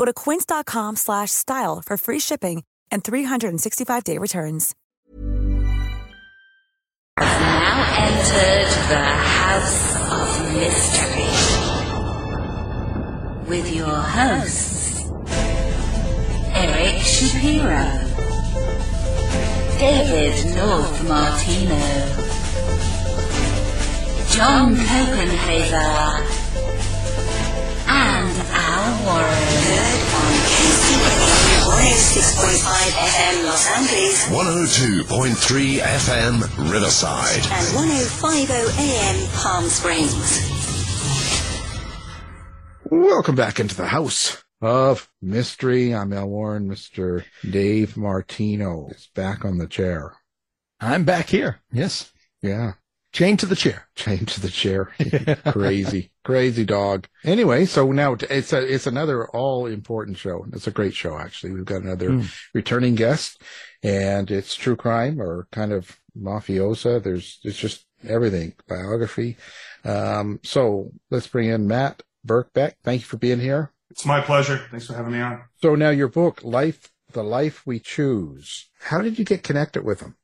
Go 0.00 0.06
to 0.06 0.14
quince.com 0.14 0.96
slash 0.96 1.30
style 1.30 1.82
for 1.84 1.98
free 1.98 2.20
shipping 2.20 2.64
and 2.90 3.04
365-day 3.04 4.16
returns. 4.16 4.74
Now 7.18 7.84
entered 7.98 8.70
the 8.88 9.04
House 9.04 9.96
of 10.10 10.54
Mystery 10.54 11.28
with 13.46 13.70
your 13.76 13.94
hosts, 13.94 15.04
Eric 16.54 17.02
Shapiro, 17.02 17.84
David 19.78 20.56
North 20.56 20.96
Martino, 21.06 21.84
John 24.30 24.76
Copenhaver, 24.76 26.24
and 27.86 28.19
Al 28.52 29.04
Warren. 29.04 29.26
Heard 29.26 30.00
on 30.20 30.32
KCAA 30.50 31.50
106.5 31.70 32.66
FM 32.90 33.44
Los 33.44 33.64
Angeles 33.70 34.28
102.3 34.28 35.78
FM 35.80 36.34
Riverside. 36.72 37.44
and 37.52 37.66
105.0 37.76 38.78
AM 38.78 39.28
Palm 39.34 39.64
Springs. 39.68 40.58
Welcome 42.90 43.36
back 43.36 43.60
into 43.60 43.76
the 43.76 43.86
house 43.86 44.42
of 44.60 45.08
mystery. 45.22 45.94
I'm 45.94 46.12
Al 46.12 46.28
Warren. 46.28 46.68
Mr. 46.68 47.24
Dave 47.48 47.96
Martino 47.96 48.88
is 48.90 49.08
back 49.14 49.44
on 49.44 49.58
the 49.58 49.66
chair. 49.68 50.14
I'm 50.80 51.04
back 51.04 51.28
here. 51.28 51.60
Yes. 51.72 52.12
Yeah. 52.42 52.72
Chained 53.12 53.40
to 53.40 53.46
the 53.46 53.56
chair. 53.56 53.88
Chained 53.96 54.28
to 54.28 54.40
the 54.40 54.48
chair. 54.50 54.92
crazy, 55.52 56.12
crazy 56.24 56.64
dog. 56.64 57.08
Anyway, 57.24 57.64
so 57.66 57.90
now 57.90 58.16
it's 58.30 58.52
a, 58.52 58.72
it's 58.74 58.86
another 58.86 59.28
all 59.30 59.66
important 59.66 60.16
show. 60.16 60.46
It's 60.52 60.66
a 60.68 60.70
great 60.70 60.94
show, 60.94 61.18
actually. 61.18 61.52
We've 61.52 61.64
got 61.64 61.82
another 61.82 62.10
Hmm. 62.10 62.22
returning 62.54 62.94
guest 62.94 63.42
and 63.82 64.30
it's 64.30 64.54
true 64.54 64.76
crime 64.76 65.20
or 65.20 65.48
kind 65.50 65.72
of 65.72 65.98
mafiosa. 66.16 67.02
There's, 67.02 67.40
it's 67.42 67.58
just 67.58 67.84
everything, 68.06 68.54
biography. 68.68 69.36
Um, 69.84 70.38
so 70.44 70.92
let's 71.10 71.26
bring 71.26 71.48
in 71.48 71.66
Matt 71.66 72.02
Birkbeck. 72.26 72.74
Thank 72.84 73.00
you 73.00 73.06
for 73.06 73.16
being 73.16 73.40
here. 73.40 73.72
It's 73.90 74.06
my 74.06 74.20
pleasure. 74.20 74.58
Thanks 74.70 74.86
for 74.86 74.94
having 74.94 75.12
me 75.12 75.20
on. 75.20 75.42
So 75.62 75.74
now 75.74 75.90
your 75.90 76.08
book, 76.08 76.44
Life, 76.44 76.90
The 77.12 77.24
Life 77.24 77.66
We 77.66 77.80
Choose. 77.80 78.70
How 78.82 79.00
did 79.00 79.18
you 79.18 79.24
get 79.24 79.42
connected 79.42 79.84
with 79.84 80.00
him? 80.00 80.14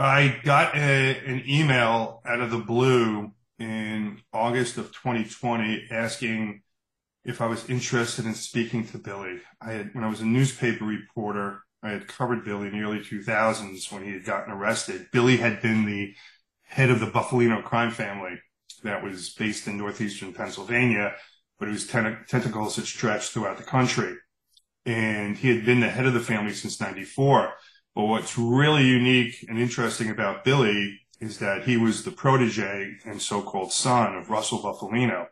I 0.00 0.40
got 0.44 0.74
a, 0.74 1.18
an 1.26 1.44
email 1.46 2.22
out 2.24 2.40
of 2.40 2.50
the 2.50 2.56
blue 2.56 3.32
in 3.58 4.22
August 4.32 4.78
of 4.78 4.94
2020 4.94 5.88
asking 5.90 6.62
if 7.22 7.42
I 7.42 7.46
was 7.46 7.68
interested 7.68 8.24
in 8.24 8.32
speaking 8.32 8.86
to 8.86 8.98
Billy. 8.98 9.40
I 9.60 9.72
had, 9.72 9.94
when 9.94 10.02
I 10.02 10.08
was 10.08 10.22
a 10.22 10.24
newspaper 10.24 10.86
reporter, 10.86 11.60
I 11.82 11.90
had 11.90 12.08
covered 12.08 12.46
Billy 12.46 12.68
in 12.68 12.72
the 12.72 12.82
early 12.82 13.00
2000s 13.00 13.92
when 13.92 14.02
he 14.02 14.12
had 14.12 14.24
gotten 14.24 14.54
arrested. 14.54 15.08
Billy 15.12 15.36
had 15.36 15.60
been 15.60 15.84
the 15.84 16.14
head 16.62 16.88
of 16.88 17.00
the 17.00 17.10
Bufalino 17.10 17.62
crime 17.62 17.90
family 17.90 18.40
that 18.82 19.04
was 19.04 19.28
based 19.34 19.66
in 19.66 19.76
northeastern 19.76 20.32
Pennsylvania, 20.32 21.12
but 21.58 21.68
whose 21.68 21.86
ten- 21.86 22.24
tentacles 22.26 22.76
had 22.76 22.86
stretched 22.86 23.32
throughout 23.32 23.58
the 23.58 23.64
country. 23.64 24.16
And 24.86 25.36
he 25.36 25.54
had 25.54 25.66
been 25.66 25.80
the 25.80 25.90
head 25.90 26.06
of 26.06 26.14
the 26.14 26.20
family 26.20 26.54
since 26.54 26.80
94. 26.80 27.52
But 27.94 28.04
what's 28.04 28.38
really 28.38 28.84
unique 28.84 29.44
and 29.48 29.58
interesting 29.58 30.10
about 30.10 30.44
Billy 30.44 31.00
is 31.20 31.38
that 31.38 31.64
he 31.64 31.76
was 31.76 32.04
the 32.04 32.10
protege 32.10 32.98
and 33.04 33.20
so-called 33.20 33.72
son 33.72 34.16
of 34.16 34.30
Russell 34.30 34.60
Bufalino, 34.60 35.26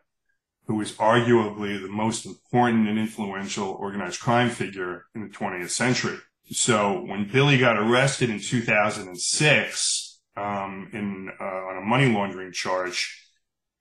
who 0.67 0.75
was 0.75 0.91
arguably 0.93 1.81
the 1.81 1.87
most 1.87 2.25
important 2.25 2.87
and 2.87 2.99
influential 2.99 3.69
organized 3.71 4.19
crime 4.19 4.49
figure 4.49 5.05
in 5.15 5.21
the 5.21 5.29
20th 5.29 5.71
century. 5.71 6.19
So 6.51 7.03
when 7.05 7.29
Billy 7.31 7.57
got 7.57 7.77
arrested 7.77 8.29
in 8.29 8.39
2006 8.39 10.21
um, 10.35 10.89
in 10.93 11.31
uh, 11.39 11.43
on 11.43 11.77
a 11.77 11.85
money 11.85 12.11
laundering 12.11 12.51
charge, 12.51 13.29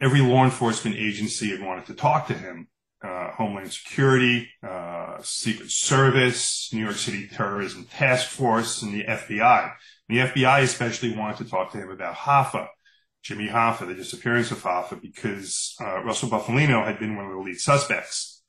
every 0.01 0.21
law 0.21 0.45
enforcement 0.45 0.97
agency 0.97 1.51
had 1.51 1.61
wanted 1.61 1.87
to 1.87 1.95
talk 1.95 2.27
to 2.29 2.35
him. 2.35 2.69
Uh, 3.03 3.31
Homeland 3.31 3.73
Security, 3.73 4.49
uh, 4.63 5.19
Secret 5.23 5.71
Service, 5.71 6.71
New 6.73 6.83
York 6.83 6.97
City 6.97 7.29
Terrorism 7.29 7.85
Task 7.85 8.29
Force, 8.29 8.83
and 8.83 8.93
the 8.93 9.05
FBI. 9.05 9.73
The 10.09 10.17
FBI 10.19 10.63
especially 10.63 11.15
wanted 11.15 11.39
to 11.39 11.51
talk 11.51 11.71
to 11.73 11.79
him 11.79 11.91
about 11.91 12.17
Hoffa, 12.17 12.67
Jimmy 13.23 13.49
Hoffa, 13.49 13.87
the 13.87 13.95
disappearance 13.95 14.51
of 14.51 14.63
Hoffa, 14.63 15.01
because 15.01 15.77
uh, 15.81 16.03
Russell 16.03 16.29
Bufalino 16.29 16.85
had 16.85 16.99
been 16.99 17.15
one 17.15 17.27
of 17.27 17.33
the 17.33 17.39
lead 17.39 17.59
suspects. 17.59 18.43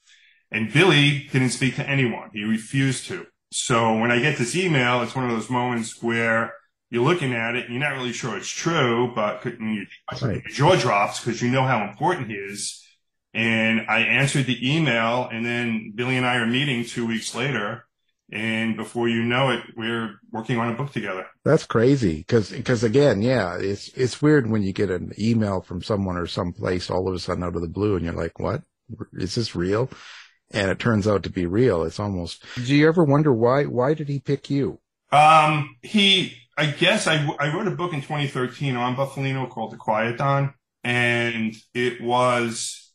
And 0.51 0.73
Billy 0.73 1.27
didn't 1.31 1.51
speak 1.51 1.75
to 1.75 1.87
anyone. 1.87 2.29
He 2.33 2.43
refused 2.43 3.05
to. 3.07 3.27
So 3.51 3.97
when 3.97 4.11
I 4.11 4.19
get 4.19 4.37
this 4.37 4.55
email, 4.55 5.01
it's 5.01 5.15
one 5.15 5.25
of 5.25 5.31
those 5.31 5.49
moments 5.49 6.01
where 6.01 6.53
you're 6.89 7.03
looking 7.03 7.33
at 7.33 7.55
it 7.55 7.65
and 7.65 7.73
you're 7.73 7.83
not 7.83 7.95
really 7.95 8.13
sure 8.13 8.37
it's 8.37 8.49
true, 8.49 9.11
but 9.13 9.43
you, 9.45 9.85
your 10.21 10.41
jaw 10.49 10.75
drops 10.75 11.19
because 11.19 11.41
you 11.41 11.49
know 11.49 11.63
how 11.63 11.87
important 11.87 12.29
he 12.29 12.35
is. 12.35 12.83
And 13.39 13.85
I 13.87 14.01
answered 14.01 14.47
the 14.47 14.75
email 14.75 15.29
and 15.31 15.45
then 15.45 15.93
Billy 15.95 16.17
and 16.17 16.25
I 16.25 16.35
are 16.35 16.45
meeting 16.45 16.83
two 16.83 17.07
weeks 17.07 17.33
later. 17.33 17.85
And 18.33 18.75
before 18.75 19.07
you 19.07 19.23
know 19.23 19.51
it, 19.51 19.63
we're 19.77 20.19
working 20.29 20.57
on 20.57 20.69
a 20.69 20.75
book 20.75 20.91
together. 20.91 21.25
That's 21.45 21.65
crazy. 21.65 22.17
Because, 22.17 22.49
because 22.49 22.83
again, 22.83 23.21
yeah, 23.21 23.57
it's, 23.57 23.87
it's 23.95 24.21
weird 24.21 24.51
when 24.51 24.61
you 24.61 24.73
get 24.73 24.89
an 24.89 25.13
email 25.17 25.61
from 25.61 25.81
someone 25.81 26.17
or 26.17 26.27
someplace 26.27 26.89
all 26.89 27.07
of 27.07 27.15
a 27.15 27.19
sudden 27.19 27.45
out 27.45 27.55
of 27.55 27.61
the 27.61 27.69
blue 27.69 27.95
and 27.95 28.03
you're 28.03 28.13
like, 28.13 28.37
what? 28.39 28.61
Is 29.13 29.35
this 29.35 29.55
real? 29.55 29.89
And 30.51 30.69
it 30.69 30.79
turns 30.79 31.07
out 31.07 31.23
to 31.23 31.29
be 31.29 31.45
real. 31.45 31.83
It's 31.83 31.99
almost, 31.99 32.43
do 32.55 32.75
you 32.75 32.89
ever 32.89 33.05
wonder 33.05 33.33
why, 33.33 33.63
why 33.63 33.93
did 33.93 34.09
he 34.09 34.19
pick 34.19 34.49
you? 34.49 34.81
Um, 35.13 35.77
he, 35.81 36.35
I 36.57 36.65
guess 36.65 37.07
I, 37.07 37.25
I 37.39 37.55
wrote 37.55 37.69
a 37.69 37.71
book 37.71 37.93
in 37.93 38.01
2013 38.01 38.75
on 38.75 38.97
Bufalino 38.97 39.49
called 39.49 39.71
The 39.71 39.77
Quiet 39.77 40.17
Don. 40.17 40.53
And 40.83 41.55
it 41.73 42.01
was 42.01 42.88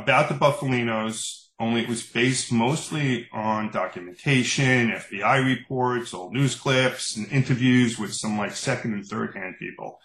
about 0.00 0.28
the 0.28 0.34
Bufalinos, 0.34 1.46
only 1.58 1.82
it 1.82 1.88
was 1.88 2.02
based 2.02 2.52
mostly 2.52 3.28
on 3.32 3.70
documentation, 3.70 4.90
FBI 4.90 5.44
reports, 5.44 6.12
old 6.12 6.32
news 6.32 6.54
clips, 6.54 7.16
and 7.16 7.26
interviews 7.32 7.98
with 7.98 8.12
some 8.12 8.36
like 8.36 8.52
second 8.52 8.92
and 8.92 9.06
third 9.06 9.34
hand 9.34 9.56
people. 9.58 9.98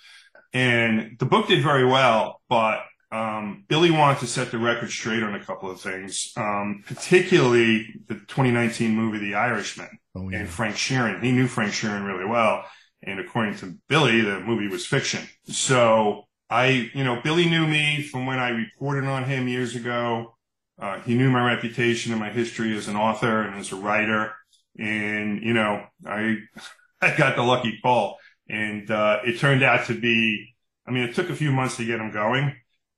And 0.53 1.17
the 1.19 1.25
book 1.25 1.47
did 1.47 1.63
very 1.63 1.85
well, 1.85 2.41
but 2.49 2.83
um, 3.11 3.65
Billy 3.67 3.91
wanted 3.91 4.19
to 4.19 4.27
set 4.27 4.51
the 4.51 4.57
record 4.57 4.89
straight 4.89 5.23
on 5.23 5.35
a 5.35 5.43
couple 5.43 5.69
of 5.69 5.81
things, 5.81 6.31
um, 6.37 6.83
particularly 6.87 7.87
the 8.07 8.15
2019 8.15 8.95
movie 8.95 9.19
The 9.19 9.35
Irishman 9.35 9.89
and 10.15 10.47
Frank 10.47 10.75
Sheeran. 10.75 11.21
He 11.21 11.31
knew 11.31 11.47
Frank 11.47 11.73
Sheeran 11.73 12.05
really 12.05 12.25
well. 12.25 12.63
And 13.03 13.19
according 13.19 13.57
to 13.57 13.77
Billy, 13.89 14.21
the 14.21 14.39
movie 14.39 14.67
was 14.67 14.85
fiction. 14.85 15.27
So 15.45 16.25
I, 16.51 16.91
you 16.93 17.05
know, 17.05 17.21
Billy 17.23 17.49
knew 17.49 17.65
me 17.65 18.03
from 18.03 18.25
when 18.25 18.37
I 18.37 18.49
reported 18.49 19.05
on 19.05 19.23
him 19.23 19.47
years 19.47 19.73
ago. 19.73 20.35
Uh, 20.77 20.99
he 20.99 21.15
knew 21.15 21.31
my 21.31 21.45
reputation 21.47 22.11
and 22.11 22.19
my 22.19 22.29
history 22.29 22.75
as 22.75 22.89
an 22.89 22.97
author 22.97 23.43
and 23.43 23.55
as 23.55 23.71
a 23.71 23.77
writer. 23.77 24.33
And, 24.77 25.41
you 25.41 25.53
know, 25.53 25.85
I, 26.05 26.39
I 27.01 27.15
got 27.15 27.37
the 27.37 27.43
lucky 27.43 27.79
call 27.81 28.17
and, 28.49 28.91
uh, 28.91 29.19
it 29.25 29.39
turned 29.39 29.63
out 29.63 29.87
to 29.87 29.93
be, 29.97 30.53
I 30.85 30.91
mean, 30.91 31.03
it 31.03 31.15
took 31.15 31.29
a 31.29 31.35
few 31.35 31.53
months 31.53 31.77
to 31.77 31.85
get 31.85 32.01
him 32.01 32.11
going, 32.11 32.53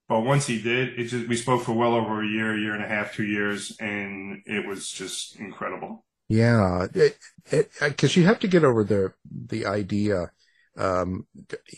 but 0.09 0.21
once 0.21 0.47
he 0.47 0.59
did, 0.59 0.99
it 0.99 1.05
just, 1.05 1.27
we 1.27 1.35
spoke 1.35 1.61
for 1.61 1.73
well 1.73 1.93
over 1.93 2.23
a 2.23 2.27
year, 2.27 2.55
a 2.55 2.59
year 2.59 2.73
and 2.73 2.83
a 2.83 2.87
half, 2.87 3.13
two 3.13 3.23
years, 3.25 3.77
and 3.79 4.41
it 4.47 4.65
was 4.65 4.89
just 4.89 5.35
incredible. 5.35 6.05
Yeah. 6.27 6.87
It, 6.95 7.17
it, 7.51 7.97
cause 7.97 8.15
you 8.15 8.25
have 8.25 8.39
to 8.39 8.47
get 8.47 8.63
over 8.63 8.83
the, 8.83 9.13
the 9.29 9.67
idea, 9.67 10.31
um, 10.77 11.27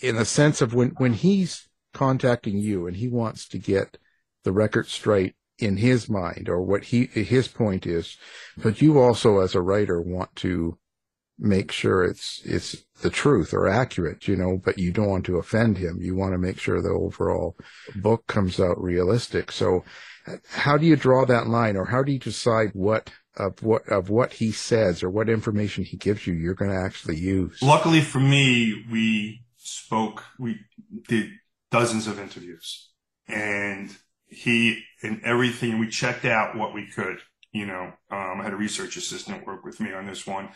in 0.02 0.16
the 0.16 0.26
sense 0.26 0.62
of 0.62 0.74
when, 0.74 0.90
when 0.92 1.14
he's 1.14 1.68
contacting 1.94 2.58
you 2.58 2.88
and 2.88 2.98
he 2.98 3.08
wants 3.08 3.48
to 3.50 3.58
get 3.58 3.98
the 4.44 4.52
record 4.52 4.88
straight 4.88 5.36
in 5.58 5.78
his 5.78 6.10
mind 6.10 6.50
or 6.50 6.62
what 6.62 6.86
he, 6.86 7.06
his 7.06 7.48
point 7.48 7.86
is, 7.86 8.18
but 8.58 8.82
you 8.82 9.00
also 9.00 9.40
as 9.40 9.56
a 9.56 9.62
writer 9.62 10.02
want 10.02 10.36
to 10.36 10.78
make 11.38 11.72
sure 11.72 12.04
it's, 12.04 12.42
it's 12.46 12.86
the 13.02 13.10
truth 13.10 13.54
or 13.54 13.68
accurate, 13.68 14.28
you 14.28 14.36
know, 14.36 14.58
but 14.64 14.78
you 14.78 14.92
don't 14.92 15.10
want 15.10 15.26
to 15.26 15.38
offend 15.38 15.78
him. 15.78 15.98
You 16.02 16.16
want 16.16 16.34
to 16.34 16.38
make 16.38 16.60
sure 16.60 16.82
the 16.82 16.90
overall 16.90 17.58
book 17.96 18.26
comes 18.28 18.60
out 18.60 18.82
realistic. 18.82 19.52
So 19.52 19.84
how 20.50 20.78
do 20.78 20.86
you 20.86 20.96
draw 20.96 21.26
that 21.26 21.48
line 21.48 21.76
or 21.76 21.86
how 21.86 22.04
do 22.04 22.12
you 22.12 22.20
decide 22.20 22.72
what 22.74 23.12
of 23.38 23.62
what 23.64 23.88
of 23.90 24.10
what 24.10 24.34
he 24.34 24.52
says 24.52 25.04
or 25.04 25.10
what 25.10 25.30
information 25.30 25.84
he 25.84 25.98
gives 25.98 26.26
you 26.26 26.34
you're 26.34 26.54
going 26.54 26.72
to 26.72 26.78
actually 26.78 27.18
use. 27.18 27.62
Luckily 27.62 28.02
for 28.02 28.20
me, 28.20 28.86
we 28.92 29.46
spoke, 29.66 30.24
we 30.40 30.60
did 31.08 31.30
dozens 31.72 32.08
of 32.08 32.20
interviews. 32.20 32.90
And 33.28 33.96
he 34.28 34.84
and 35.02 35.22
everything, 35.24 35.80
we 35.80 35.90
checked 35.90 36.26
out 36.26 36.56
what 36.56 36.74
we 36.74 36.88
could, 36.88 37.18
you 37.52 37.66
know, 37.66 37.92
um, 38.12 38.40
I 38.40 38.44
had 38.44 38.54
a 38.54 38.58
research 38.58 38.98
assistant 38.98 39.46
work 39.46 39.64
with 39.64 39.80
me 39.80 39.94
on 39.94 40.06
this 40.06 40.26
one. 40.28 40.50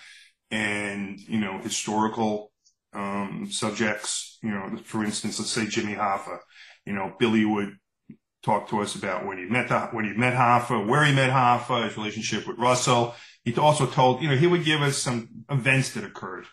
And, 0.51 1.19
you 1.19 1.39
know, 1.39 1.59
historical, 1.59 2.51
um, 2.93 3.47
subjects, 3.51 4.39
you 4.41 4.49
know, 4.49 4.77
for 4.83 5.03
instance, 5.03 5.39
let's 5.39 5.51
say 5.51 5.67
Jimmy 5.67 5.93
Hoffa, 5.93 6.39
you 6.85 6.93
know, 6.93 7.13
Billy 7.19 7.45
would 7.45 7.77
talk 8.43 8.69
to 8.69 8.81
us 8.81 8.95
about 8.95 9.25
when 9.25 9.37
he 9.37 9.45
met 9.45 9.69
the, 9.69 9.79
when 9.91 10.05
he 10.05 10.13
met 10.13 10.33
Hoffa, 10.33 10.87
where 10.87 11.03
he 11.03 11.13
met 11.13 11.31
Hoffa, 11.31 11.85
his 11.85 11.97
relationship 11.97 12.47
with 12.47 12.57
Russell. 12.57 13.15
He 13.43 13.55
also 13.55 13.85
told, 13.85 14.21
you 14.21 14.29
know, 14.29 14.35
he 14.35 14.47
would 14.47 14.63
give 14.63 14.81
us 14.81 14.97
some 14.97 15.29
events 15.49 15.93
that 15.93 16.03
occurred. 16.03 16.45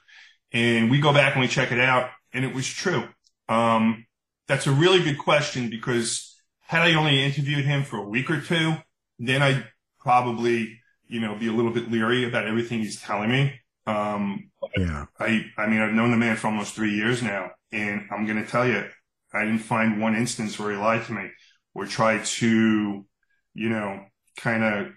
And 0.53 0.91
we 0.91 1.01
go 1.01 1.13
back 1.13 1.35
and 1.35 1.43
we 1.43 1.49
check 1.49 1.73
it 1.73 1.81
out, 1.81 2.11
and 2.33 2.45
it 2.45 2.55
was 2.55 2.67
true. 2.67 3.05
Um, 3.49 4.07
that's 4.49 4.67
a 4.67 4.73
really 4.73 5.03
good 5.03 5.19
question 5.19 5.71
because 5.71 6.35
had 6.61 6.83
I 6.83 6.95
only 6.95 7.23
interviewed 7.25 7.65
him 7.65 7.85
for 7.85 7.99
a 7.99 8.09
week 8.09 8.31
or 8.31 8.41
two, 8.41 8.75
then 9.19 9.43
I'd 9.43 9.67
probably, 10.01 10.81
you 11.07 11.21
know, 11.21 11.37
be 11.37 11.49
a 11.49 11.53
little 11.53 11.73
bit 11.73 11.91
leery 11.91 12.27
about 12.27 12.47
everything 12.47 12.81
he's 12.81 13.01
telling 13.01 13.31
me. 13.31 13.61
Um, 13.87 14.51
yeah. 14.77 15.07
I, 15.19 15.47
I 15.57 15.67
mean, 15.67 15.81
I've 15.81 15.93
known 15.93 16.11
the 16.11 16.17
man 16.17 16.37
for 16.37 16.49
almost 16.49 16.75
three 16.75 16.95
years 16.95 17.23
now, 17.23 17.51
and 17.73 18.09
I'm 18.11 18.27
going 18.27 18.43
to 18.43 18.49
tell 18.49 18.67
you, 18.67 18.85
I 19.33 19.45
didn't 19.45 19.61
find 19.61 20.01
one 20.01 20.15
instance 20.15 20.59
where 20.59 20.73
he 20.73 20.77
lied 20.77 21.05
to 21.07 21.13
me 21.13 21.31
or 21.77 21.85
tried 21.85 22.25
to, 22.25 23.05
you 23.53 23.69
know, 23.69 24.01
kind 24.39 24.65
of 24.65 24.93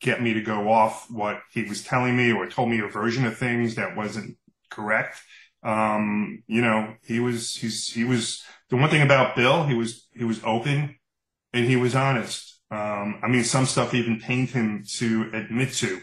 get 0.00 0.20
me 0.20 0.34
to 0.34 0.42
go 0.42 0.70
off 0.70 1.06
what 1.08 1.40
he 1.52 1.62
was 1.62 1.84
telling 1.84 2.16
me 2.16 2.32
or 2.32 2.48
told 2.48 2.68
me 2.68 2.80
a 2.80 2.88
version 2.88 3.24
of 3.24 3.38
things 3.38 3.76
that 3.76 3.96
wasn't 3.96 4.36
correct. 4.68 5.22
Um, 5.62 6.42
you 6.48 6.62
know, 6.62 6.94
he 7.04 7.20
was, 7.20 7.54
he's, 7.54 7.88
he 7.92 8.02
was, 8.02 8.42
the 8.70 8.76
one 8.76 8.90
thing 8.90 9.02
about 9.02 9.36
Bill, 9.36 9.64
he 9.64 9.74
was, 9.74 10.08
he 10.12 10.24
was 10.24 10.42
open 10.42 10.96
and 11.52 11.64
he 11.64 11.76
was 11.76 11.94
honest. 11.94 12.60
Um, 12.72 13.20
I 13.22 13.28
mean, 13.28 13.44
some 13.44 13.66
stuff 13.66 13.94
even 13.94 14.18
pained 14.18 14.50
him 14.50 14.82
to 14.96 15.30
admit 15.32 15.74
to 15.74 16.00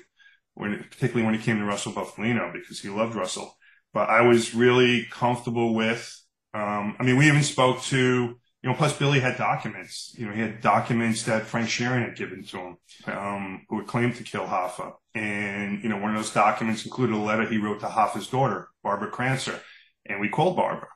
when, 0.54 0.78
particularly 0.90 1.26
when 1.26 1.36
he 1.36 1.44
came 1.44 1.60
to 1.60 1.66
Russell 1.66 1.92
Bufalino 1.92 2.54
because 2.54 2.80
he 2.80 2.88
loved 2.88 3.16
Russell. 3.16 3.58
But 3.94 4.10
I 4.10 4.22
was 4.22 4.56
really 4.56 5.06
comfortable 5.12 5.74
with, 5.74 6.18
um, 6.54 6.96
I 6.98 7.04
mean, 7.04 7.18
we 7.18 7.28
even 7.28 7.44
spoke 7.44 7.82
to, 7.84 8.40
you 8.64 8.70
know, 8.70 8.76
plus 8.76 8.98
Billy 8.98 9.20
had 9.20 9.38
documents. 9.38 10.16
You 10.18 10.26
know, 10.26 10.32
he 10.32 10.40
had 10.40 10.62
documents 10.62 11.24
that 11.24 11.46
Frank 11.46 11.68
Sheeran 11.68 12.06
had 12.06 12.16
given 12.16 12.44
to 12.46 12.58
him, 12.58 12.78
um, 13.08 13.66
who 13.68 13.80
had 13.80 13.88
claimed 13.88 14.16
to 14.16 14.24
kill 14.24 14.46
Hoffa. 14.46 14.94
And, 15.14 15.84
you 15.84 15.90
know, 15.90 15.98
one 15.98 16.12
of 16.12 16.16
those 16.16 16.34
documents 16.34 16.86
included 16.86 17.14
a 17.14 17.20
letter 17.20 17.46
he 17.46 17.58
wrote 17.58 17.82
to 17.82 17.88
Hoffa's 17.88 18.28
daughter, 18.28 18.70
Barbara 18.82 19.10
Crancer. 19.10 19.60
And 20.06 20.22
we 20.22 20.30
called 20.30 20.56
Barbara 20.56 20.88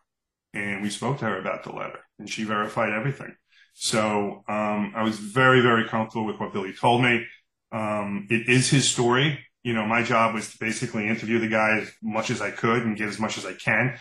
and 0.53 0.81
we 0.81 0.89
spoke 0.89 1.19
to 1.19 1.25
her 1.25 1.38
about 1.38 1.65
the 1.65 1.74
letter 1.74 2.00
and 2.17 2.29
she 2.29 2.45
verified 2.45 2.93
everything. 2.93 3.36
So, 3.74 4.43
um, 4.47 4.93
I 4.95 5.03
was 5.03 5.19
very, 5.19 5.59
very 5.59 5.88
comfortable 5.89 6.25
with 6.25 6.39
what 6.39 6.53
Billy 6.53 6.74
told 6.74 7.03
me. 7.03 7.25
Um, 7.74 8.27
it 8.29 8.47
is 8.47 8.69
his 8.69 8.89
story. 8.89 9.39
You 9.63 9.74
know, 9.74 9.86
my 9.86 10.03
job 10.03 10.33
was 10.33 10.51
to 10.51 10.57
basically 10.57 11.09
interview 11.09 11.39
the 11.39 11.50
guy 11.50 11.79
as 11.81 11.91
much 12.01 12.29
as 12.29 12.41
I 12.41 12.51
could 12.51 12.83
and 12.83 12.95
get 12.95 13.09
as 13.09 13.19
much 13.19 13.38
as 13.38 13.45
I 13.45 13.53
can. 13.53 14.00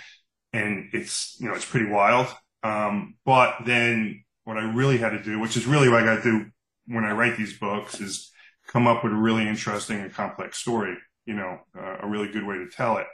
And 0.53 0.89
it's, 0.93 1.37
you 1.41 1.49
know, 1.49 1.55
it's 1.55 1.65
pretty 1.69 1.91
wild. 1.91 2.29
Um, 2.67 3.15
but 3.25 3.57
then 3.65 4.25
what 4.45 4.57
I 4.57 4.73
really 4.73 4.99
had 4.99 5.11
to 5.11 5.23
do, 5.23 5.39
which 5.39 5.57
is 5.57 5.67
really 5.67 5.89
what 5.89 6.03
I 6.03 6.07
got 6.07 6.23
to 6.23 6.31
do 6.31 6.47
when 6.87 7.05
I 7.05 7.13
write 7.13 7.37
these 7.37 7.59
books, 7.59 8.01
is 8.01 8.31
come 8.67 8.87
up 8.87 9.05
with 9.05 9.13
a 9.13 9.17
really 9.17 9.47
interesting 9.49 10.01
and 10.01 10.13
complex 10.13 10.59
story. 10.59 10.97
You 11.27 11.35
know, 11.35 11.59
uh, 11.77 11.99
a 12.03 12.09
really 12.09 12.31
good 12.31 12.47
way 12.47 12.57
to 12.57 12.69
tell 12.69 12.99
it. 12.99 13.07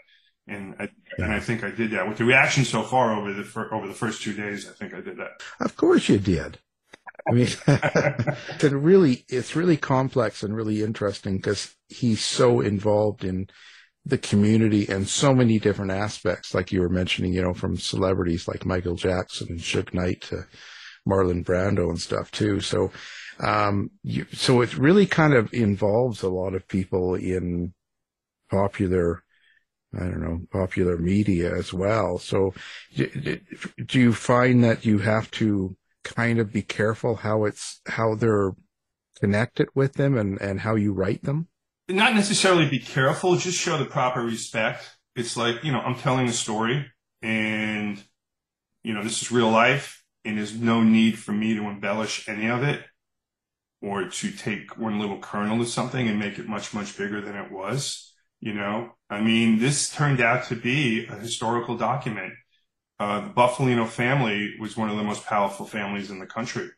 And 0.49 0.75
I, 0.79 0.89
and 1.19 1.33
I 1.33 1.41
think 1.41 1.63
I 1.63 1.71
did 1.71 1.93
that 1.93 2.09
with 2.09 2.19
the 2.19 2.25
reaction 2.25 2.65
so 2.65 2.83
far 2.83 3.17
over 3.17 3.33
the 3.33 3.45
fir- 3.45 3.73
over 3.73 3.87
the 3.87 3.95
first 3.95 4.23
two 4.23 4.35
days. 4.35 4.69
I 4.69 4.73
think 4.73 4.93
I 4.93 5.01
did 5.01 5.17
that. 5.19 5.41
Of 5.61 5.77
course 5.77 6.09
you 6.09 6.19
did. 6.19 6.59
I 7.29 7.33
mean, 7.33 7.49
it's 7.67 8.65
really 8.65 9.25
it's 9.29 9.55
really 9.55 9.77
complex 9.77 10.43
and 10.43 10.55
really 10.55 10.83
interesting 10.83 11.37
because 11.37 11.75
he's 11.89 12.25
so 12.25 12.61
involved 12.61 13.25
in 13.25 13.49
the 14.05 14.19
community 14.19 14.89
and 14.89 15.09
so 15.09 15.35
many 15.35 15.59
different 15.59 15.93
aspects, 15.93 16.55
like 16.55 16.73
you 16.73 16.81
were 16.81 16.89
mentioning, 16.89 17.33
you 17.33 17.43
know, 17.43 17.55
from 17.55 17.77
celebrities 17.77 18.49
like 18.49 18.67
Michael 18.67 18.97
Jackson 18.97 19.49
and 19.51 19.61
Suge 19.61 19.95
Knight 19.95 20.23
to 20.23 20.45
Marlon 21.09 21.45
Brando 21.45 21.89
and 21.89 22.01
stuff 22.01 22.31
too. 22.31 22.61
So, 22.61 22.91
um, 23.41 23.91
you, 24.03 24.27
so 24.33 24.61
it 24.61 24.77
really 24.77 25.07
kind 25.07 25.35
of 25.35 25.53
involves 25.53 26.23
a 26.23 26.29
lot 26.29 26.55
of 26.55 26.67
people 26.67 27.15
in 27.15 27.75
popular, 28.51 29.23
I 29.95 30.01
don't 30.01 30.21
know, 30.21 30.41
popular 30.51 30.99
media 30.99 31.55
as 31.55 31.73
well. 31.73 32.19
So, 32.19 32.55
do 32.95 34.01
you 34.01 34.13
find 34.13 34.65
that 34.65 34.85
you 34.85 34.99
have 34.99 35.31
to 35.33 35.77
kind 36.05 36.41
of 36.41 36.53
be 36.53 36.63
careful 36.63 37.17
how 37.17 37.45
it's 37.45 37.81
how 37.87 38.17
they're 38.17 38.53
connected 39.21 39.69
with 39.75 39.95
them 39.95 40.17
and 40.17 40.41
and 40.41 40.61
how 40.61 40.75
you 40.75 40.93
write 40.93 41.23
them? 41.23 41.49
Not 41.89 42.15
necessarily 42.15 42.69
be 42.69 42.79
careful, 42.79 43.37
just 43.37 43.59
show 43.59 43.77
the 43.77 43.85
proper 43.85 44.21
respect. 44.23 44.89
It's 45.17 45.37
like, 45.37 45.63
you 45.65 45.73
know, 45.73 45.81
I'm 45.81 45.97
telling 45.97 46.29
a 46.29 46.33
story 46.33 46.87
and, 47.21 48.03
you 48.83 48.95
know, 48.95 49.03
this 49.03 49.21
is 49.21 49.33
real 49.33 49.51
life 49.51 50.03
and 50.25 50.39
there's 50.39 50.55
no 50.55 50.83
need 50.83 51.19
for 51.19 51.33
me 51.33 51.55
to 51.55 51.69
embellish 51.69 52.29
any 52.29 52.49
of 52.49 52.63
it 52.63 52.83
or 53.83 54.09
to 54.09 54.31
take 54.31 54.79
one 54.79 55.01
little 55.01 55.19
kernel 55.19 55.61
of 55.61 55.69
something 55.69 56.09
and 56.09 56.19
make 56.19 56.39
it 56.39 56.49
much, 56.49 56.73
much 56.73 56.97
bigger 56.97 57.21
than 57.21 57.35
it 57.35 57.51
was. 57.51 58.15
You 58.41 58.55
know, 58.55 58.95
I 59.11 59.21
mean, 59.21 59.59
this 59.59 59.91
turned 59.91 60.21
out 60.21 60.47
to 60.47 60.57
be 60.57 61.07
a 61.07 61.17
historical 61.17 61.77
document. 61.77 62.33
Uh, 62.99 63.21
the 63.21 63.35
Bufalino 63.35 63.87
family 63.87 64.55
was 64.61 64.77
one 64.77 64.89
of 64.89 64.97
the 64.97 65.03
most 65.05 65.27
powerful 65.27 65.67
families 65.67 66.11
in 66.11 66.19
the 66.21 66.27
country. 66.27 66.69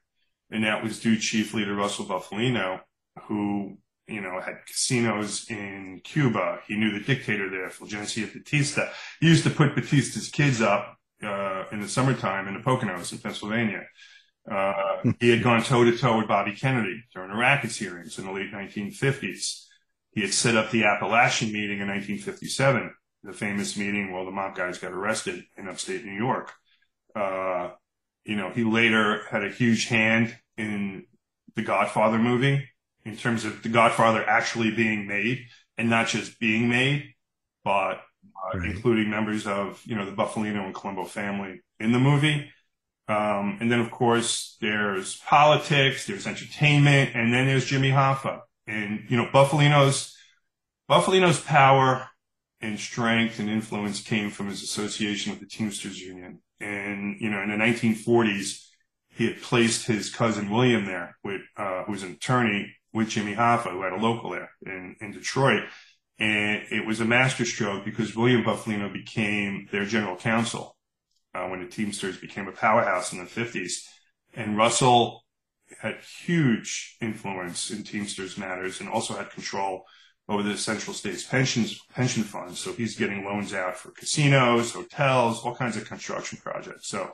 And 0.51 0.65
that 0.65 0.83
was 0.83 1.01
due 1.01 1.19
chiefly 1.19 1.65
to 1.65 1.75
Russell 1.75 2.07
Bufalino, 2.07 2.81
who 3.25 3.79
you 4.07 4.21
know, 4.21 4.41
had 4.41 4.67
casinos 4.67 5.47
in 5.49 6.01
Cuba. 6.05 6.61
He 6.67 6.77
knew 6.77 6.99
the 6.99 7.05
dictator 7.05 7.49
there, 7.49 7.69
Fulgencio 7.69 8.33
Batista. 8.33 8.89
He 9.21 9.29
used 9.29 9.45
to 9.45 9.51
put 9.51 9.75
Batista's 9.75 10.29
kids 10.29 10.61
up 10.61 10.97
uh, 11.23 11.65
in 11.73 11.81
the 11.81 11.89
summertime 11.89 12.49
in 12.49 12.55
the 12.55 12.61
Poconos 12.61 13.13
in 13.13 13.19
Pennsylvania. 13.19 13.83
Uh, 14.51 15.13
he 15.21 15.31
had 15.31 15.43
gone 15.43 15.63
toe 15.63 15.85
to 15.85 15.97
toe 15.97 16.19
with 16.19 16.29
Bobby 16.29 16.53
Kennedy 16.53 17.03
during 17.15 17.31
the 17.31 17.37
Rackets 17.37 17.77
hearings 17.77 18.19
in 18.19 18.27
the 18.27 18.33
late 18.33 18.53
1950s. 18.53 19.65
He 20.13 20.21
had 20.21 20.35
set 20.35 20.57
up 20.57 20.71
the 20.71 20.83
Apalachin 20.83 21.51
meeting 21.51 21.81
in 21.81 21.89
1957, 21.89 22.93
the 23.23 23.33
famous 23.33 23.77
meeting 23.77 24.13
where 24.13 24.25
the 24.25 24.31
mob 24.31 24.55
guys 24.55 24.79
got 24.79 24.93
arrested 24.93 25.45
in 25.57 25.67
upstate 25.67 26.05
New 26.05 26.13
York. 26.13 26.53
Uh, 27.17 27.71
you 28.25 28.37
know, 28.37 28.51
he 28.51 28.65
later 28.65 29.23
had 29.31 29.45
a 29.45 29.51
huge 29.51 29.89
hand 29.89 30.37
in 30.59 31.07
the 31.57 31.63
Godfather 31.63 32.19
movie 32.19 32.69
in 33.05 33.17
terms 33.17 33.45
of 33.45 33.63
The 33.63 33.69
Godfather 33.69 34.27
actually 34.29 34.71
being 34.71 35.07
made 35.07 35.47
and 35.77 35.91
not 35.91 36.09
just 36.09 36.39
being 36.39 36.69
made, 36.69 37.15
but 37.65 38.01
uh, 38.53 38.59
right. 38.59 38.71
including 38.71 39.11
members 39.11 39.47
of, 39.47 39.83
you 39.85 39.95
know, 39.95 40.07
the 40.07 40.13
Bufalino 40.13 40.65
and 40.65 40.75
Colombo 40.75 41.05
family 41.05 41.63
in 41.81 41.93
the 41.93 41.99
movie. 41.99 42.51
Um, 43.07 43.59
and 43.61 43.71
then 43.71 43.81
of 43.81 43.91
course 43.91 44.57
there's 44.61 45.17
politics, 45.19 46.07
there's 46.07 46.27
entertainment, 46.27 47.11
and 47.15 47.33
then 47.33 47.47
there's 47.47 47.67
Jimmy 47.67 47.91
Hoffa. 47.91 48.41
And, 48.67 49.05
you 49.09 49.17
know, 49.17 49.27
Bufalino's, 49.27 50.17
Bufalino's 50.89 51.41
power 51.41 52.09
and 52.61 52.81
strength 52.81 53.39
and 53.39 53.51
influence 53.51 54.01
came 54.01 54.31
from 54.31 54.49
his 54.49 54.63
association 54.63 55.33
with 55.33 55.41
the 55.41 55.47
Teamsters 55.47 56.01
Union. 56.01 56.41
And, 56.61 57.21
you 57.21 57.29
know, 57.29 57.43
in 57.43 57.51
the 57.51 57.57
1940s, 57.57 58.65
he 59.11 59.27
had 59.27 59.43
placed 59.43 59.87
his 59.87 60.11
cousin 60.13 60.51
William 60.51 60.87
there, 60.87 61.17
with, 61.23 61.43
uh, 61.57 61.85
who 61.85 61.93
was 61.93 62.03
an 62.03 62.13
attorney 62.13 62.75
with 62.95 63.11
Jimmy 63.11 63.35
Hoffa, 63.35 63.73
who 63.73 63.83
had 63.83 63.93
a 63.93 63.97
local 63.97 64.31
there 64.31 64.51
in, 64.65 64.97
in 65.01 65.13
Detroit. 65.13 65.65
And 66.19 66.63
it 66.71 66.87
was 66.87 67.01
a 67.01 67.05
masterstroke 67.05 67.85
because 67.85 68.15
William 68.15 68.45
Bufalino 68.45 68.91
became 68.91 69.69
their 69.73 69.85
general 69.85 70.17
counsel 70.17 70.77
uh, 71.35 71.49
when 71.49 71.61
the 71.61 71.67
Teamsters 71.67 72.17
became 72.17 72.47
a 72.47 72.53
powerhouse 72.53 73.13
in 73.13 73.19
the 73.19 73.25
50s. 73.25 73.85
And 74.35 74.57
Russell 74.57 75.25
had 75.81 75.99
huge 76.25 76.97
influence 77.01 77.71
in 77.71 77.83
Teamsters 77.83 78.39
matters 78.39 78.81
and 78.81 78.89
also 78.89 79.15
had 79.15 79.31
control 79.31 79.85
over 80.29 80.45
the 80.45 80.57
Central 80.57 80.95
States 80.95 81.25
pensions 81.25 81.81
pension 81.93 82.23
funds. 82.23 82.61
So 82.61 82.73
he's 82.73 82.97
getting 82.97 83.25
loans 83.25 83.53
out 83.53 83.77
for 83.77 83.91
casinos, 83.91 84.73
hotels, 84.73 85.45
all 85.45 85.55
kinds 85.55 85.77
of 85.77 85.85
construction 85.85 86.39
projects. 86.41 86.89
So 86.89 87.13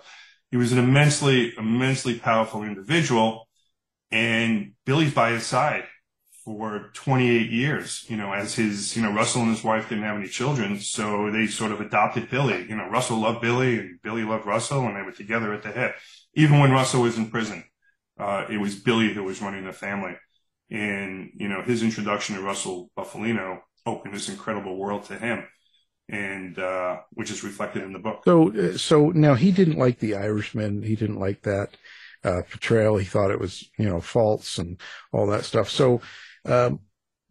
he 0.50 0.58
was 0.58 0.72
an 0.72 0.78
immensely, 0.78 1.54
immensely 1.56 2.18
powerful 2.18 2.64
individual 2.64 3.48
and 4.10 4.72
Billy's 4.84 5.14
by 5.14 5.32
his 5.32 5.46
side 5.46 5.84
for 6.44 6.90
28 6.94 7.50
years, 7.50 8.04
you 8.08 8.16
know, 8.16 8.32
as 8.32 8.54
his, 8.54 8.96
you 8.96 9.02
know, 9.02 9.12
Russell 9.12 9.42
and 9.42 9.50
his 9.50 9.62
wife 9.62 9.88
didn't 9.88 10.04
have 10.04 10.16
any 10.16 10.28
children. 10.28 10.80
So 10.80 11.30
they 11.30 11.46
sort 11.46 11.70
of 11.70 11.80
adopted 11.80 12.30
Billy. 12.30 12.66
You 12.68 12.76
know, 12.76 12.88
Russell 12.88 13.18
loved 13.18 13.40
Billy 13.40 13.78
and 13.78 14.02
Billy 14.02 14.24
loved 14.24 14.46
Russell 14.46 14.86
and 14.86 14.96
they 14.96 15.02
were 15.02 15.12
together 15.12 15.52
at 15.52 15.62
the 15.62 15.70
hip. 15.70 15.94
Even 16.34 16.58
when 16.58 16.72
Russell 16.72 17.02
was 17.02 17.18
in 17.18 17.30
prison, 17.30 17.64
uh, 18.18 18.46
it 18.48 18.58
was 18.58 18.74
Billy 18.74 19.12
who 19.12 19.24
was 19.24 19.42
running 19.42 19.64
the 19.64 19.72
family. 19.72 20.16
And, 20.70 21.30
you 21.34 21.48
know, 21.48 21.62
his 21.62 21.82
introduction 21.82 22.36
to 22.36 22.42
Russell 22.42 22.90
Bufalino 22.96 23.60
opened 23.84 24.14
this 24.14 24.28
incredible 24.28 24.76
world 24.76 25.04
to 25.04 25.18
him. 25.18 25.44
And, 26.08 26.58
uh, 26.58 27.00
which 27.12 27.30
is 27.30 27.44
reflected 27.44 27.84
in 27.84 27.92
the 27.92 28.00
book. 28.00 28.22
So, 28.24 28.52
uh, 28.52 28.76
so 28.76 29.10
now 29.10 29.34
he 29.34 29.52
didn't 29.52 29.78
like 29.78 30.00
the 30.00 30.16
Irishman. 30.16 30.82
He 30.82 30.96
didn't 30.96 31.20
like 31.20 31.42
that 31.42 31.76
uh, 32.24 32.42
portrayal. 32.50 32.96
He 32.98 33.04
thought 33.04 33.30
it 33.30 33.40
was, 33.40 33.68
you 33.78 33.86
know, 33.88 34.00
false 34.00 34.58
and 34.58 34.80
all 35.12 35.26
that 35.28 35.44
stuff. 35.44 35.68
So, 35.70 36.00
um, 36.44 36.80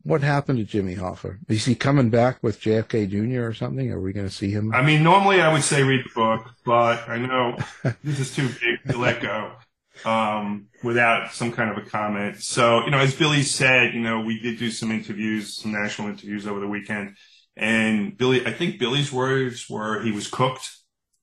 what 0.04 0.22
happened 0.22 0.60
to 0.60 0.64
Jimmy 0.66 0.96
Hoffa? 0.96 1.38
Is 1.50 1.66
he 1.66 1.76
coming 1.76 2.10
back 2.10 2.42
with 2.42 2.62
JFK 2.62 3.10
Jr. 3.10 3.44
or 3.48 3.54
something? 3.54 3.92
Are 3.92 4.00
we 4.00 4.14
going 4.14 4.28
to 4.28 4.34
see 4.34 4.50
him? 4.52 4.74
I 4.74 4.82
mean, 4.82 5.04
normally 5.04 5.42
I 5.42 5.52
would 5.52 5.64
say 5.64 5.84
read 5.84 6.06
the 6.06 6.10
book, 6.16 6.50
but 6.66 7.08
I 7.08 7.18
know 7.18 7.58
this 8.04 8.20
is 8.20 8.34
too 8.34 8.48
big 8.48 8.80
to 8.94 8.98
let 8.98 9.22
go. 9.22 9.54
um, 10.06 10.68
without 10.84 11.34
some 11.34 11.52
kind 11.52 11.70
of 11.70 11.78
a 11.86 11.90
comment. 11.90 12.42
So, 12.42 12.86
you 12.86 12.92
know, 12.92 13.00
as 13.00 13.14
Billy 13.16 13.42
said, 13.44 13.94
you 13.94 14.00
know, 14.00 14.22
we 14.22 14.40
did 14.40 14.58
do 14.58 14.72
some 14.72 14.92
interviews, 14.92 15.56
some 15.58 15.72
national 15.74 16.08
interviews 16.08 16.48
over 16.48 16.60
the 16.60 16.68
weekend. 16.68 17.18
And 17.58 18.18
Billy, 18.18 18.46
I 18.46 18.54
think 18.54 18.80
Billy's 18.80 19.12
words 19.12 19.70
were 19.70 20.02
he 20.02 20.12
was 20.12 20.28
cooked, 20.28 20.70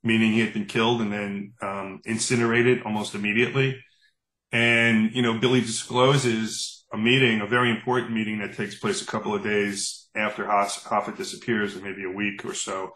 meaning 0.06 0.32
he 0.32 0.40
had 0.40 0.54
been 0.54 0.66
killed 0.66 1.00
and 1.00 1.12
then 1.12 1.52
um, 1.60 2.00
incinerated 2.04 2.82
almost 2.84 3.14
immediately. 3.14 3.82
And, 4.52 5.12
you 5.12 5.22
know, 5.22 5.38
Billy 5.38 5.60
discloses 5.60 6.86
a 6.92 6.96
meeting, 6.96 7.40
a 7.40 7.46
very 7.46 7.70
important 7.70 8.12
meeting 8.12 8.38
that 8.38 8.54
takes 8.54 8.76
place 8.76 9.02
a 9.02 9.06
couple 9.06 9.34
of 9.34 9.42
days 9.42 10.08
after 10.14 10.44
Hoffa 10.44 11.16
disappears, 11.16 11.76
or 11.76 11.80
maybe 11.80 12.04
a 12.04 12.10
week 12.10 12.44
or 12.44 12.54
so. 12.54 12.92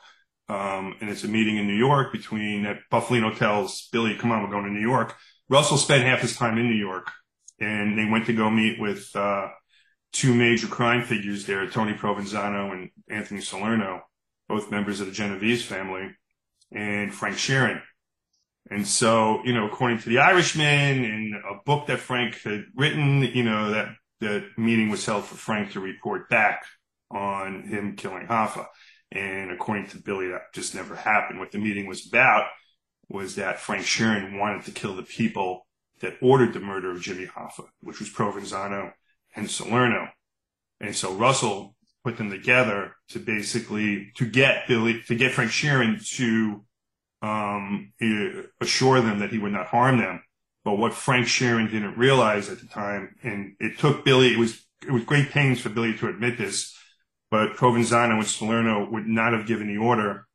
Um, 0.48 0.96
and 1.00 1.10
it's 1.10 1.24
a 1.24 1.28
meeting 1.28 1.56
in 1.58 1.66
New 1.66 1.76
York 1.76 2.12
between 2.12 2.62
that 2.62 2.78
Bufalino 2.90 3.36
tells 3.36 3.88
Billy, 3.92 4.16
come 4.16 4.32
on, 4.32 4.42
we're 4.42 4.50
going 4.50 4.64
to 4.64 4.70
New 4.70 4.80
York. 4.80 5.16
Russell 5.48 5.76
spent 5.76 6.04
half 6.04 6.20
his 6.20 6.36
time 6.36 6.58
in 6.58 6.68
New 6.68 6.76
York 6.76 7.10
and 7.58 7.98
they 7.98 8.10
went 8.10 8.26
to 8.26 8.32
go 8.32 8.48
meet 8.48 8.80
with, 8.80 9.10
uh, 9.14 9.48
two 10.12 10.34
major 10.34 10.66
crime 10.66 11.04
figures 11.04 11.46
there, 11.46 11.68
Tony 11.70 11.92
Provenzano 11.92 12.72
and 12.72 12.90
Anthony 13.08 13.40
Salerno, 13.40 14.02
both 14.48 14.70
members 14.70 15.00
of 15.00 15.06
the 15.06 15.12
Genovese 15.12 15.64
family 15.64 16.10
and 16.72 17.12
Frank 17.12 17.36
Sheeran. 17.36 17.80
And 18.70 18.86
so, 18.86 19.40
you 19.44 19.52
know, 19.52 19.66
according 19.66 19.98
to 20.00 20.08
the 20.08 20.18
Irishman 20.18 21.04
and 21.04 21.34
a 21.34 21.62
book 21.64 21.86
that 21.86 21.98
Frank 21.98 22.40
had 22.42 22.66
written, 22.76 23.22
you 23.22 23.42
know, 23.42 23.70
that 23.70 23.88
the 24.20 24.46
meeting 24.56 24.90
was 24.90 25.04
held 25.04 25.24
for 25.24 25.34
Frank 25.34 25.72
to 25.72 25.80
report 25.80 26.28
back 26.28 26.64
on 27.10 27.64
him 27.64 27.96
killing 27.96 28.26
Hoffa. 28.26 28.66
And 29.10 29.50
according 29.50 29.88
to 29.88 29.98
Billy, 29.98 30.28
that 30.28 30.52
just 30.54 30.74
never 30.74 30.94
happened. 30.94 31.40
What 31.40 31.50
the 31.50 31.58
meeting 31.58 31.86
was 31.86 32.06
about 32.06 32.46
was 33.08 33.34
that 33.36 33.58
Frank 33.58 33.84
Sheeran 33.84 34.38
wanted 34.38 34.64
to 34.66 34.70
kill 34.70 34.94
the 34.94 35.02
people 35.02 35.66
that 36.00 36.16
ordered 36.22 36.52
the 36.52 36.60
murder 36.60 36.92
of 36.92 37.02
Jimmy 37.02 37.26
Hoffa, 37.26 37.64
which 37.80 37.98
was 37.98 38.08
Provenzano 38.08 38.92
and 39.34 39.50
Salerno. 39.50 40.08
And 40.80 40.94
so 40.94 41.12
Russell 41.12 41.74
put 42.04 42.16
them 42.16 42.30
together 42.30 42.95
to 43.11 43.19
basically, 43.19 44.12
to 44.16 44.26
get 44.26 44.66
Billy, 44.66 45.02
to 45.09 45.14
get 45.14 45.33
Frank 45.33 45.50
Sheeran 45.50 46.07
to, 46.16 46.64
um, 47.23 47.92
assure 48.61 49.00
them 49.00 49.19
that 49.19 49.30
he 49.30 49.38
would 49.38 49.52
not 49.52 49.66
harm 49.66 49.99
them. 49.99 50.23
But 50.64 50.78
what 50.78 50.95
Frank 50.95 51.26
Sheeran 51.26 51.71
didn't 51.71 51.99
realize 51.99 52.49
at 52.49 52.61
the 52.61 52.66
time, 52.66 53.16
and 53.23 53.54
it 53.61 53.78
took 53.78 54.04
Billy, 54.04 54.33
it 54.33 54.38
was, 54.38 54.66
it 54.87 54.90
was 54.90 55.04
great 55.04 55.30
pains 55.30 55.61
for 55.61 55.69
Billy 55.69 55.97
to 55.99 56.09
admit 56.09 56.38
this, 56.38 56.76
but 57.30 57.54
Provenzano 57.57 58.19
and 58.19 58.26
Salerno 58.26 58.90
would 58.90 59.07
not 59.07 59.33
have 59.33 59.47
given 59.47 59.69
the 59.69 59.78
order 59.78 60.26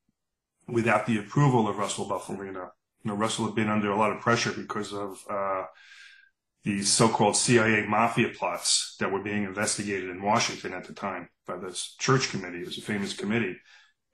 without 0.68 1.06
the 1.06 1.18
approval 1.18 1.68
of 1.68 1.78
Russell 1.78 2.08
Bufalino. 2.08 2.70
You 3.04 3.12
know, 3.12 3.16
Russell 3.16 3.46
had 3.46 3.56
been 3.56 3.70
under 3.70 3.92
a 3.92 3.98
lot 3.98 4.12
of 4.12 4.22
pressure 4.22 4.52
because 4.52 4.94
of, 4.94 5.20
uh, 5.30 5.66
these 6.66 6.92
so-called 6.92 7.38
CIA 7.38 7.86
mafia 7.86 8.30
plots 8.30 8.96
that 9.00 9.12
were 9.12 9.22
being 9.22 9.44
investigated 9.44 10.10
in 10.10 10.22
Washington 10.22 10.74
at 10.74 10.86
the 10.86 10.94
time 10.94 11.30
by 11.48 11.58
this 11.58 11.96
church 12.00 12.32
committee. 12.32 12.62
It 12.62 12.66
was 12.66 12.80
a 12.80 12.82
famous 12.82 13.14
committee. 13.14 13.56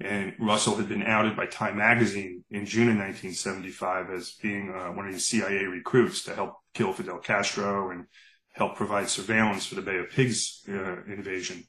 And 0.02 0.34
Russell 0.38 0.76
had 0.76 0.90
been 0.90 1.04
outed 1.04 1.38
by 1.38 1.46
Time 1.46 1.78
magazine 1.78 2.44
in 2.50 2.66
June 2.66 2.90
of 2.90 2.98
1975 2.98 4.10
as 4.10 4.32
being 4.42 4.70
uh, 4.70 4.90
one 4.90 5.08
of 5.08 5.14
these 5.14 5.28
CIA 5.28 5.64
recruits 5.66 6.24
to 6.24 6.36
help 6.36 6.56
kill 6.74 6.92
Fidel 6.92 7.20
Castro 7.20 7.92
and 7.92 8.06
help 8.54 8.76
provide 8.76 9.08
surveillance 9.08 9.66
for 9.66 9.76
the 9.76 9.82
Bay 9.82 9.98
of 10.00 10.10
Pigs 10.10 10.62
uh, 10.68 11.04
invasion. 11.04 11.64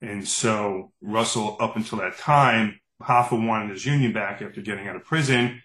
And 0.00 0.26
so 0.26 0.92
Russell, 1.00 1.56
up 1.60 1.76
until 1.76 1.98
that 1.98 2.18
time, 2.18 2.80
Hoffa 3.02 3.46
wanted 3.46 3.70
his 3.70 3.86
union 3.86 4.12
back 4.12 4.42
after 4.42 4.62
getting 4.62 4.88
out 4.88 4.96
of 4.96 5.04
prison 5.04 5.62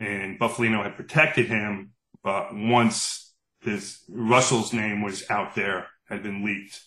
and 0.00 0.38
Bufalino 0.38 0.82
had 0.82 0.96
protected 0.96 1.46
him. 1.46 1.90
But 2.22 2.54
once 2.54 3.23
his 3.64 4.02
Russell's 4.08 4.72
name 4.72 5.02
was 5.02 5.28
out 5.30 5.54
there, 5.54 5.86
had 6.08 6.22
been 6.22 6.44
leaked. 6.44 6.80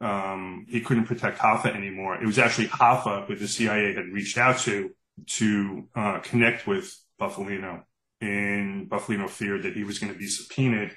Um, 0.00 0.66
he 0.68 0.80
couldn't 0.80 1.06
protect 1.06 1.38
Hoffa 1.38 1.74
anymore. 1.74 2.20
It 2.20 2.26
was 2.26 2.38
actually 2.38 2.68
Hoffa 2.68 3.26
that 3.26 3.38
the 3.38 3.48
CIA 3.48 3.94
had 3.94 4.12
reached 4.12 4.38
out 4.38 4.58
to 4.60 4.90
to 5.26 5.88
uh, 5.96 6.20
connect 6.20 6.66
with 6.66 6.96
Bufalino, 7.20 7.82
and 8.20 8.88
Bufalino 8.88 9.28
feared 9.28 9.64
that 9.64 9.74
he 9.74 9.82
was 9.84 9.98
going 9.98 10.12
to 10.12 10.18
be 10.18 10.28
subpoenaed 10.28 10.96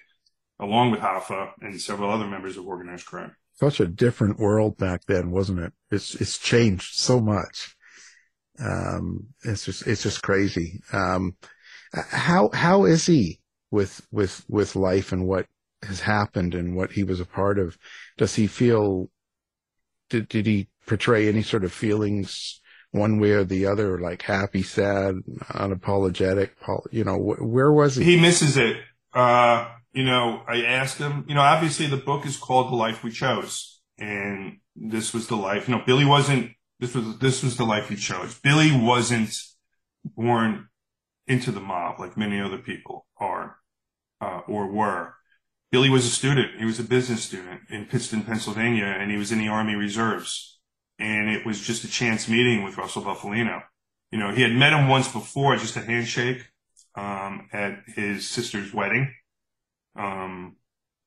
along 0.60 0.92
with 0.92 1.00
Hoffa 1.00 1.52
and 1.62 1.82
several 1.82 2.12
other 2.12 2.28
members 2.28 2.56
of 2.56 2.68
organized 2.68 3.08
crime. 3.08 3.36
Such 3.56 3.80
a 3.80 3.88
different 3.88 4.40
world 4.40 4.78
back 4.78 5.06
then, 5.08 5.32
wasn't 5.32 5.60
it? 5.60 5.74
It's 5.90 6.16
it's 6.16 6.38
changed 6.38 6.96
so 6.96 7.20
much. 7.20 7.76
Um, 8.60 9.28
it's 9.44 9.66
just 9.66 9.88
it's 9.88 10.04
just 10.04 10.22
crazy. 10.22 10.82
Um, 10.94 11.36
how 11.94 12.50
how 12.54 12.86
is 12.86 13.06
he? 13.06 13.41
With 13.72 14.06
with 14.12 14.44
with 14.48 14.76
life 14.76 15.12
and 15.12 15.26
what 15.26 15.48
has 15.84 16.02
happened 16.02 16.54
and 16.54 16.76
what 16.76 16.92
he 16.92 17.04
was 17.04 17.20
a 17.20 17.26
part 17.26 17.58
of. 17.58 17.78
Does 18.18 18.36
he 18.36 18.48
feel? 18.48 19.10
Did 20.10 20.28
did 20.28 20.46
he 20.46 20.68
portray 20.86 21.28
any 21.28 21.42
sort 21.42 21.64
of 21.64 21.72
feelings 21.72 22.62
one 22.92 23.20
way 23.20 23.32
or 23.32 23.46
the 23.46 23.66
other, 23.66 24.00
like 24.00 24.22
happy, 24.22 24.62
sad, 24.62 25.16
unapologetic? 25.50 26.50
You 26.92 27.06
know, 27.06 27.18
where 27.18 27.72
was 27.72 27.96
he? 27.96 28.04
He 28.04 28.20
misses 28.20 28.58
it. 28.58 28.78
Uh, 29.14 29.70
you 29.94 30.04
know, 30.04 30.44
I 30.48 30.64
asked 30.64 30.98
him. 30.98 31.26
You 31.28 31.36
know, 31.36 31.42
obviously 31.42 31.88
the 31.88 31.98
book 31.98 32.26
is 32.26 32.38
called 32.38 32.72
"The 32.72 32.76
Life 32.76 33.04
We 33.04 33.12
Chose," 33.12 33.82
and 33.98 34.58
this 34.76 35.14
was 35.14 35.28
the 35.28 35.38
life. 35.38 35.68
You 35.68 35.76
know, 35.76 35.84
Billy 35.86 36.06
wasn't. 36.06 36.52
This 36.80 36.94
was 36.94 37.18
this 37.20 37.44
was 37.44 37.58
the 37.58 37.64
life 37.64 37.90
he 37.90 37.96
chose. 37.96 38.40
Billy 38.40 38.72
wasn't 38.76 39.32
born 40.04 40.68
into 41.28 41.52
the 41.52 41.60
mob 41.60 42.00
like 42.00 42.18
many 42.18 42.42
other 42.42 42.58
people 42.58 43.06
are 43.18 43.58
uh, 44.22 44.42
or 44.48 44.68
were. 44.68 45.16
Billy 45.72 45.90
was 45.90 46.06
a 46.06 46.10
student. 46.10 46.60
He 46.60 46.66
was 46.66 46.80
a 46.80 46.84
business 46.84 47.24
student 47.24 47.62
in 47.70 47.86
Pittston, 47.86 48.24
Pennsylvania, 48.24 48.86
and 48.86 49.10
he 49.10 49.18
was 49.18 49.32
in 49.32 49.40
the 49.40 49.48
Army 49.48 49.76
Reserves. 49.76 50.60
And 51.00 51.30
it 51.30 51.46
was 51.46 51.60
just 51.60 51.84
a 51.84 51.88
chance 51.88 52.30
meeting 52.30 52.64
with 52.64 52.78
Russell 52.78 53.04
Bufalino. 53.04 53.62
You 54.12 54.20
know, 54.20 54.32
he 54.32 54.42
had 54.42 54.52
met 54.52 54.74
him 54.74 54.90
once 54.90 55.12
before, 55.12 55.56
just 55.56 55.78
a 55.78 55.82
handshake, 55.82 56.44
um, 56.96 57.48
at 57.54 57.80
his 57.88 58.28
sister's 58.28 58.74
wedding. 58.74 59.14
Um, 59.96 60.58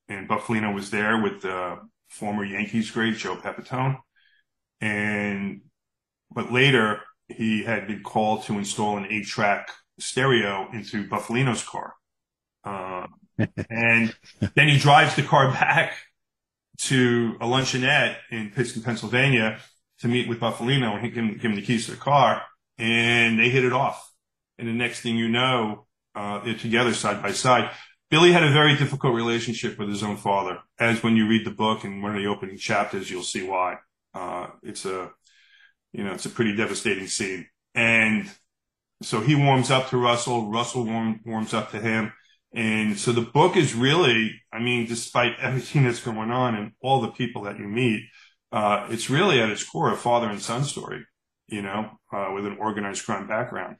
and 0.09 0.27
Bufalino 0.27 0.73
was 0.73 0.89
there 0.89 1.21
with 1.21 1.41
the 1.41 1.79
former 2.09 2.43
Yankees 2.43 2.91
great 2.91 3.17
Joe 3.17 3.35
Pepitone. 3.35 3.97
And, 4.81 5.61
but 6.31 6.51
later 6.51 7.01
he 7.27 7.63
had 7.63 7.87
been 7.87 8.03
called 8.03 8.43
to 8.43 8.57
install 8.57 8.97
an 8.97 9.05
eight 9.09 9.25
track 9.25 9.69
stereo 9.99 10.67
into 10.73 11.07
Bufalino's 11.07 11.63
car. 11.63 11.93
Uh, 12.65 13.07
and 13.69 14.15
then 14.55 14.67
he 14.67 14.77
drives 14.77 15.15
the 15.15 15.23
car 15.23 15.51
back 15.51 15.93
to 16.77 17.37
a 17.39 17.45
luncheonette 17.45 18.17
in 18.31 18.51
Pittston, 18.51 18.81
Pennsylvania 18.81 19.59
to 19.99 20.07
meet 20.07 20.27
with 20.27 20.39
Bufalino 20.39 20.93
and 20.95 21.05
he 21.05 21.09
give 21.09 21.23
him, 21.23 21.33
give 21.33 21.51
him 21.51 21.55
the 21.55 21.61
keys 21.61 21.85
to 21.85 21.91
the 21.91 21.97
car 21.97 22.41
and 22.77 23.39
they 23.39 23.49
hit 23.49 23.63
it 23.63 23.73
off. 23.73 24.11
And 24.57 24.67
the 24.67 24.73
next 24.73 25.01
thing 25.01 25.15
you 25.17 25.29
know, 25.29 25.85
uh, 26.15 26.43
they're 26.43 26.55
together 26.55 26.93
side 26.93 27.21
by 27.21 27.31
side. 27.31 27.69
Billy 28.09 28.31
had 28.31 28.43
a 28.43 28.51
very 28.51 28.77
difficult 28.77 29.13
relationship 29.15 29.77
with 29.77 29.89
his 29.89 30.03
own 30.03 30.17
father. 30.17 30.59
As 30.79 31.03
when 31.03 31.15
you 31.15 31.27
read 31.27 31.45
the 31.45 31.51
book 31.51 31.83
and 31.83 32.01
one 32.01 32.15
of 32.15 32.21
the 32.21 32.27
opening 32.27 32.57
chapters, 32.57 33.09
you'll 33.09 33.23
see 33.23 33.43
why. 33.43 33.77
Uh, 34.13 34.47
it's 34.63 34.85
a, 34.85 35.11
you 35.91 36.03
know, 36.03 36.13
it's 36.13 36.25
a 36.25 36.29
pretty 36.29 36.55
devastating 36.55 37.07
scene. 37.07 37.47
And 37.73 38.29
so 39.01 39.19
he 39.19 39.35
warms 39.35 39.71
up 39.71 39.89
to 39.89 39.97
Russell. 39.97 40.49
Russell 40.49 40.85
warm, 40.85 41.19
warms 41.25 41.53
up 41.53 41.71
to 41.71 41.79
him. 41.79 42.13
And 42.55 42.97
so 42.97 43.11
the 43.11 43.21
book 43.21 43.57
is 43.57 43.75
really, 43.75 44.41
I 44.51 44.59
mean, 44.59 44.87
despite 44.87 45.33
everything 45.41 45.83
that's 45.83 45.99
going 45.99 46.31
on 46.31 46.55
and 46.55 46.71
all 46.81 47.01
the 47.01 47.11
people 47.11 47.43
that 47.43 47.59
you 47.59 47.67
meet, 47.67 48.03
uh, 48.51 48.87
it's 48.89 49.09
really 49.09 49.41
at 49.41 49.49
its 49.49 49.63
core 49.63 49.91
a 49.91 49.97
father 49.97 50.29
and 50.29 50.41
son 50.41 50.63
story, 50.63 51.05
you 51.47 51.61
know, 51.61 51.89
uh, 52.13 52.31
with 52.33 52.45
an 52.45 52.57
organized 52.57 53.05
crime 53.05 53.27
background. 53.27 53.75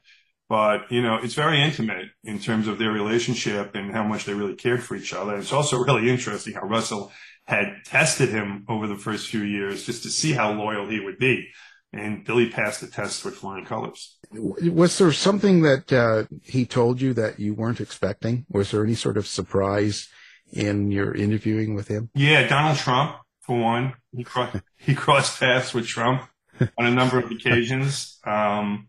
But, 0.50 0.92
you 0.92 1.02
know, 1.02 1.16
it's 1.16 1.34
very 1.34 1.60
intimate 1.60 2.08
in 2.22 2.38
terms 2.38 2.68
of 2.68 2.78
their 2.78 2.92
relationship 2.92 3.74
and 3.74 3.92
how 3.92 4.04
much 4.04 4.26
they 4.26 4.34
really 4.34 4.54
cared 4.54 4.82
for 4.82 4.94
each 4.94 5.14
other. 5.14 5.36
It's 5.36 5.54
also 5.54 5.78
really 5.78 6.10
interesting 6.10 6.52
how 6.52 6.66
Russell 6.66 7.10
had 7.46 7.78
tested 7.86 8.28
him 8.28 8.66
over 8.68 8.86
the 8.86 8.96
first 8.96 9.28
few 9.28 9.42
years 9.42 9.86
just 9.86 10.02
to 10.02 10.10
see 10.10 10.32
how 10.32 10.52
loyal 10.52 10.86
he 10.86 11.00
would 11.00 11.18
be 11.18 11.48
and 11.92 12.24
Billy 12.24 12.50
passed 12.50 12.80
the 12.80 12.86
test 12.88 13.24
with 13.24 13.34
flying 13.34 13.64
colors. 13.64 14.18
Was 14.32 14.98
there 14.98 15.12
something 15.12 15.62
that 15.62 15.92
uh, 15.92 16.24
he 16.42 16.66
told 16.66 17.00
you 17.00 17.14
that 17.14 17.38
you 17.38 17.54
weren't 17.54 17.80
expecting? 17.80 18.44
Was 18.50 18.70
there 18.70 18.84
any 18.84 18.94
sort 18.94 19.16
of 19.16 19.26
surprise 19.26 20.08
in 20.52 20.90
your 20.90 21.14
interviewing 21.14 21.74
with 21.74 21.88
him? 21.88 22.10
Yeah, 22.14 22.46
Donald 22.48 22.78
Trump, 22.78 23.16
for 23.40 23.58
one. 23.58 23.94
He, 24.12 24.24
cro- 24.24 24.50
he 24.76 24.94
crossed 24.94 25.40
paths 25.40 25.72
with 25.72 25.86
Trump 25.86 26.28
on 26.60 26.86
a 26.86 26.90
number 26.90 27.18
of 27.18 27.30
occasions. 27.30 28.18
Um, 28.24 28.88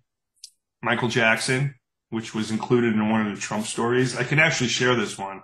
Michael 0.81 1.09
Jackson, 1.09 1.75
which 2.09 2.33
was 2.33 2.51
included 2.51 2.93
in 2.93 3.09
one 3.09 3.27
of 3.27 3.35
the 3.35 3.41
Trump 3.41 3.65
stories. 3.65 4.15
I 4.15 4.23
can 4.23 4.39
actually 4.39 4.69
share 4.69 4.95
this 4.95 5.17
one. 5.17 5.41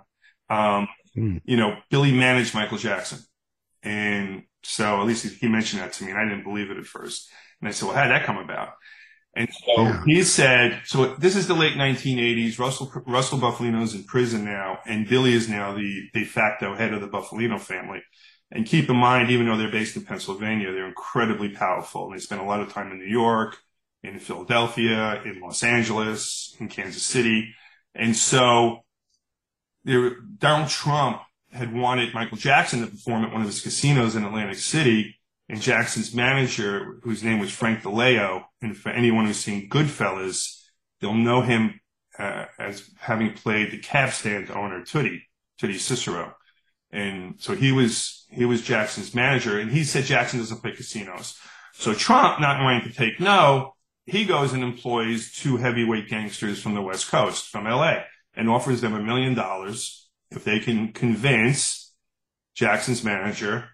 Um, 0.48 0.88
mm. 1.16 1.40
You 1.44 1.56
know, 1.56 1.76
Billy 1.90 2.12
managed 2.12 2.54
Michael 2.54 2.78
Jackson. 2.78 3.18
And 3.82 4.44
so 4.64 5.00
at 5.00 5.06
least 5.06 5.26
he 5.26 5.48
mentioned 5.48 5.82
that 5.82 5.92
to 5.94 6.04
me 6.04 6.10
and 6.10 6.18
I 6.18 6.24
didn't 6.24 6.44
believe 6.44 6.70
it 6.70 6.78
at 6.78 6.86
first. 6.86 7.30
And 7.60 7.68
I 7.68 7.72
said, 7.72 7.86
well, 7.86 7.96
how 7.96 8.04
did 8.04 8.12
that 8.12 8.24
come 8.24 8.38
about? 8.38 8.70
And 9.36 9.48
so 9.66 9.92
he 10.06 10.22
said, 10.22 10.82
so 10.84 11.14
this 11.16 11.34
is 11.34 11.48
the 11.48 11.54
late 11.54 11.74
1980s. 11.74 12.58
Russell, 12.58 12.92
Russell 13.06 13.38
Bufalino's 13.38 13.94
in 13.94 14.04
prison 14.04 14.44
now, 14.44 14.78
and 14.86 15.08
Billy 15.08 15.32
is 15.32 15.48
now 15.48 15.74
the 15.74 16.08
de 16.12 16.24
facto 16.24 16.76
head 16.76 16.92
of 16.92 17.00
the 17.00 17.08
Bufalino 17.08 17.60
family. 17.60 18.00
And 18.52 18.64
keep 18.64 18.88
in 18.88 18.96
mind, 18.96 19.30
even 19.30 19.46
though 19.46 19.56
they're 19.56 19.70
based 19.72 19.96
in 19.96 20.04
Pennsylvania, 20.04 20.70
they're 20.70 20.86
incredibly 20.86 21.48
powerful. 21.48 22.06
And 22.06 22.14
they 22.14 22.20
spend 22.20 22.40
a 22.40 22.44
lot 22.44 22.60
of 22.60 22.72
time 22.72 22.92
in 22.92 22.98
New 22.98 23.10
York, 23.10 23.56
in 24.04 24.20
Philadelphia, 24.20 25.20
in 25.24 25.40
Los 25.40 25.64
Angeles, 25.64 26.54
in 26.60 26.68
Kansas 26.68 27.02
City. 27.02 27.54
And 27.94 28.14
so 28.14 28.84
there, 29.82 30.20
Donald 30.38 30.70
Trump 30.70 31.22
had 31.54 31.72
wanted 31.72 32.12
Michael 32.12 32.36
Jackson 32.36 32.80
to 32.80 32.86
perform 32.88 33.24
at 33.24 33.32
one 33.32 33.40
of 33.40 33.46
his 33.46 33.60
casinos 33.60 34.16
in 34.16 34.24
Atlantic 34.24 34.58
City. 34.58 35.16
And 35.48 35.60
Jackson's 35.60 36.14
manager, 36.14 36.98
whose 37.02 37.22
name 37.22 37.38
was 37.38 37.52
Frank 37.52 37.82
DeLeo, 37.82 38.44
and 38.62 38.76
for 38.76 38.88
anyone 38.88 39.26
who's 39.26 39.36
seen 39.36 39.68
Goodfellas, 39.68 40.62
they'll 41.00 41.14
know 41.14 41.42
him 41.42 41.80
uh, 42.18 42.46
as 42.58 42.90
having 42.98 43.34
played 43.34 43.70
the 43.70 43.78
cab 43.78 44.12
stand 44.12 44.50
owner 44.50 44.80
Tootie, 44.80 45.22
Tuddy 45.60 45.78
Cicero. 45.78 46.34
And 46.90 47.34
so 47.38 47.54
he 47.54 47.72
was, 47.72 48.24
he 48.30 48.44
was 48.46 48.62
Jackson's 48.62 49.14
manager 49.14 49.58
and 49.58 49.70
he 49.70 49.84
said 49.84 50.04
Jackson 50.04 50.38
doesn't 50.38 50.62
play 50.62 50.72
casinos. 50.72 51.38
So 51.74 51.92
Trump, 51.92 52.40
not 52.40 52.62
wanting 52.62 52.88
to 52.88 52.96
take 52.96 53.20
no, 53.20 53.74
he 54.06 54.24
goes 54.24 54.52
and 54.52 54.62
employs 54.62 55.32
two 55.32 55.56
heavyweight 55.56 56.08
gangsters 56.08 56.62
from 56.62 56.74
the 56.74 56.82
West 56.82 57.10
Coast, 57.10 57.48
from 57.48 57.64
LA, 57.64 58.04
and 58.34 58.48
offers 58.48 58.80
them 58.80 58.94
a 58.94 59.02
million 59.02 59.34
dollars 59.34 60.03
if 60.36 60.44
they 60.44 60.58
can 60.58 60.92
convince 60.92 61.92
Jackson's 62.54 63.04
manager 63.04 63.70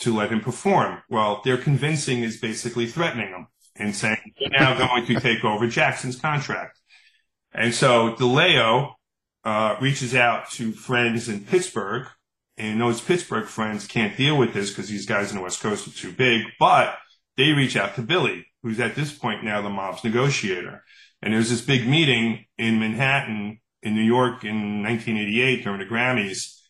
to 0.00 0.16
let 0.16 0.30
him 0.30 0.40
perform. 0.40 1.02
Well, 1.08 1.40
their 1.44 1.56
convincing 1.56 2.22
is 2.22 2.36
basically 2.36 2.86
threatening 2.86 3.28
him 3.28 3.46
and 3.76 3.94
saying, 3.94 4.34
you're 4.38 4.50
now 4.50 4.76
going 4.78 5.06
to 5.06 5.20
take 5.20 5.44
over 5.44 5.66
Jackson's 5.66 6.16
contract. 6.16 6.78
And 7.52 7.74
so 7.74 8.14
DeLeo, 8.14 8.92
uh, 9.44 9.76
reaches 9.80 10.14
out 10.14 10.50
to 10.50 10.72
friends 10.72 11.28
in 11.28 11.44
Pittsburgh 11.44 12.06
and 12.58 12.80
those 12.80 13.00
Pittsburgh 13.00 13.46
friends 13.46 13.86
can't 13.86 14.16
deal 14.16 14.36
with 14.36 14.52
this 14.52 14.70
because 14.70 14.88
these 14.88 15.06
guys 15.06 15.30
in 15.30 15.36
the 15.36 15.42
West 15.42 15.60
Coast 15.60 15.86
are 15.86 15.92
too 15.92 16.12
big, 16.12 16.42
but 16.58 16.96
they 17.36 17.52
reach 17.52 17.76
out 17.76 17.94
to 17.94 18.02
Billy, 18.02 18.46
who's 18.62 18.80
at 18.80 18.96
this 18.96 19.12
point 19.12 19.44
now 19.44 19.62
the 19.62 19.70
mob's 19.70 20.02
negotiator. 20.02 20.82
And 21.22 21.32
there's 21.32 21.50
this 21.50 21.60
big 21.60 21.86
meeting 21.88 22.46
in 22.58 22.80
Manhattan 22.80 23.60
in 23.82 23.94
New 23.94 24.02
York 24.02 24.44
in 24.44 24.82
1988 24.82 25.64
during 25.64 25.78
the 25.78 25.86
Grammys. 25.86 26.60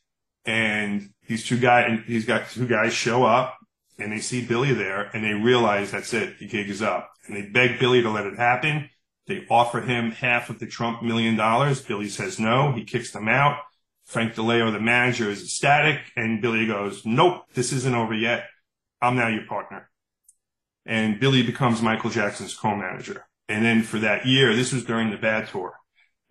And 0.44 1.10
these 1.26 1.44
two 1.44 1.58
guys, 1.58 2.00
he's 2.06 2.24
got 2.24 2.48
two 2.50 2.66
guys 2.66 2.92
show 2.92 3.24
up 3.24 3.56
and 3.98 4.12
they 4.12 4.20
see 4.20 4.44
Billy 4.44 4.72
there 4.72 5.10
and 5.14 5.24
they 5.24 5.34
realize 5.34 5.90
that's 5.90 6.14
it. 6.14 6.38
The 6.38 6.46
gig 6.46 6.68
is 6.70 6.82
up 6.82 7.10
and 7.26 7.36
they 7.36 7.42
beg 7.42 7.78
Billy 7.78 8.02
to 8.02 8.10
let 8.10 8.26
it 8.26 8.36
happen. 8.38 8.90
They 9.26 9.44
offer 9.50 9.80
him 9.80 10.10
half 10.10 10.48
of 10.48 10.58
the 10.58 10.66
Trump 10.66 11.02
million 11.02 11.36
dollars. 11.36 11.82
Billy 11.82 12.08
says 12.08 12.40
no. 12.40 12.72
He 12.72 12.84
kicks 12.84 13.12
them 13.12 13.28
out. 13.28 13.58
Frank 14.06 14.34
DeLeo, 14.34 14.72
the 14.72 14.80
manager, 14.80 15.30
is 15.30 15.42
ecstatic, 15.42 16.00
and 16.16 16.40
Billy 16.40 16.66
goes, 16.66 17.04
"Nope, 17.04 17.42
this 17.52 17.72
isn't 17.74 17.94
over 17.94 18.14
yet. 18.14 18.46
I'm 19.02 19.16
now 19.16 19.28
your 19.28 19.44
partner." 19.44 19.90
And 20.86 21.20
Billy 21.20 21.42
becomes 21.42 21.82
Michael 21.82 22.08
Jackson's 22.08 22.56
co-manager. 22.56 23.26
And 23.50 23.62
then 23.62 23.82
for 23.82 23.98
that 23.98 24.24
year, 24.24 24.56
this 24.56 24.72
was 24.72 24.86
during 24.86 25.10
the 25.10 25.18
Bad 25.18 25.48
tour, 25.48 25.74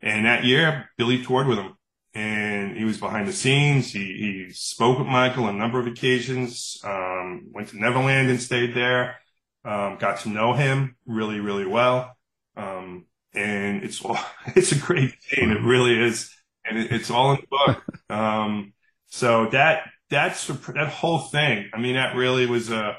and 0.01 0.25
that 0.25 0.43
year 0.43 0.89
Billy 0.97 1.23
toured 1.23 1.47
with 1.47 1.57
him, 1.57 1.73
and 2.13 2.77
he 2.77 2.85
was 2.85 2.97
behind 2.97 3.27
the 3.27 3.33
scenes. 3.33 3.91
He 3.91 3.99
he 3.99 4.53
spoke 4.53 4.99
with 4.99 5.07
Michael 5.07 5.45
on 5.45 5.55
a 5.55 5.59
number 5.59 5.79
of 5.79 5.87
occasions. 5.87 6.79
Um, 6.83 7.47
went 7.51 7.69
to 7.69 7.79
Neverland 7.79 8.29
and 8.29 8.41
stayed 8.41 8.75
there. 8.75 9.17
Um, 9.65 9.97
got 9.97 10.19
to 10.21 10.29
know 10.29 10.53
him 10.53 10.95
really, 11.05 11.39
really 11.39 11.65
well. 11.65 12.15
Um, 12.55 13.05
and 13.33 13.83
it's 13.83 14.01
it's 14.55 14.71
a 14.71 14.79
great 14.79 15.13
thing. 15.21 15.51
It 15.51 15.61
really 15.61 15.99
is 16.01 16.33
and 16.67 16.77
it, 16.77 16.91
it's 16.91 17.09
all 17.09 17.31
in 17.31 17.41
the 17.41 17.47
book. 17.47 17.83
Um, 18.09 18.71
so 19.07 19.49
that 19.49 19.81
that's 20.09 20.47
that 20.47 20.87
whole 20.87 21.19
thing. 21.19 21.69
I 21.73 21.77
mean, 21.77 21.95
that 21.95 22.15
really 22.15 22.45
was 22.45 22.71
a 22.71 22.95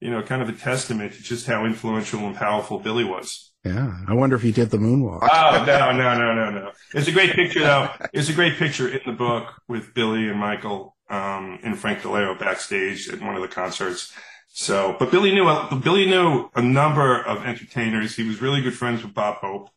you 0.00 0.10
know 0.10 0.22
kind 0.22 0.42
of 0.42 0.48
a 0.48 0.52
testament 0.52 1.12
to 1.12 1.22
just 1.22 1.46
how 1.46 1.64
influential 1.64 2.18
and 2.26 2.34
powerful 2.34 2.80
Billy 2.80 3.04
was. 3.04 3.52
Yeah, 3.64 3.96
I 4.06 4.12
wonder 4.12 4.36
if 4.36 4.42
he 4.42 4.52
did 4.52 4.70
the 4.70 4.76
moonwalk. 4.76 5.20
Oh 5.22 5.64
no, 5.66 5.92
no, 5.92 6.14
no, 6.18 6.34
no, 6.34 6.50
no! 6.50 6.72
It's 6.92 7.08
a 7.08 7.12
great 7.12 7.32
picture 7.32 7.60
though. 7.60 7.90
It's 8.12 8.28
a 8.28 8.34
great 8.34 8.56
picture 8.56 8.88
in 8.88 9.00
the 9.06 9.12
book 9.12 9.54
with 9.68 9.94
Billy 9.94 10.28
and 10.28 10.38
Michael 10.38 10.94
um, 11.08 11.58
and 11.62 11.78
Frank 11.78 12.00
DeLeo 12.00 12.38
backstage 12.38 13.08
at 13.08 13.22
one 13.22 13.36
of 13.36 13.42
the 13.42 13.48
concerts. 13.48 14.12
So, 14.48 14.96
but 14.98 15.10
Billy 15.10 15.32
knew 15.34 15.50
Billy 15.82 16.04
knew 16.06 16.50
a 16.54 16.60
number 16.60 17.22
of 17.22 17.46
entertainers. 17.46 18.14
He 18.14 18.28
was 18.28 18.42
really 18.42 18.60
good 18.60 18.74
friends 18.74 19.02
with 19.02 19.14
Bob 19.14 19.36
Hope, 19.36 19.70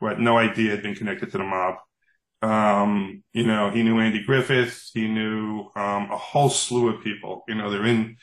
who 0.00 0.06
had 0.06 0.18
no 0.18 0.36
idea 0.36 0.72
had 0.72 0.82
been 0.82 0.96
connected 0.96 1.30
to 1.30 1.38
the 1.38 1.44
mob. 1.44 1.76
Um, 2.42 3.22
you 3.32 3.46
know, 3.46 3.70
he 3.70 3.82
knew 3.82 4.00
Andy 4.00 4.24
Griffith. 4.24 4.90
He 4.92 5.06
knew, 5.06 5.70
um, 5.76 6.10
a 6.10 6.16
whole 6.16 6.48
slew 6.48 6.88
of 6.88 7.04
people. 7.04 7.44
You 7.46 7.54
know, 7.54 7.70
they're 7.70 7.86
in, 7.86 8.16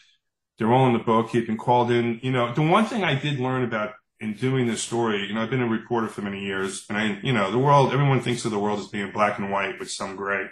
they're 0.57 0.73
all 0.73 0.87
in 0.87 0.93
the 0.93 0.99
book. 0.99 1.29
He'd 1.29 1.47
been 1.47 1.57
called 1.57 1.91
in. 1.91 2.19
You 2.23 2.31
know, 2.31 2.53
the 2.53 2.61
one 2.61 2.85
thing 2.85 3.03
I 3.03 3.15
did 3.17 3.39
learn 3.39 3.63
about 3.63 3.93
in 4.19 4.33
doing 4.33 4.67
this 4.67 4.81
story, 4.81 5.27
you 5.27 5.33
know, 5.33 5.41
I've 5.41 5.49
been 5.49 5.61
a 5.61 5.67
reporter 5.67 6.07
for 6.07 6.21
many 6.21 6.43
years 6.43 6.85
and 6.89 6.97
I, 6.97 7.19
you 7.21 7.33
know, 7.33 7.51
the 7.51 7.59
world, 7.59 7.93
everyone 7.93 8.21
thinks 8.21 8.45
of 8.45 8.51
the 8.51 8.59
world 8.59 8.79
as 8.79 8.87
being 8.87 9.11
black 9.11 9.37
and 9.37 9.51
white 9.51 9.79
with 9.79 9.91
some 9.91 10.15
gray. 10.15 10.47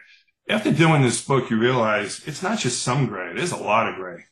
After 0.47 0.71
doing 0.71 1.01
this 1.01 1.25
book, 1.25 1.49
you 1.49 1.57
realize 1.57 2.21
it's 2.27 2.43
not 2.43 2.59
just 2.59 2.83
some 2.83 3.07
gray. 3.07 3.33
There's 3.33 3.51
a 3.51 3.57
lot 3.57 3.89
of 3.89 3.95
gray 3.95 4.25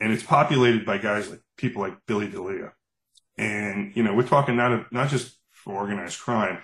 and 0.00 0.12
it's 0.12 0.22
populated 0.22 0.86
by 0.86 0.98
guys 0.98 1.28
like 1.28 1.40
people 1.56 1.82
like 1.82 1.98
Billy 2.06 2.28
DeLeo. 2.28 2.72
And, 3.36 3.94
you 3.94 4.02
know, 4.02 4.14
we're 4.14 4.26
talking 4.26 4.56
not, 4.56 4.92
not 4.92 5.10
just 5.10 5.38
for 5.52 5.74
organized 5.74 6.18
crime. 6.18 6.58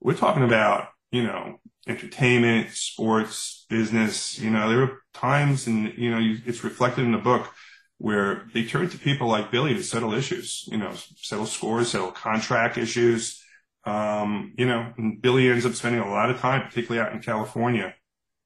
We're 0.00 0.14
talking 0.14 0.44
about 0.44 0.88
you 1.10 1.22
know, 1.22 1.58
entertainment, 1.86 2.70
sports, 2.72 3.66
business. 3.68 4.38
You 4.38 4.50
know, 4.50 4.68
there 4.68 4.78
were 4.78 5.02
times 5.14 5.66
and, 5.66 5.96
you 5.96 6.10
know, 6.10 6.36
it's 6.44 6.64
reflected 6.64 7.04
in 7.04 7.12
the 7.12 7.18
book 7.18 7.50
where 7.98 8.46
they 8.54 8.64
turned 8.64 8.92
to 8.92 8.98
people 8.98 9.28
like 9.28 9.50
Billy 9.50 9.74
to 9.74 9.82
settle 9.82 10.14
issues, 10.14 10.68
you 10.70 10.78
know, 10.78 10.92
settle 11.16 11.46
scores, 11.46 11.90
settle 11.90 12.12
contract 12.12 12.78
issues. 12.78 13.42
Um, 13.84 14.54
you 14.56 14.66
know, 14.66 14.92
Billy 15.20 15.48
ends 15.48 15.66
up 15.66 15.74
spending 15.74 16.00
a 16.00 16.10
lot 16.10 16.30
of 16.30 16.38
time, 16.38 16.66
particularly 16.68 17.04
out 17.04 17.12
in 17.12 17.20
California, 17.20 17.94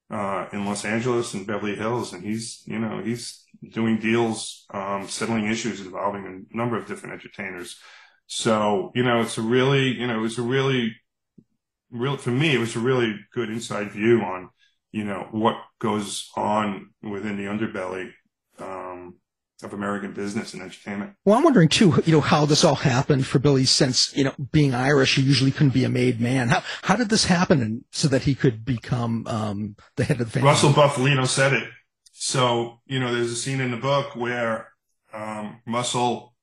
uh, 0.09 0.47
in 0.51 0.65
Los 0.65 0.85
Angeles 0.85 1.33
and 1.33 1.45
Beverly 1.45 1.75
Hills. 1.75 2.13
And 2.13 2.23
he's, 2.23 2.63
you 2.65 2.79
know, 2.79 3.01
he's 3.03 3.45
doing 3.71 3.99
deals, 3.99 4.65
um, 4.73 5.07
settling 5.07 5.47
issues 5.47 5.81
involving 5.81 6.25
a 6.51 6.57
number 6.57 6.75
of 6.75 6.87
different 6.87 7.13
entertainers. 7.13 7.77
So, 8.25 8.91
you 8.95 9.03
know, 9.03 9.21
it's 9.21 9.37
a 9.37 9.41
really, 9.41 9.89
you 9.89 10.07
know, 10.07 10.23
it's 10.23 10.39
a 10.39 10.43
really 10.43 10.95
real 11.91 12.17
for 12.17 12.31
me, 12.31 12.55
it 12.55 12.59
was 12.59 12.75
a 12.75 12.79
really 12.79 13.15
good 13.33 13.49
inside 13.49 13.91
view 13.91 14.21
on, 14.21 14.49
you 14.91 15.03
know, 15.03 15.27
what 15.31 15.57
goes 15.79 16.29
on 16.35 16.89
within 17.03 17.37
the 17.37 17.43
underbelly 17.43 18.11
um, 18.59 19.15
of 19.63 19.73
American 19.73 20.13
business 20.13 20.53
and 20.53 20.61
entertainment. 20.61 21.13
Well, 21.25 21.37
I'm 21.37 21.43
wondering 21.43 21.69
too, 21.69 22.01
you 22.05 22.13
know, 22.13 22.21
how 22.21 22.45
this 22.45 22.63
all 22.63 22.75
happened 22.75 23.25
for 23.25 23.39
Billy 23.39 23.65
since, 23.65 24.15
you 24.15 24.25
know, 24.25 24.33
being 24.51 24.73
Irish, 24.73 25.15
he 25.15 25.21
usually 25.21 25.51
couldn't 25.51 25.73
be 25.73 25.83
a 25.83 25.89
made 25.89 26.19
man. 26.19 26.49
How, 26.49 26.63
how 26.81 26.95
did 26.95 27.09
this 27.09 27.25
happen 27.25 27.61
and, 27.61 27.85
so 27.91 28.07
that 28.09 28.23
he 28.23 28.35
could 28.35 28.65
become, 28.65 29.25
um, 29.27 29.75
the 29.95 30.03
head 30.03 30.19
of 30.19 30.27
the 30.27 30.31
family? 30.31 30.49
Russell 30.49 30.71
Bufalino 30.71 31.27
said 31.27 31.53
it. 31.53 31.67
So, 32.11 32.79
you 32.85 32.99
know, 32.99 33.13
there's 33.13 33.31
a 33.31 33.35
scene 33.35 33.61
in 33.61 33.71
the 33.71 33.77
book 33.77 34.15
where, 34.15 34.69
um, 35.13 35.61
Russell 35.67 36.33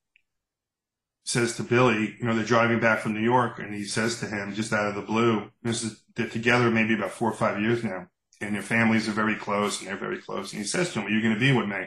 says 1.25 1.57
to 1.57 1.63
Billy, 1.63 2.17
you 2.19 2.27
know, 2.27 2.35
they're 2.35 2.45
driving 2.45 2.81
back 2.81 3.01
from 3.01 3.15
New 3.15 3.21
York, 3.21 3.59
and 3.59 3.75
he 3.75 3.85
says 3.85 4.19
to 4.21 4.27
him, 4.27 4.55
just 4.55 4.73
out 4.73 4.89
of 4.89 4.95
the 4.95 5.03
blue, 5.03 5.51
this 5.63 5.85
is 5.85 6.03
they're 6.17 6.29
together 6.29 6.71
maybe 6.71 6.95
about 6.95 7.13
four 7.13 7.31
or 7.31 7.35
five 7.35 7.61
years 7.61 7.85
now, 7.85 8.07
and 8.41 8.55
their 8.55 8.63
families 8.63 9.09
are 9.09 9.13
very 9.13 9.37
close, 9.37 9.79
and 9.79 9.89
they're 9.89 9.97
very 9.97 10.19
close. 10.19 10.53
And 10.53 10.61
he 10.61 10.67
says 10.67 10.93
to 10.93 11.01
him, 11.01 11.07
"Are 11.07 11.11
you 11.11 11.23
going 11.23 11.35
to 11.35 11.41
be 11.41 11.53
with 11.53 11.69
me?" 11.69 11.87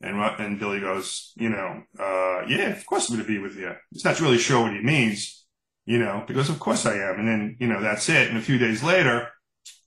And 0.00 0.20
and 0.20 0.58
Billy 0.58 0.80
goes, 0.80 1.32
"You 1.36 1.48
know, 1.50 1.82
uh, 1.98 2.46
yeah, 2.48 2.68
of 2.68 2.84
course 2.84 3.08
I'm 3.08 3.16
going 3.16 3.26
to 3.26 3.32
be 3.32 3.38
with 3.38 3.56
you." 3.56 3.74
He's 3.90 4.04
not 4.04 4.20
really 4.20 4.38
sure 4.38 4.62
what 4.62 4.72
he 4.72 4.80
means, 4.80 5.46
you 5.86 5.98
know, 5.98 6.24
because 6.26 6.50
of 6.50 6.60
course 6.60 6.84
I 6.84 6.94
am. 6.94 7.18
And 7.18 7.28
then 7.28 7.56
you 7.58 7.66
know 7.66 7.80
that's 7.80 8.08
it. 8.08 8.28
And 8.28 8.36
a 8.36 8.42
few 8.42 8.58
days 8.58 8.82
later, 8.82 9.28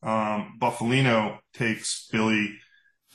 um, 0.02 0.58
Bufalino 0.60 1.39
takes 1.54 2.08
Billy 2.12 2.58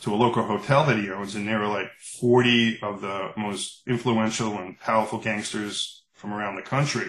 to 0.03 0.15
a 0.15 0.17
local 0.17 0.45
hotel 0.45 0.85
that 0.87 0.99
he 0.99 1.11
owns, 1.11 1.35
and 1.35 1.49
there 1.49 1.63
are 1.63 1.69
like 1.69 1.91
40 2.21 2.81
of 2.83 3.01
the 3.01 3.31
most 3.37 3.83
influential 3.87 4.59
and 4.59 4.79
powerful 4.79 5.19
gangsters 5.19 6.05
from 6.13 6.33
around 6.33 6.57
the 6.57 6.63
country. 6.63 7.09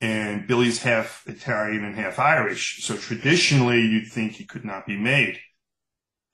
And 0.00 0.46
Billy's 0.46 0.82
half 0.82 1.24
Italian 1.26 1.84
and 1.84 1.96
half 1.96 2.18
Irish. 2.18 2.84
So 2.84 2.96
traditionally, 2.96 3.80
you'd 3.80 4.12
think 4.12 4.32
he 4.32 4.44
could 4.44 4.64
not 4.64 4.86
be 4.86 4.96
made. 4.96 5.40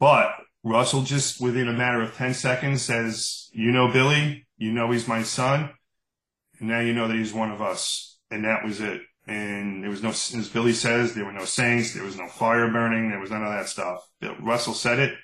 But 0.00 0.32
Russell 0.64 1.03
just 1.03 1.40
within 1.40 1.68
a 1.68 1.72
matter 1.72 2.03
of 2.03 2.14
10 2.14 2.35
seconds 2.35 2.83
says, 2.83 3.48
you 3.53 3.70
know, 3.72 3.90
Billy, 3.92 4.46
you 4.57 4.72
know, 4.72 4.90
he's 4.90 5.09
my 5.09 5.22
son. 5.22 5.70
And 6.61 6.68
now 6.68 6.81
you 6.81 6.92
know 6.92 7.09
that 7.09 7.16
he's 7.16 7.33
one 7.33 7.51
of 7.51 7.61
us. 7.61 8.18
And 8.31 8.44
that 8.44 8.64
was 8.64 8.81
it. 8.81 9.01
And 9.27 9.83
there 9.83 9.90
was 9.90 10.03
no, 10.03 10.11
as 10.11 10.48
Billy 10.48 10.72
says, 10.72 11.14
there 11.14 11.25
were 11.25 11.33
no 11.33 11.44
saints. 11.44 11.94
There 11.94 12.05
was 12.05 12.16
no 12.16 12.29
fire 12.29 12.70
burning. 12.70 13.11
There 13.11 13.20
was 13.20 13.31
none 13.31 13.42
of 13.42 13.53
that 13.53 13.68
stuff. 13.68 14.07
Russell 14.40 14.75
said 14.75 14.98
it 14.98 15.14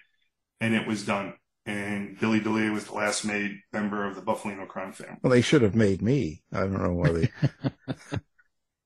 and 0.61 0.75
it 0.75 0.87
was 0.87 1.05
done. 1.05 1.35
and 1.67 2.19
Billy 2.19 2.41
D'Elia 2.41 2.73
was 2.73 2.85
the 2.85 2.95
last 2.95 3.25
made 3.25 3.61
member 3.73 4.07
of 4.07 4.17
the 4.17 4.23
Bufalino 4.23 4.67
crime 4.67 4.93
family. 4.93 5.19
Well, 5.23 5.31
they 5.31 5.43
should 5.43 5.63
have 5.63 5.75
made 5.75 6.01
me. 6.01 6.43
I 6.53 6.61
don't 6.61 6.83
know 6.83 6.95
why 6.95 7.13
they. 7.13 7.29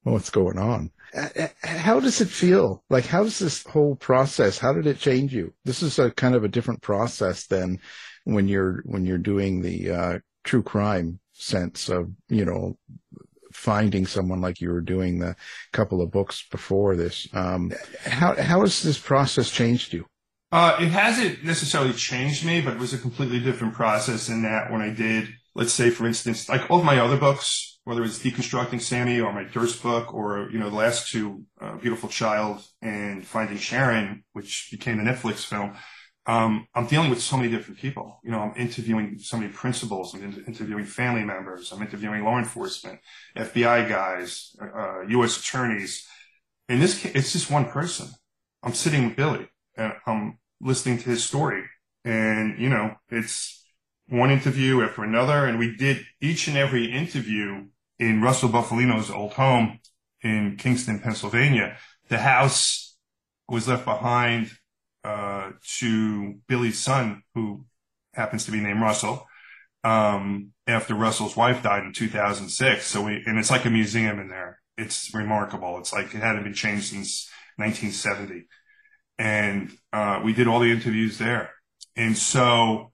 what's 0.03 0.31
going 0.31 0.59
on? 0.59 0.91
Uh, 1.15 1.29
uh, 1.39 1.49
How 1.63 2.01
does 2.01 2.21
it 2.21 2.29
feel? 2.29 2.83
Like, 2.89 3.07
how 3.07 3.23
does 3.23 3.39
this 3.39 3.65
whole 3.65 3.97
process? 3.97 4.59
How 4.59 4.73
did 4.73 4.87
it 4.87 4.99
change 4.99 5.35
you? 5.35 5.53
This 5.65 5.83
is 5.83 5.99
a 5.99 6.11
kind 6.11 6.35
of 6.35 6.45
a 6.45 6.49
different 6.49 6.83
process 6.83 7.47
than 7.47 7.81
when 8.25 8.49
you're 8.49 8.83
when 8.85 9.05
you're 9.05 9.19
doing 9.19 9.63
the 9.63 9.91
uh, 9.91 10.19
true 10.45 10.63
crime 10.63 11.19
sense 11.33 11.89
of 11.89 12.11
you 12.29 12.45
know 12.45 12.77
finding 13.53 14.07
someone 14.07 14.41
like 14.41 14.61
you 14.61 14.71
were 14.71 14.81
doing 14.81 15.19
the 15.19 15.37
couple 15.73 16.01
of 16.01 16.11
books 16.11 16.45
before 16.51 16.97
this. 16.97 17.29
Um, 17.33 17.73
how 18.05 18.35
how 18.41 18.61
has 18.61 18.83
this 18.83 18.99
process 18.99 19.51
changed 19.51 19.93
you? 19.93 20.07
Uh, 20.51 20.77
it 20.81 20.89
hasn't 20.89 21.43
necessarily 21.45 21.95
changed 21.95 22.45
me, 22.45 22.61
but 22.61 22.75
it 22.75 22.79
was 22.79 22.93
a 22.93 22.99
completely 22.99 23.41
different 23.41 23.73
process 23.73 24.29
in 24.29 24.43
that 24.43 24.71
when 24.71 24.83
I 24.83 24.91
did, 24.91 25.29
let's 25.55 25.73
say, 25.73 25.89
for 25.89 26.07
instance, 26.07 26.47
like 26.49 26.71
all 26.71 26.81
of 26.81 26.85
my 26.85 26.99
other 26.99 27.17
books, 27.17 27.72
whether 27.85 28.05
it's 28.05 28.19
Deconstructing 28.21 28.81
Sammy 28.81 29.21
or 29.21 29.33
my 29.33 29.45
Durst 29.45 29.83
book 29.83 30.15
or, 30.15 30.49
you 30.51 30.59
know, 30.59 30.71
the 30.71 30.77
last 30.77 31.11
two, 31.11 31.45
uh, 31.61 31.77
Beautiful 31.77 32.09
Child 32.09 32.65
and 32.81 33.27
Finding 33.27 33.59
Sharon, 33.59 34.25
which 34.33 34.69
became 34.71 35.01
a 35.01 35.03
Netflix 35.03 35.45
film, 35.45 35.77
um, 36.27 36.69
I'm 36.75 36.87
dealing 36.87 37.11
with 37.11 37.21
so 37.21 37.37
many 37.37 37.51
different 37.51 37.81
people. 37.81 38.21
You 38.23 38.31
know, 38.31 38.39
I'm 38.39 38.55
interviewing 38.57 39.19
so 39.19 39.37
many 39.37 39.51
principals, 39.51 40.15
I'm 40.15 40.23
in- 40.23 40.45
interviewing 40.47 40.85
family 40.85 41.25
members, 41.25 41.73
I'm 41.73 41.83
interviewing 41.83 42.25
law 42.25 42.39
enforcement, 42.39 43.01
FBI 43.37 43.89
guys, 43.89 44.55
uh, 44.63 45.01
U.S. 45.09 45.41
attorneys. 45.41 46.07
In 46.69 46.79
this 46.79 47.01
case, 47.01 47.13
it's 47.17 47.33
just 47.33 47.51
one 47.51 47.65
person. 47.65 48.09
I'm 48.63 48.75
sitting 48.75 49.07
with 49.09 49.17
Billy 49.17 49.49
and 49.77 49.95
I'm 50.07 50.39
listening 50.61 50.99
to 50.99 51.11
his 51.11 51.25
story. 51.25 51.65
And, 52.05 52.59
you 52.59 52.69
know, 52.69 52.95
it's 53.09 53.65
one 54.09 54.31
interview 54.31 54.83
after 54.83 55.03
another. 55.03 55.47
And 55.47 55.59
we 55.59 55.75
did 55.75 56.05
each 56.21 56.47
and 56.47 56.57
every 56.57 56.87
interview 56.93 57.67
in 58.03 58.21
Russell 58.21 58.49
Bufalino's 58.49 59.13
old 59.13 59.35
home 59.35 59.79
in 60.23 60.57
Kingston, 60.57 60.99
Pennsylvania. 60.99 61.77
The 62.09 62.19
house 62.19 62.97
was 63.49 63.69
left 63.69 63.85
behind 63.85 64.51
uh, 65.05 65.53
to 65.79 66.35
Billy's 66.49 66.81
son, 66.81 67.23
who 67.37 67.65
happens 68.13 68.45
to 68.47 68.51
be 68.51 68.59
named 68.59 68.81
Russell, 68.81 69.25
um, 69.85 70.51
after 70.67 70.97
Russell's 70.97 71.37
wife 71.37 71.63
died 71.63 71.85
in 71.85 71.93
2006. 71.93 72.85
So 72.85 73.03
we, 73.03 73.23
and 73.25 73.39
it's 73.39 73.53
like 73.53 73.67
a 73.67 73.71
museum 73.71 74.19
in 74.19 74.29
there. 74.29 74.59
It's 74.77 75.15
remarkable. 75.15 75.79
It's 75.79 75.93
like 75.93 76.07
it 76.07 76.23
hadn't 76.23 76.43
been 76.43 76.55
changed 76.55 76.87
since 76.87 77.31
1970. 77.57 78.49
And, 79.17 79.71
uh, 79.93 80.21
we 80.25 80.33
did 80.33 80.49
all 80.49 80.59
the 80.59 80.73
interviews 80.73 81.19
there. 81.19 81.51
And 81.95 82.19
so 82.19 82.93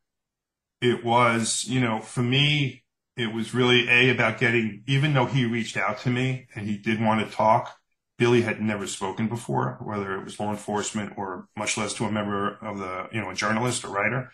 it 0.83 1.03
was, 1.03 1.65
you 1.65 1.81
know, 1.81 2.01
for 2.01 2.23
me, 2.23 2.85
it 3.19 3.35
was 3.35 3.53
really 3.53 3.89
a 3.89 4.11
about 4.11 4.39
getting, 4.39 4.85
even 4.87 5.13
though 5.13 5.27
he 5.27 5.45
reached 5.45 5.77
out 5.77 5.99
to 5.99 6.11
me 6.11 6.47
and 6.55 6.67
he 6.67 6.79
did 6.79 7.01
want 7.01 7.29
to 7.29 7.35
talk, 7.35 7.77
Billy 8.17 8.43
had 8.43 8.61
never 8.61 8.87
spoken 8.87 9.29
before, 9.29 9.79
whether 9.83 10.15
it 10.15 10.25
was 10.25 10.39
law 10.39 10.51
enforcement 10.51 11.15
or 11.17 11.49
much 11.57 11.77
less 11.77 11.93
to 11.95 12.05
a 12.05 12.13
member 12.13 12.59
of 12.63 12.79
the, 12.79 13.09
you 13.13 13.21
know, 13.21 13.31
a 13.31 13.35
journalist 13.35 13.85
or 13.85 13.89
writer. 13.89 14.31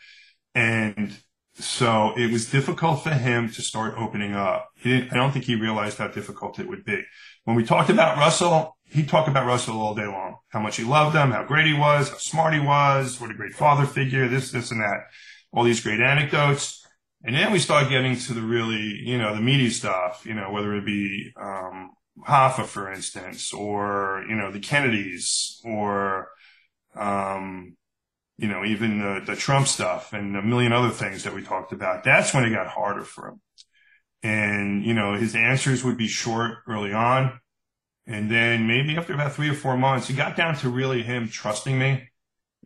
And 0.55 1.16
so 1.55 2.12
it 2.16 2.31
was 2.31 2.51
difficult 2.51 3.03
for 3.03 3.11
him 3.11 3.49
to 3.51 3.62
start 3.62 3.94
opening 3.97 4.35
up. 4.35 4.68
I 4.85 5.09
don't 5.12 5.33
think 5.33 5.47
he 5.47 5.55
realized 5.55 5.99
how 5.99 6.09
difficult 6.09 6.59
it 6.59 6.68
would 6.68 6.85
be. 6.85 7.01
When 7.44 7.57
we 7.57 7.64
talked 7.64 7.90
about 7.90 8.18
Russell, 8.18 8.77
he 8.85 9.03
talked 9.05 9.29
about 9.29 9.47
Russell 9.47 9.81
all 9.81 9.94
day 9.94 10.07
long, 10.07 10.37
how 10.49 10.61
much 10.61 10.77
he 10.77 10.85
loved 10.85 11.16
him, 11.16 11.31
how 11.31 11.44
great 11.44 11.66
he 11.66 11.75
was, 11.75 12.11
how 12.11 12.18
smart 12.18 12.55
he 12.55 12.61
was, 12.61 13.20
what 13.20 13.31
a 13.31 13.35
great 13.35 13.55
father 13.55 13.87
figure, 13.87 14.29
this, 14.29 14.51
this 14.51 14.70
and 14.70 14.81
that, 14.81 15.07
all 15.53 15.64
these 15.64 15.81
great 15.81 16.01
anecdotes. 16.01 16.84
And 17.27 17.35
then 17.35 17.53
we 17.53 17.59
start 17.59 17.89
getting 17.89 18.17
to 18.17 18.35
the 18.35 18.43
really, 18.43 19.01
you 19.03 19.17
know, 19.17 19.35
the 19.35 19.41
meaty 19.41 19.71
stuff, 19.71 20.27
you 20.27 20.35
know, 20.35 20.53
whether 20.53 20.75
it 20.75 20.85
be, 20.85 21.33
um, 21.41 21.93
Hoffa, 22.29 22.67
for 22.67 22.93
instance, 22.93 23.53
or, 23.55 24.25
you 24.29 24.37
know, 24.37 24.53
the 24.53 24.61
Kennedys 24.61 25.59
or, 25.65 26.29
um, 26.95 27.77
you 28.37 28.47
know, 28.47 28.63
even 28.65 28.99
the, 28.99 29.23
the 29.25 29.37
Trump 29.37 29.69
stuff 29.69 30.13
and 30.13 30.37
a 30.37 30.43
million 30.43 30.73
other 30.73 30.91
things 30.91 31.25
that 31.25 31.35
we 31.35 31.43
talked 31.43 31.73
about. 31.73 32.05
That's 32.05 32.35
when 32.35 32.45
it 32.45 32.51
got 32.51 32.67
harder 32.67 33.05
for 33.05 33.29
him. 33.29 33.41
And, 34.23 34.85
you 34.85 34.93
know, 34.93 35.15
his 35.15 35.35
answers 35.35 35.83
would 35.83 35.97
be 35.97 36.09
short 36.09 36.59
early 36.69 36.93
on. 36.93 37.41
And 38.07 38.31
then 38.31 38.67
maybe 38.67 38.97
after 38.99 39.15
about 39.15 39.33
three 39.33 39.49
or 39.49 39.55
four 39.55 39.79
months, 39.79 40.11
it 40.11 40.17
got 40.17 40.37
down 40.37 40.57
to 40.57 40.69
really 40.69 41.03
him 41.03 41.29
trusting 41.29 41.79
me 41.79 42.11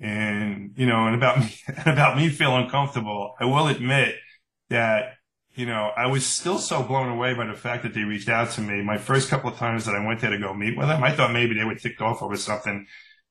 and, 0.01 0.73
you 0.77 0.87
know, 0.87 1.07
and 1.07 1.14
about 1.14 1.38
me, 1.40 1.55
about 1.87 2.16
me 2.16 2.29
feeling 2.29 2.68
comfortable. 2.68 3.35
I 3.38 3.44
will 3.44 3.68
admit 3.68 4.16
that, 4.70 5.14
you 5.54 5.66
know, 5.66 5.90
I 5.96 6.07
was 6.07 6.26
still 6.26 6.59
so 6.59 6.83
blown 6.83 7.09
away 7.09 7.35
by 7.35 7.46
the 7.46 7.54
fact 7.54 7.83
that 7.83 7.94
they 7.94 8.02
reached 8.02 8.28
out 8.28 8.50
to 8.52 8.61
me. 8.61 8.83
My 8.83 8.98
first 8.98 9.28
couple 9.28 9.50
of 9.50 9.57
times 9.57 9.87
that 9.87 9.94
I 9.94 10.07
went 10.07 10.20
there 10.20 10.31
to 10.31 10.38
go 10.38 10.54
meet 10.54 10.76
with 10.76 10.88
them, 10.88 11.02
I 11.02 11.12
thought 11.12 11.33
maybe 11.33 11.54
they 11.54 11.64
were 11.64 11.74
ticked 11.74 12.00
off 12.00 12.22
over 12.22 12.37
something 12.37 12.87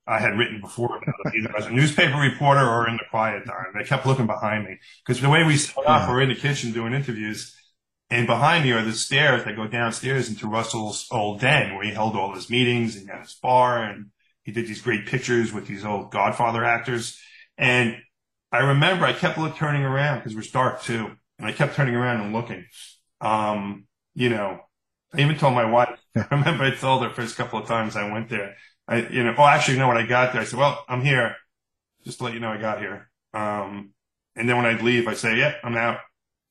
I 0.08 0.20
had 0.20 0.38
written 0.38 0.62
before 0.62 0.98
about 0.98 1.36
either 1.36 1.58
as 1.58 1.66
a 1.66 1.72
newspaper 1.72 2.18
reporter 2.18 2.66
or 2.66 2.88
in 2.88 2.96
the 2.96 3.04
quiet 3.10 3.46
time. 3.46 3.74
They 3.78 3.84
kept 3.84 4.06
looking 4.06 4.26
behind 4.26 4.64
me 4.66 4.78
because 5.06 5.22
the 5.22 5.30
way 5.30 5.44
we 5.44 5.58
set 5.58 5.86
up, 5.86 6.10
we're 6.10 6.22
in 6.22 6.30
the 6.30 6.36
kitchen 6.36 6.72
doing 6.72 6.94
interviews. 6.94 7.54
And 8.10 8.26
behind 8.26 8.64
me 8.64 8.72
are 8.72 8.84
the 8.84 8.94
stairs 8.94 9.44
that 9.44 9.58
go 9.58 9.68
downstairs 9.68 10.30
into 10.30 10.48
Russell's 10.48 11.08
old 11.12 11.42
den 11.42 11.76
where 11.76 11.84
he 11.84 11.92
held 11.92 12.16
all 12.16 12.34
his 12.34 12.50
meetings 12.50 12.96
and 12.96 13.10
had 13.10 13.20
his 13.20 13.34
bar 13.34 13.84
and 13.84 14.12
he 14.44 14.54
did 14.54 14.66
these 14.66 14.82
great 14.82 15.08
pictures 15.08 15.52
with 15.52 15.68
these 15.68 15.84
old 15.84 16.10
Godfather 16.10 16.64
actors. 16.64 17.20
And 17.58 17.98
I 18.50 18.60
remember 18.60 19.04
I 19.04 19.12
kept 19.12 19.38
turning 19.58 19.84
around 19.84 20.20
because 20.20 20.32
it 20.32 20.38
was 20.38 20.52
dark 20.52 20.82
too. 20.82 21.18
And 21.40 21.48
I 21.48 21.52
kept 21.52 21.76
turning 21.76 21.96
around 21.96 22.22
and 22.22 22.34
looking. 22.34 22.66
Um, 23.22 23.86
you 24.16 24.30
know, 24.30 24.60
I 25.14 25.22
even 25.22 25.38
told 25.38 25.54
my 25.54 25.66
wife, 25.66 26.00
I 26.16 26.26
remember 26.32 26.64
I 26.64 26.72
told 26.72 27.04
her 27.04 27.10
first 27.10 27.36
couple 27.36 27.60
of 27.60 27.68
times 27.68 27.96
I 27.96 28.12
went 28.12 28.30
there, 28.30 28.56
I, 28.88 29.08
you 29.08 29.24
know, 29.24 29.36
oh, 29.38 29.46
actually, 29.46 29.76
you 29.76 29.80
know, 29.82 29.88
when 29.88 29.98
I 29.98 30.06
got 30.06 30.32
there, 30.32 30.42
I 30.42 30.46
said, 30.46 30.60
well, 30.60 30.84
I'm 30.88 31.02
here. 31.02 31.36
Just 32.06 32.20
to 32.20 32.24
let 32.24 32.34
you 32.34 32.40
know 32.40 32.50
I 32.50 32.58
got 32.58 32.80
here. 32.80 33.10
Um, 33.34 33.92
and 34.36 34.48
then 34.48 34.56
when 34.56 34.66
I'd 34.66 34.82
leave, 34.82 35.08
I'd 35.08 35.18
say, 35.18 35.38
yeah, 35.38 35.56
I'm 35.64 35.76
out. 35.76 36.00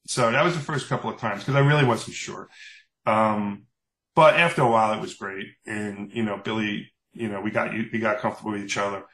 So 0.07 0.31
that 0.31 0.45
was 0.45 0.55
the 0.55 0.61
first 0.61 0.89
couple 0.89 1.09
of 1.09 1.19
times 1.19 1.43
because 1.43 1.55
I 1.55 1.61
really 1.61 1.85
wasn't 1.85 2.15
sure. 2.15 2.49
Um, 3.07 3.65
but 4.15 4.35
after 4.35 4.63
a 4.63 4.71
while, 4.71 4.93
it 4.93 5.01
was 5.01 5.15
great. 5.15 5.47
And, 5.67 6.13
you 6.13 6.23
know, 6.23 6.37
Billy, 6.37 6.93
you 7.13 7.29
know, 7.29 7.41
we 7.41 7.51
got, 7.51 7.73
we 7.73 7.99
got 7.99 8.19
comfortable 8.19 8.53
with 8.53 8.65
each 8.65 8.77
other 8.77 9.05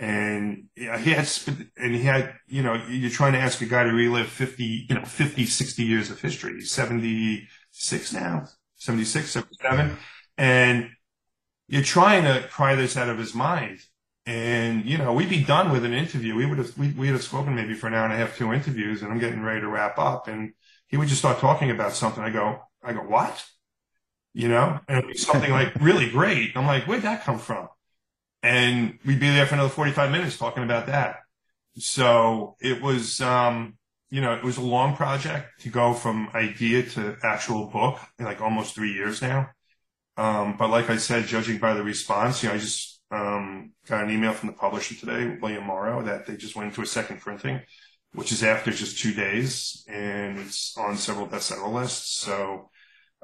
and 0.00 0.64
he 0.74 0.86
had, 0.86 1.28
and 1.76 1.94
he 1.94 2.02
had, 2.02 2.32
you 2.46 2.62
know, 2.62 2.72
you're 2.88 3.10
trying 3.10 3.34
to 3.34 3.38
ask 3.38 3.60
a 3.60 3.66
guy 3.66 3.84
to 3.84 3.90
relive 3.90 4.28
50, 4.28 4.86
you 4.88 4.94
know, 4.94 5.04
50, 5.04 5.44
60 5.44 5.82
years 5.82 6.10
of 6.10 6.18
history. 6.18 6.54
He's 6.54 6.72
76 6.72 8.12
now, 8.14 8.46
76, 8.76 9.30
77. 9.30 9.98
And 10.38 10.88
you're 11.68 11.82
trying 11.82 12.24
to 12.24 12.48
pry 12.48 12.76
this 12.76 12.96
out 12.96 13.10
of 13.10 13.18
his 13.18 13.34
mind. 13.34 13.80
And, 14.24 14.86
you 14.86 14.96
know, 14.96 15.12
we'd 15.12 15.28
be 15.28 15.44
done 15.44 15.70
with 15.70 15.84
an 15.84 15.92
interview. 15.92 16.34
We 16.34 16.46
would 16.46 16.56
have, 16.56 16.78
we, 16.78 16.92
we 16.92 17.08
would 17.08 17.16
have 17.16 17.22
spoken 17.22 17.54
maybe 17.54 17.74
for 17.74 17.86
an 17.86 17.92
hour 17.92 18.06
and 18.06 18.14
a 18.14 18.16
half, 18.16 18.38
two 18.38 18.54
interviews, 18.54 19.02
and 19.02 19.12
I'm 19.12 19.18
getting 19.18 19.42
ready 19.42 19.60
to 19.60 19.68
wrap 19.68 19.98
up. 19.98 20.28
And 20.28 20.54
he 20.86 20.96
would 20.96 21.08
just 21.08 21.20
start 21.20 21.40
talking 21.40 21.70
about 21.70 21.92
something. 21.92 22.24
I 22.24 22.30
go, 22.30 22.62
I 22.82 22.94
go, 22.94 23.00
what? 23.00 23.44
You 24.32 24.48
know, 24.48 24.80
and 24.88 24.96
it'd 24.96 25.10
be 25.10 25.18
something 25.18 25.50
like 25.50 25.74
really 25.74 26.08
great. 26.08 26.56
I'm 26.56 26.66
like, 26.66 26.84
where'd 26.84 27.02
that 27.02 27.22
come 27.22 27.38
from? 27.38 27.68
And 28.42 28.98
we'd 29.04 29.20
be 29.20 29.30
there 29.30 29.46
for 29.46 29.54
another 29.54 29.68
45 29.68 30.10
minutes 30.10 30.38
talking 30.38 30.62
about 30.62 30.86
that. 30.86 31.16
So 31.76 32.56
it 32.60 32.82
was, 32.82 33.20
um, 33.20 33.76
you 34.10 34.20
know, 34.20 34.34
it 34.34 34.42
was 34.42 34.56
a 34.56 34.62
long 34.62 34.96
project 34.96 35.60
to 35.60 35.68
go 35.68 35.94
from 35.94 36.28
idea 36.34 36.82
to 36.90 37.16
actual 37.22 37.66
book 37.66 37.98
in 38.18 38.24
like 38.24 38.40
almost 38.40 38.74
three 38.74 38.92
years 38.92 39.22
now. 39.22 39.50
Um, 40.16 40.56
but 40.58 40.70
like 40.70 40.90
I 40.90 40.96
said, 40.96 41.26
judging 41.26 41.58
by 41.58 41.74
the 41.74 41.82
response, 41.82 42.42
you 42.42 42.48
know, 42.48 42.56
I 42.56 42.58
just, 42.58 43.00
um, 43.10 43.72
got 43.86 44.04
an 44.04 44.10
email 44.10 44.32
from 44.32 44.48
the 44.48 44.54
publisher 44.54 44.94
today, 44.94 45.38
William 45.40 45.64
Morrow, 45.64 46.02
that 46.02 46.26
they 46.26 46.36
just 46.36 46.56
went 46.56 46.68
into 46.68 46.82
a 46.82 46.86
second 46.86 47.20
printing, 47.20 47.60
which 48.12 48.32
is 48.32 48.42
after 48.42 48.70
just 48.70 48.98
two 48.98 49.14
days 49.14 49.84
and 49.88 50.38
it's 50.38 50.76
on 50.76 50.96
several 50.96 51.26
bestseller 51.26 51.72
lists. 51.72 52.20
So 52.20 52.70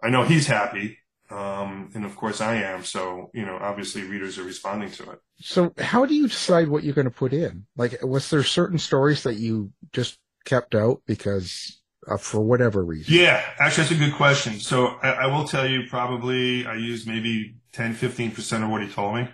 I 0.02 0.10
know 0.10 0.24
he's 0.24 0.46
happy. 0.46 0.98
Um, 1.30 1.90
and 1.94 2.04
of 2.04 2.14
course 2.14 2.40
I 2.40 2.56
am. 2.56 2.84
So, 2.84 3.30
you 3.34 3.44
know, 3.44 3.58
obviously 3.60 4.02
readers 4.04 4.38
are 4.38 4.44
responding 4.44 4.90
to 4.92 5.10
it. 5.10 5.20
So 5.40 5.72
how 5.78 6.06
do 6.06 6.14
you 6.14 6.28
decide 6.28 6.68
what 6.68 6.84
you're 6.84 6.94
going 6.94 7.06
to 7.06 7.10
put 7.10 7.32
in? 7.32 7.66
Like, 7.76 7.98
was 8.02 8.30
there 8.30 8.42
certain 8.44 8.78
stories 8.78 9.24
that 9.24 9.34
you 9.34 9.72
just 9.92 10.18
kept 10.44 10.74
out 10.74 11.02
because 11.06 11.80
uh, 12.08 12.16
for 12.16 12.40
whatever 12.40 12.84
reason? 12.84 13.14
Yeah, 13.14 13.42
actually, 13.58 13.84
that's 13.84 13.96
a 13.96 14.04
good 14.04 14.14
question. 14.14 14.60
So 14.60 14.86
I, 15.02 15.10
I 15.10 15.26
will 15.26 15.44
tell 15.46 15.68
you 15.68 15.84
probably 15.88 16.64
I 16.66 16.74
used 16.74 17.08
maybe 17.08 17.56
10, 17.72 17.94
15% 17.96 18.62
of 18.62 18.70
what 18.70 18.82
he 18.82 18.88
told 18.88 19.16
me. 19.16 19.28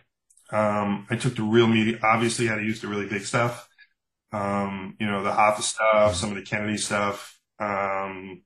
Um, 0.51 1.07
I 1.11 1.17
took 1.17 1.37
the 1.37 1.43
real 1.43 1.67
media, 1.67 1.99
obviously 2.03 2.47
I 2.49 2.53
had 2.53 2.59
to 2.59 2.65
use 2.65 2.81
the 2.81 2.89
really 2.89 3.07
big 3.07 3.23
stuff. 3.23 3.69
Um, 4.33 4.97
you 4.99 5.07
know, 5.07 5.23
the 5.23 5.31
Hoffa 5.31 5.61
stuff, 5.61 6.15
some 6.15 6.31
of 6.31 6.37
the 6.37 6.43
Kennedy 6.43 6.79
stuff, 6.79 7.39
um, 7.59 8.43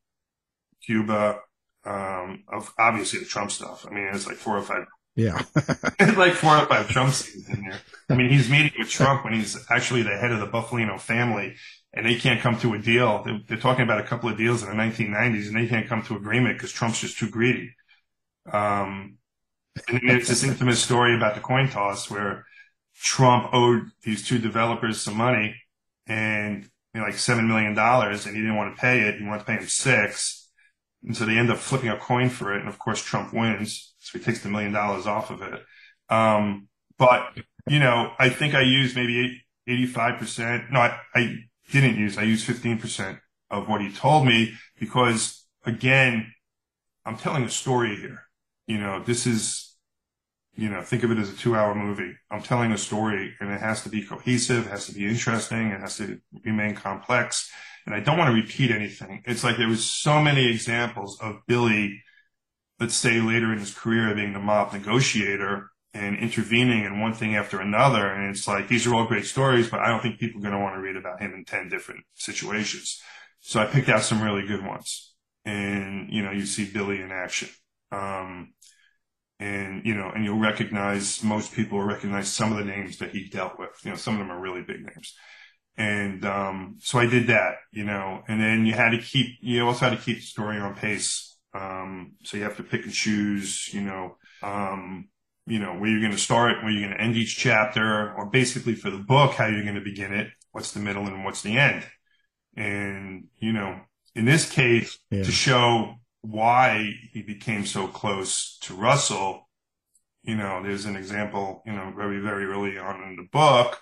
Cuba, 0.85 1.41
um, 1.87 2.45
of 2.49 2.73
obviously 2.79 3.21
the 3.21 3.27
Trump 3.27 3.51
stuff. 3.51 3.87
I 3.89 3.95
mean, 3.95 4.09
it's 4.13 4.27
like 4.27 4.37
four 4.37 4.59
or 4.59 4.63
five. 4.63 4.87
Yeah. 5.15 5.41
it's 5.57 6.17
like 6.17 6.35
four 6.35 6.57
or 6.57 6.67
five 6.67 6.89
Trump 6.89 7.13
scenes 7.13 7.49
in 7.49 7.63
there. 7.63 7.79
I 8.11 8.15
mean, 8.15 8.31
he's 8.31 8.51
meeting 8.51 8.73
with 8.79 8.91
Trump 8.91 9.25
when 9.25 9.35
he's 9.35 9.57
actually 9.71 10.03
the 10.03 10.17
head 10.17 10.33
of 10.33 10.41
the 10.41 10.47
Bufalino 10.47 11.01
family 11.01 11.55
and 11.97 12.05
they 12.05 12.17
can't 12.17 12.41
come 12.41 12.59
to 12.59 12.75
a 12.75 12.79
deal. 12.79 13.23
They're, 13.25 13.41
they're, 13.49 13.57
talking 13.57 13.83
about 13.83 14.01
a 14.01 14.05
couple 14.05 14.29
of 14.29 14.37
deals 14.37 14.63
in 14.63 14.69
the 14.69 14.75
1990s, 14.75 15.47
and 15.47 15.57
they 15.57 15.67
can't 15.67 15.89
come 15.89 16.03
to 16.03 16.17
agreement 16.17 16.57
because 16.57 16.71
Trump's 16.71 17.01
just 17.01 17.19
too 17.19 17.31
greedy. 17.31 17.75
Um, 18.53 19.17
and 19.89 20.01
it's 20.05 20.29
this 20.29 20.45
infamous 20.45 20.83
story 20.83 21.17
about 21.17 21.35
the 21.35 21.41
coin 21.41 21.69
toss 21.71 22.11
where 22.11 22.45
Trump 23.01 23.49
owed 23.53 23.91
these 24.03 24.27
two 24.27 24.39
developers 24.39 25.01
some 25.01 25.17
money 25.17 25.57
and 26.07 26.69
you 26.95 27.01
know, 27.01 27.07
like 27.07 27.19
seven 27.19 27.49
million 27.49 27.75
dollars, 27.75 28.27
and 28.27 28.37
he 28.37 28.43
didn't 28.43 28.57
want 28.57 28.75
to 28.75 28.81
pay 28.81 29.01
it. 29.01 29.19
He 29.19 29.25
wanted 29.25 29.41
to 29.41 29.45
pay 29.45 29.55
him 29.55 29.69
six, 29.69 30.36
and 31.05 31.17
so 31.17 31.25
they 31.25 31.39
end 31.39 31.51
up 31.51 31.59
flipping 31.59 31.91
a 31.91 31.97
coin 31.97 32.29
for 32.29 32.55
it. 32.55 32.61
And 32.61 32.69
of 32.69 32.79
course, 32.79 33.03
Trump 33.03 33.33
wins, 33.33 33.95
so 33.99 34.19
he 34.19 34.25
takes 34.25 34.43
the 34.43 34.49
million 34.49 34.73
dollars 34.73 35.07
off 35.07 35.31
of 35.31 35.43
it. 35.43 35.63
Um, 36.09 36.69
but 36.99 37.37
you 37.69 37.79
know, 37.79 38.13
I 38.19 38.29
think 38.29 38.55
I 38.55 38.63
used 38.63 38.97
maybe 38.97 39.43
eighty-five 39.67 40.19
percent. 40.19 40.71
No, 40.71 40.81
I, 40.81 40.99
I 41.15 41.37
didn't 41.71 41.97
use. 41.97 42.19
I 42.19 42.23
used 42.23 42.47
fifteen 42.47 42.79
percent 42.79 43.19
of 43.51 43.69
what 43.69 43.81
he 43.81 43.93
told 43.93 44.27
me 44.27 44.55
because, 44.79 45.47
again, 45.65 46.33
I'm 47.05 47.17
telling 47.17 47.45
a 47.45 47.51
story 47.51 47.97
here. 47.97 48.23
You 48.67 48.79
know, 48.79 49.03
this 49.03 49.27
is 49.27 49.67
you 50.57 50.71
know, 50.71 50.81
think 50.81 51.03
of 51.03 51.11
it 51.11 51.19
as 51.19 51.31
a 51.31 51.37
two 51.37 51.55
hour 51.55 51.75
movie. 51.75 52.15
I'm 52.31 52.43
telling 52.43 52.73
a 52.73 52.79
story 52.79 53.35
and 53.41 53.51
it 53.51 53.61
has 53.61 53.83
to 53.83 53.89
be 53.89 54.03
cohesive, 54.03 54.67
it 54.67 54.71
has 54.71 54.87
to 54.87 54.95
be 54.95 55.07
interesting, 55.07 55.69
it 55.69 55.81
has 55.81 55.99
to 55.99 56.19
remain 56.45 56.75
complex. 56.75 57.51
And 57.87 57.95
I 57.95 58.01
don't 58.01 58.19
want 58.19 58.29
to 58.29 58.35
repeat 58.35 58.71
anything. 58.71 59.23
It's 59.27 59.45
like 59.45 59.57
there 59.57 59.69
was 59.69 59.85
so 59.85 60.21
many 60.21 60.51
examples 60.51 61.21
of 61.21 61.41
Billy, 61.47 62.03
let's 62.81 62.97
say 62.97 63.21
later 63.21 63.53
in 63.53 63.59
his 63.59 63.73
career 63.73 64.15
being 64.15 64.33
the 64.33 64.41
mob 64.41 64.73
negotiator 64.73 65.71
and 65.95 66.19
intervening 66.19 66.85
in 66.85 67.01
one 67.01 67.15
thing 67.15 67.37
after 67.37 67.61
another. 67.61 68.07
And 68.07 68.35
it's 68.35 68.49
like, 68.49 68.69
these 68.69 68.87
are 68.87 68.95
all 68.95 69.07
great 69.07 69.25
stories, 69.25 69.71
but 69.71 69.81
I 69.81 69.89
don't 69.89 70.03
think 70.03 70.19
people 70.19 70.41
are 70.41 70.43
going 70.43 70.55
to 70.55 70.61
want 70.61 70.75
to 70.75 70.81
read 70.81 70.97
about 70.97 71.21
him 71.21 71.33
in 71.33 71.45
10 71.45 71.69
different 71.69 72.05
situations. 72.15 73.01
So 73.41 73.61
I 73.61 73.67
picked 73.67 73.89
out 73.89 74.03
some 74.03 74.21
really 74.21 74.47
good 74.47 74.65
ones 74.65 75.15
and, 75.45 76.13
you 76.13 76.23
know, 76.23 76.33
you 76.33 76.45
see 76.45 76.71
Billy 76.71 77.01
in 77.01 77.13
action. 77.13 77.49
Um, 77.93 78.53
and 79.39 79.85
you 79.85 79.95
know, 79.95 80.11
and 80.15 80.25
you'll 80.25 80.39
recognize 80.39 81.23
most 81.23 81.53
people 81.53 81.79
will 81.79 81.85
recognize 81.85 82.33
some 82.33 82.53
of 82.53 82.59
the 82.59 82.65
names 82.65 82.99
that 82.99 83.11
he 83.11 83.29
dealt 83.29 83.59
with. 83.59 83.71
You 83.85 83.91
know, 83.91 83.97
some 83.97 84.15
of 84.15 84.21
them 84.21 84.31
are 84.31 84.41
really 84.41 84.63
big 84.63 84.81
names. 84.81 85.15
And 85.79 86.25
um, 86.25 86.77
so 86.81 86.99
I 86.99 87.07
did 87.07 87.27
that, 87.27 87.57
you 87.71 87.85
know, 87.85 88.23
and 88.29 88.41
then 88.41 88.65
you 88.65 88.73
had 88.73 88.91
to 88.91 88.99
keep, 88.99 89.27
you 89.41 89.67
also 89.67 89.89
had 89.89 89.99
to 89.99 90.03
keep 90.03 90.17
the 90.17 90.23
story 90.23 90.59
on 90.59 90.75
pace. 90.75 91.37
Um, 91.53 92.13
so 92.23 92.37
you 92.37 92.45
have 92.45 92.57
to 92.57 92.63
pick 92.63 92.85
and 92.85 92.93
choose, 92.93 93.73
you 93.73 93.83
know, 93.83 94.17
um, 94.43 95.09
you 95.47 95.59
know, 95.59 95.75
where 95.75 95.91
you're 95.91 96.01
going 96.01 96.13
to 96.13 96.19
start, 96.19 96.63
where 96.63 96.71
you're 96.71 96.87
going 96.87 96.97
to 96.97 97.03
end 97.03 97.17
each 97.17 97.37
chapter, 97.37 98.15
or 98.15 98.27
basically 98.27 98.75
for 98.75 98.91
the 98.91 98.99
book, 98.99 99.35
how 99.35 99.47
you're 99.47 99.63
going 99.63 99.75
to 99.75 99.81
begin 99.81 100.13
it, 100.13 100.29
what's 100.53 100.73
the 100.73 100.81
middle 100.81 101.07
and 101.07 101.25
what's 101.25 101.43
the 101.43 101.59
end. 101.59 101.85
And, 102.57 103.27
you 103.39 103.53
know, 103.53 103.79
in 104.15 104.25
this 104.25 104.49
case, 104.51 104.99
yeah. 105.11 105.23
to 105.23 105.31
show 105.31 105.97
why 106.23 106.95
he 107.13 107.23
became 107.23 107.67
so 107.67 107.87
close 107.87 108.59
to 108.63 108.75
Russell, 108.75 109.49
you 110.23 110.37
know, 110.37 110.63
there's 110.63 110.87
an 110.87 110.97
example, 110.97 111.63
you 111.67 111.73
know, 111.73 111.93
very, 111.95 112.19
very 112.19 112.47
early 112.47 112.79
on 112.79 113.03
in 113.03 113.17
the 113.17 113.29
book 113.31 113.79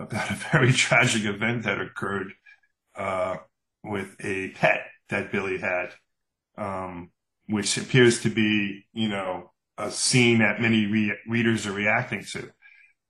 about 0.00 0.30
a 0.30 0.34
very 0.34 0.72
tragic 0.84 1.24
event 1.24 1.64
that 1.64 1.80
occurred 1.80 2.32
uh, 2.96 3.36
with 3.84 4.16
a 4.20 4.50
pet 4.50 4.80
that 5.08 5.32
Billy 5.32 5.58
had, 5.58 5.90
um, 6.56 7.10
which 7.46 7.76
appears 7.76 8.22
to 8.22 8.30
be, 8.30 8.86
you 8.92 9.08
know, 9.08 9.52
a 9.78 9.90
scene 9.90 10.38
that 10.38 10.60
many 10.60 10.86
re- 10.86 11.16
readers 11.28 11.66
are 11.66 11.72
reacting 11.72 12.24
to. 12.32 12.50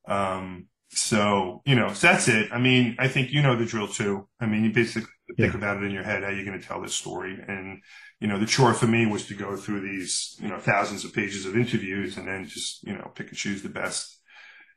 Um, 0.06 0.66
so, 0.90 1.62
you 1.66 1.74
know, 1.74 1.92
so 1.92 2.06
that's 2.06 2.28
it. 2.28 2.50
I 2.52 2.58
mean, 2.58 2.96
I 2.98 3.08
think 3.08 3.30
you 3.30 3.42
know 3.42 3.56
the 3.56 3.66
drill 3.66 3.88
too. 3.88 4.26
I 4.40 4.46
mean, 4.46 4.64
you 4.64 4.72
basically 4.72 5.10
think 5.36 5.52
yeah. 5.52 5.58
about 5.58 5.78
it 5.78 5.84
in 5.84 5.90
your 5.90 6.02
head, 6.02 6.22
how 6.22 6.30
you're 6.30 6.44
going 6.44 6.58
to 6.58 6.66
tell 6.66 6.80
this 6.80 6.94
story. 6.94 7.38
And, 7.46 7.82
you 8.20 8.26
know, 8.26 8.38
the 8.38 8.46
chore 8.46 8.72
for 8.72 8.86
me 8.86 9.06
was 9.06 9.26
to 9.26 9.34
go 9.34 9.56
through 9.56 9.80
these, 9.80 10.36
you 10.40 10.48
know, 10.48 10.58
thousands 10.58 11.04
of 11.04 11.12
pages 11.12 11.44
of 11.44 11.56
interviews 11.56 12.16
and 12.16 12.26
then 12.26 12.46
just, 12.46 12.82
you 12.84 12.94
know, 12.94 13.10
pick 13.14 13.28
and 13.28 13.36
choose 13.36 13.62
the 13.62 13.68
best, 13.68 14.17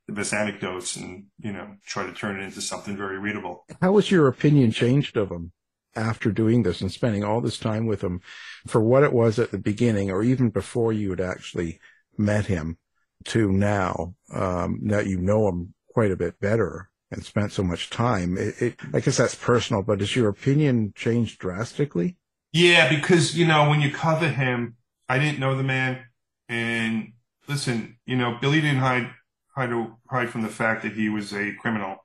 the 0.08 0.14
best 0.14 0.34
anecdotes 0.34 0.96
and, 0.96 1.26
you 1.40 1.52
know, 1.52 1.76
try 1.86 2.06
to 2.06 2.14
turn 2.14 2.40
it 2.40 2.44
into 2.44 2.62
something 2.62 2.98
very 2.98 3.20
readable. 3.20 3.66
How 3.82 3.92
was 3.92 4.12
your 4.12 4.28
opinion 4.28 4.72
changed 4.72 5.16
of 5.18 5.32
him 5.32 5.52
after 5.96 6.32
doing 6.32 6.64
this 6.64 6.82
and 6.82 6.92
spending 6.92 7.24
all 7.24 7.42
this 7.42 7.58
time 7.58 7.86
with 7.86 8.02
him 8.02 8.22
for 8.68 8.82
what 8.82 9.04
it 9.04 9.14
was 9.14 9.40
at 9.40 9.52
the 9.52 9.58
beginning 9.58 10.10
or 10.10 10.24
even 10.24 10.50
before 10.50 10.92
you 10.94 11.10
had 11.12 11.22
actually 11.22 11.80
met 12.18 12.46
him 12.46 12.78
to 13.26 13.52
now, 13.52 14.16
um, 14.34 14.80
that 14.86 15.08
you 15.08 15.18
know 15.18 15.48
him 15.48 15.74
quite 15.94 16.12
a 16.12 16.18
bit 16.18 16.40
better? 16.40 16.90
and 17.12 17.26
spent 17.26 17.52
so 17.52 17.64
much 17.64 17.90
time. 17.90 18.38
It, 18.38 18.62
it, 18.62 18.80
I 18.94 19.02
guess 19.02 19.18
that's 19.18 19.36
personal, 19.36 19.84
but 19.84 20.00
has 20.00 20.16
your 20.16 20.30
opinion 20.30 20.94
changed 20.96 21.40
drastically? 21.40 22.18
Yeah, 22.54 22.90
because, 22.90 23.38
you 23.38 23.46
know, 23.46 23.70
when 23.70 23.82
you 23.82 23.92
cover 23.92 24.30
him, 24.30 24.76
I 25.08 25.20
didn't 25.20 25.40
know 25.40 25.56
the 25.56 25.64
man. 25.64 26.06
And 26.48 27.14
listen, 27.48 27.98
you 28.06 28.16
know, 28.16 28.38
Billy 28.42 28.62
didn't 28.62 28.78
hide, 28.78 29.12
hide, 29.56 29.72
hide 30.10 30.30
from 30.30 30.42
the 30.42 30.50
fact 30.50 30.84
that 30.84 30.94
he 30.94 31.10
was 31.10 31.34
a 31.34 31.54
criminal, 31.60 31.98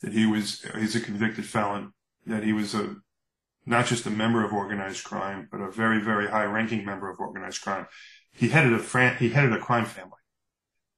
that 0.00 0.12
he 0.12 0.26
was, 0.26 0.66
he's 0.78 0.96
a 0.96 1.00
convicted 1.00 1.46
felon, 1.46 1.92
that 2.26 2.42
he 2.42 2.52
was 2.52 2.74
a, 2.74 2.96
not 3.66 3.86
just 3.86 4.06
a 4.06 4.10
member 4.10 4.44
of 4.44 4.52
organized 4.52 5.04
crime, 5.04 5.48
but 5.50 5.60
a 5.60 5.70
very, 5.70 6.00
very 6.00 6.28
high 6.28 6.44
ranking 6.44 6.84
member 6.84 7.10
of 7.10 7.18
organized 7.18 7.62
crime. 7.62 7.86
He 8.32 8.48
headed 8.48 8.72
a 8.72 8.78
fran- 8.78 9.16
he 9.16 9.30
headed 9.30 9.52
a 9.52 9.58
crime 9.58 9.84
family. 9.84 10.12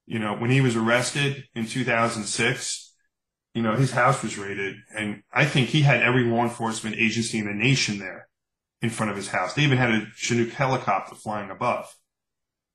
You 0.07 0.19
know, 0.19 0.35
when 0.35 0.51
he 0.51 0.61
was 0.61 0.77
arrested 0.77 1.45
in 1.55 1.67
2006, 1.67 2.95
you 3.55 3.62
know, 3.62 3.77
his 3.77 3.93
house 3.93 4.23
was 4.23 4.38
raided 4.38 4.77
and 4.97 5.23
I 5.33 5.45
think 5.45 5.69
he 5.69 5.83
had 5.83 6.03
every 6.03 6.25
law 6.25 6.43
enforcement 6.43 6.97
agency 6.97 7.38
in 7.38 7.47
the 7.47 7.53
nation 7.53 7.99
there 7.99 8.29
in 8.81 8.91
front 8.91 9.11
of 9.11 9.17
his 9.17 9.29
house. 9.29 9.55
They 9.55 9.62
even 9.62 9.79
had 9.79 9.91
a 9.91 10.07
Chinook 10.17 10.53
helicopter 10.53 11.15
flying 11.15 11.51
above. 11.51 11.95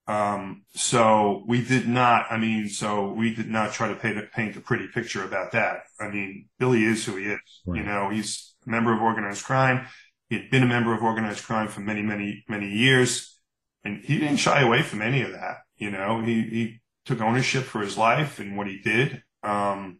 Um, 0.08 0.64
so 0.74 1.44
we 1.48 1.62
did 1.62 1.88
not, 1.88 2.28
I 2.32 2.38
mean, 2.38 2.70
so 2.70 3.12
we 3.12 3.36
did 3.36 3.50
not 3.50 3.74
try 3.74 3.90
to 3.90 3.96
paint 3.96 4.18
a, 4.18 4.24
paint 4.24 4.56
a 4.56 4.62
pretty 4.62 4.88
picture 4.88 5.24
about 5.24 5.52
that. 5.52 5.82
I 6.00 6.08
mean, 6.08 6.48
Billy 6.60 6.86
is 6.86 7.06
who 7.06 7.18
he 7.18 7.26
is. 7.26 7.40
Right. 7.66 7.80
You 7.80 7.84
know, 7.84 8.10
he's 8.10 8.56
a 8.66 8.70
member 8.70 8.94
of 8.94 9.02
organized 9.02 9.44
crime. 9.44 9.88
He 10.30 10.38
had 10.38 10.50
been 10.50 10.64
a 10.64 10.68
member 10.68 10.94
of 10.94 11.04
organized 11.04 11.44
crime 11.44 11.68
for 11.68 11.82
many, 11.82 12.02
many, 12.02 12.46
many 12.48 12.70
years. 12.70 13.38
And 13.84 14.04
he 14.04 14.18
didn't 14.18 14.38
shy 14.38 14.62
away 14.62 14.82
from 14.82 15.02
any 15.02 15.22
of 15.22 15.32
that. 15.32 15.58
You 15.78 15.92
know, 15.92 16.22
he, 16.22 16.42
he 16.42 16.82
took 17.06 17.22
ownership 17.22 17.64
for 17.64 17.82
his 17.82 17.98
life 17.98 18.40
and 18.40 18.58
what 18.58 18.68
he 18.68 18.80
did. 18.80 19.24
Um, 19.44 20.00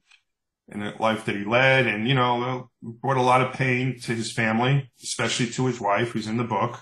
and 0.70 0.82
the 0.82 0.94
life 1.00 1.26
that 1.26 1.36
he 1.36 1.46
led 1.46 1.88
and, 1.88 2.08
you 2.08 2.14
know, 2.14 2.70
brought 2.82 3.18
a 3.18 3.22
lot 3.22 3.42
of 3.42 3.54
pain 3.54 4.00
to 4.02 4.14
his 4.14 4.32
family, 4.32 4.92
especially 5.02 5.48
to 5.48 5.66
his 5.66 5.80
wife, 5.80 6.10
who's 6.10 6.28
in 6.28 6.38
the 6.38 6.44
book, 6.44 6.82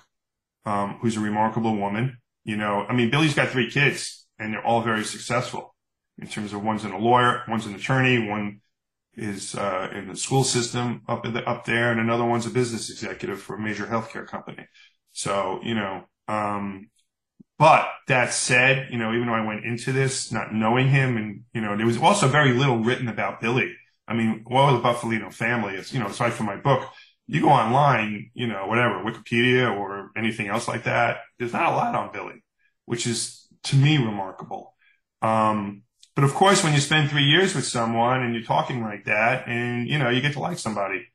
um, 0.66 0.98
who's 1.02 1.18
a 1.18 1.20
remarkable 1.20 1.76
woman. 1.76 2.18
You 2.46 2.56
know, 2.56 2.86
I 2.88 2.94
mean, 2.94 3.10
Billy's 3.10 3.34
got 3.34 3.50
three 3.50 3.70
kids 3.70 4.26
and 4.40 4.54
they're 4.54 4.66
all 4.66 4.82
very 4.82 5.04
successful 5.04 5.76
in 6.18 6.28
terms 6.28 6.54
of 6.54 6.64
one's 6.64 6.86
in 6.86 6.92
a 6.92 6.98
lawyer, 6.98 7.44
one's 7.48 7.66
an 7.66 7.76
attorney, 7.76 8.30
one 8.30 8.62
is, 9.16 9.56
uh, 9.56 9.90
in 9.94 10.08
the 10.08 10.16
school 10.16 10.44
system 10.44 11.02
up 11.08 11.24
the, 11.24 11.44
up 11.50 11.66
there 11.66 11.92
and 11.92 12.00
another 12.00 12.24
one's 12.24 12.46
a 12.46 12.50
business 12.50 12.90
executive 12.90 13.42
for 13.42 13.56
a 13.56 13.60
major 13.60 13.86
healthcare 13.86 14.26
company. 14.26 14.66
So, 15.12 15.60
you 15.64 15.76
know, 15.76 16.06
um, 16.28 16.90
but 17.58 17.88
that 18.08 18.34
said, 18.34 18.90
you 18.92 18.98
know, 18.98 19.14
even 19.14 19.28
though 19.28 19.34
I 19.34 19.46
went 19.46 19.66
into 19.66 19.92
this 19.92 20.32
not 20.32 20.54
knowing 20.54 20.90
him 20.90 21.18
and, 21.18 21.42
you 21.54 21.62
know, 21.62 21.76
there 21.76 21.86
was 21.86 21.98
also 21.98 22.28
very 22.28 22.54
little 22.54 22.78
written 22.80 23.08
about 23.08 23.42
Billy. 23.42 23.74
I 24.08 24.14
mean, 24.14 24.44
what 24.46 24.72
was 24.72 24.82
the 24.82 24.88
Bufalino 24.88 25.34
family? 25.34 25.76
It's, 25.76 25.94
you 25.94 26.00
know, 26.00 26.08
aside 26.08 26.34
from 26.34 26.46
my 26.46 26.58
book, 26.58 26.90
you 27.28 27.42
go 27.42 27.50
online, 27.50 28.30
you 28.34 28.48
know, 28.48 28.68
whatever, 28.68 29.04
Wikipedia 29.04 29.76
or 29.76 30.12
anything 30.16 30.48
else 30.48 30.68
like 30.68 30.84
that. 30.84 31.18
There's 31.40 31.54
not 31.54 31.72
a 31.74 31.76
lot 31.76 31.96
on 31.96 32.12
Billy, 32.12 32.44
which 32.86 33.08
is 33.08 33.48
to 33.64 33.76
me 33.76 33.98
remarkable. 33.98 34.76
Um, 35.22 35.84
but 36.16 36.24
of 36.24 36.34
course, 36.34 36.64
when 36.64 36.74
you 36.74 36.80
spend 36.80 37.10
three 37.10 37.26
years 37.26 37.56
with 37.56 37.66
someone 37.66 38.22
and 38.22 38.34
you're 38.34 38.44
talking 38.44 38.82
like 38.82 39.06
that 39.06 39.48
and, 39.48 39.88
you 39.88 39.98
know, 39.98 40.10
you 40.10 40.22
get 40.22 40.34
to 40.34 40.40
like 40.40 40.60
somebody 40.60 41.08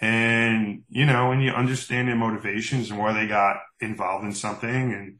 and, 0.00 0.82
you 0.88 1.06
know, 1.06 1.32
and 1.32 1.42
you 1.42 1.50
understand 1.50 2.08
their 2.08 2.16
motivations 2.16 2.90
and 2.90 2.98
why 2.98 3.12
they 3.12 3.26
got 3.26 3.56
involved 3.80 4.24
in 4.24 4.32
something 4.32 4.92
and, 4.92 5.16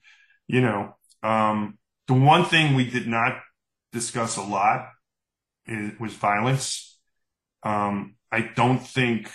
you 0.46 0.60
know, 0.60 0.94
um, 1.22 1.78
the 2.06 2.14
one 2.14 2.44
thing 2.44 2.74
we 2.74 2.88
did 2.88 3.08
not 3.08 3.40
discuss 3.92 4.36
a 4.36 4.42
lot 4.42 4.88
is, 5.66 5.98
was 5.98 6.12
violence. 6.12 6.98
Um, 7.62 8.16
I 8.30 8.50
don't 8.54 8.80
think 8.86 9.30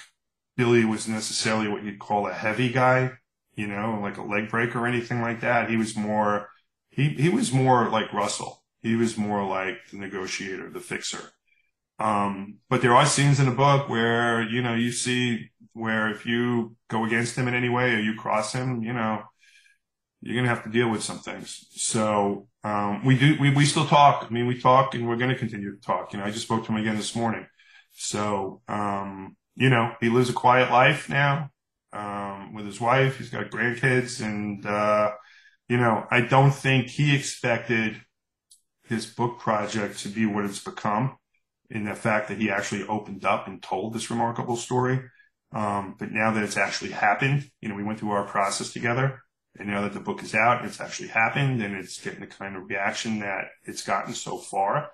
Billy 0.59 0.83
was 0.83 1.07
necessarily 1.07 1.69
what 1.69 1.85
you'd 1.85 1.99
call 1.99 2.27
a 2.27 2.33
heavy 2.33 2.69
guy, 2.69 3.11
you 3.55 3.65
know, 3.65 3.97
like 4.01 4.17
a 4.17 4.21
leg 4.21 4.49
breaker 4.49 4.79
or 4.79 4.87
anything 4.87 5.21
like 5.21 5.39
that. 5.39 5.69
He 5.69 5.77
was 5.77 5.95
more, 5.95 6.49
he, 6.89 7.07
he 7.07 7.29
was 7.29 7.53
more 7.53 7.87
like 7.87 8.11
Russell. 8.11 8.61
He 8.81 8.97
was 8.97 9.17
more 9.17 9.41
like 9.47 9.77
the 9.89 9.97
negotiator, 9.99 10.69
the 10.69 10.81
fixer. 10.81 11.31
Um, 11.97 12.57
but 12.69 12.81
there 12.81 12.93
are 12.93 13.05
scenes 13.05 13.39
in 13.39 13.45
the 13.45 13.55
book 13.55 13.87
where, 13.87 14.41
you 14.41 14.61
know, 14.61 14.75
you 14.75 14.91
see 14.91 15.49
where 15.71 16.09
if 16.09 16.25
you 16.25 16.75
go 16.89 17.05
against 17.05 17.37
him 17.37 17.47
in 17.47 17.53
any 17.53 17.69
way 17.69 17.93
or 17.93 17.99
you 17.99 18.15
cross 18.15 18.51
him, 18.51 18.83
you 18.83 18.91
know, 18.91 19.23
you're 20.19 20.35
going 20.35 20.43
to 20.43 20.53
have 20.53 20.65
to 20.65 20.69
deal 20.69 20.89
with 20.89 21.01
some 21.01 21.19
things. 21.19 21.67
So, 21.71 22.49
um, 22.65 23.05
we 23.05 23.17
do, 23.17 23.37
we, 23.39 23.49
we 23.55 23.63
still 23.63 23.87
talk. 23.87 24.27
I 24.29 24.33
mean, 24.33 24.45
we 24.45 24.59
talk 24.59 24.93
and 24.93 25.07
we're 25.07 25.15
going 25.15 25.31
to 25.31 25.37
continue 25.37 25.73
to 25.73 25.81
talk. 25.81 26.11
You 26.11 26.19
know, 26.19 26.25
I 26.25 26.31
just 26.31 26.43
spoke 26.43 26.65
to 26.65 26.73
him 26.73 26.81
again 26.81 26.97
this 26.97 27.15
morning. 27.15 27.47
So, 27.93 28.61
um, 28.67 29.37
you 29.55 29.69
know, 29.69 29.93
he 29.99 30.09
lives 30.09 30.29
a 30.29 30.33
quiet 30.33 30.71
life 30.71 31.09
now, 31.09 31.49
um, 31.93 32.53
with 32.53 32.65
his 32.65 32.79
wife. 32.79 33.17
He's 33.17 33.29
got 33.29 33.49
grandkids 33.49 34.23
and, 34.23 34.65
uh, 34.65 35.11
you 35.67 35.77
know, 35.77 36.05
I 36.09 36.21
don't 36.21 36.51
think 36.53 36.87
he 36.87 37.15
expected 37.15 38.01
his 38.83 39.05
book 39.05 39.39
project 39.39 39.99
to 39.99 40.09
be 40.09 40.25
what 40.25 40.45
it's 40.45 40.63
become 40.63 41.17
in 41.69 41.85
the 41.85 41.93
fact 41.93 42.29
that 42.29 42.39
he 42.39 42.49
actually 42.49 42.83
opened 42.87 43.25
up 43.25 43.47
and 43.47 43.61
told 43.61 43.93
this 43.93 44.09
remarkable 44.09 44.55
story. 44.55 44.99
Um, 45.51 45.95
but 45.97 46.11
now 46.11 46.31
that 46.31 46.43
it's 46.43 46.57
actually 46.57 46.91
happened, 46.91 47.49
you 47.61 47.69
know, 47.69 47.75
we 47.75 47.83
went 47.83 47.99
through 47.99 48.11
our 48.11 48.25
process 48.25 48.71
together 48.71 49.21
and 49.57 49.67
now 49.67 49.81
that 49.81 49.93
the 49.93 49.99
book 49.99 50.23
is 50.23 50.35
out, 50.35 50.63
it's 50.65 50.79
actually 50.79 51.09
happened 51.09 51.61
and 51.61 51.75
it's 51.75 51.99
getting 51.99 52.21
the 52.21 52.27
kind 52.27 52.55
of 52.55 52.63
reaction 52.67 53.19
that 53.19 53.45
it's 53.65 53.83
gotten 53.83 54.13
so 54.13 54.37
far. 54.37 54.91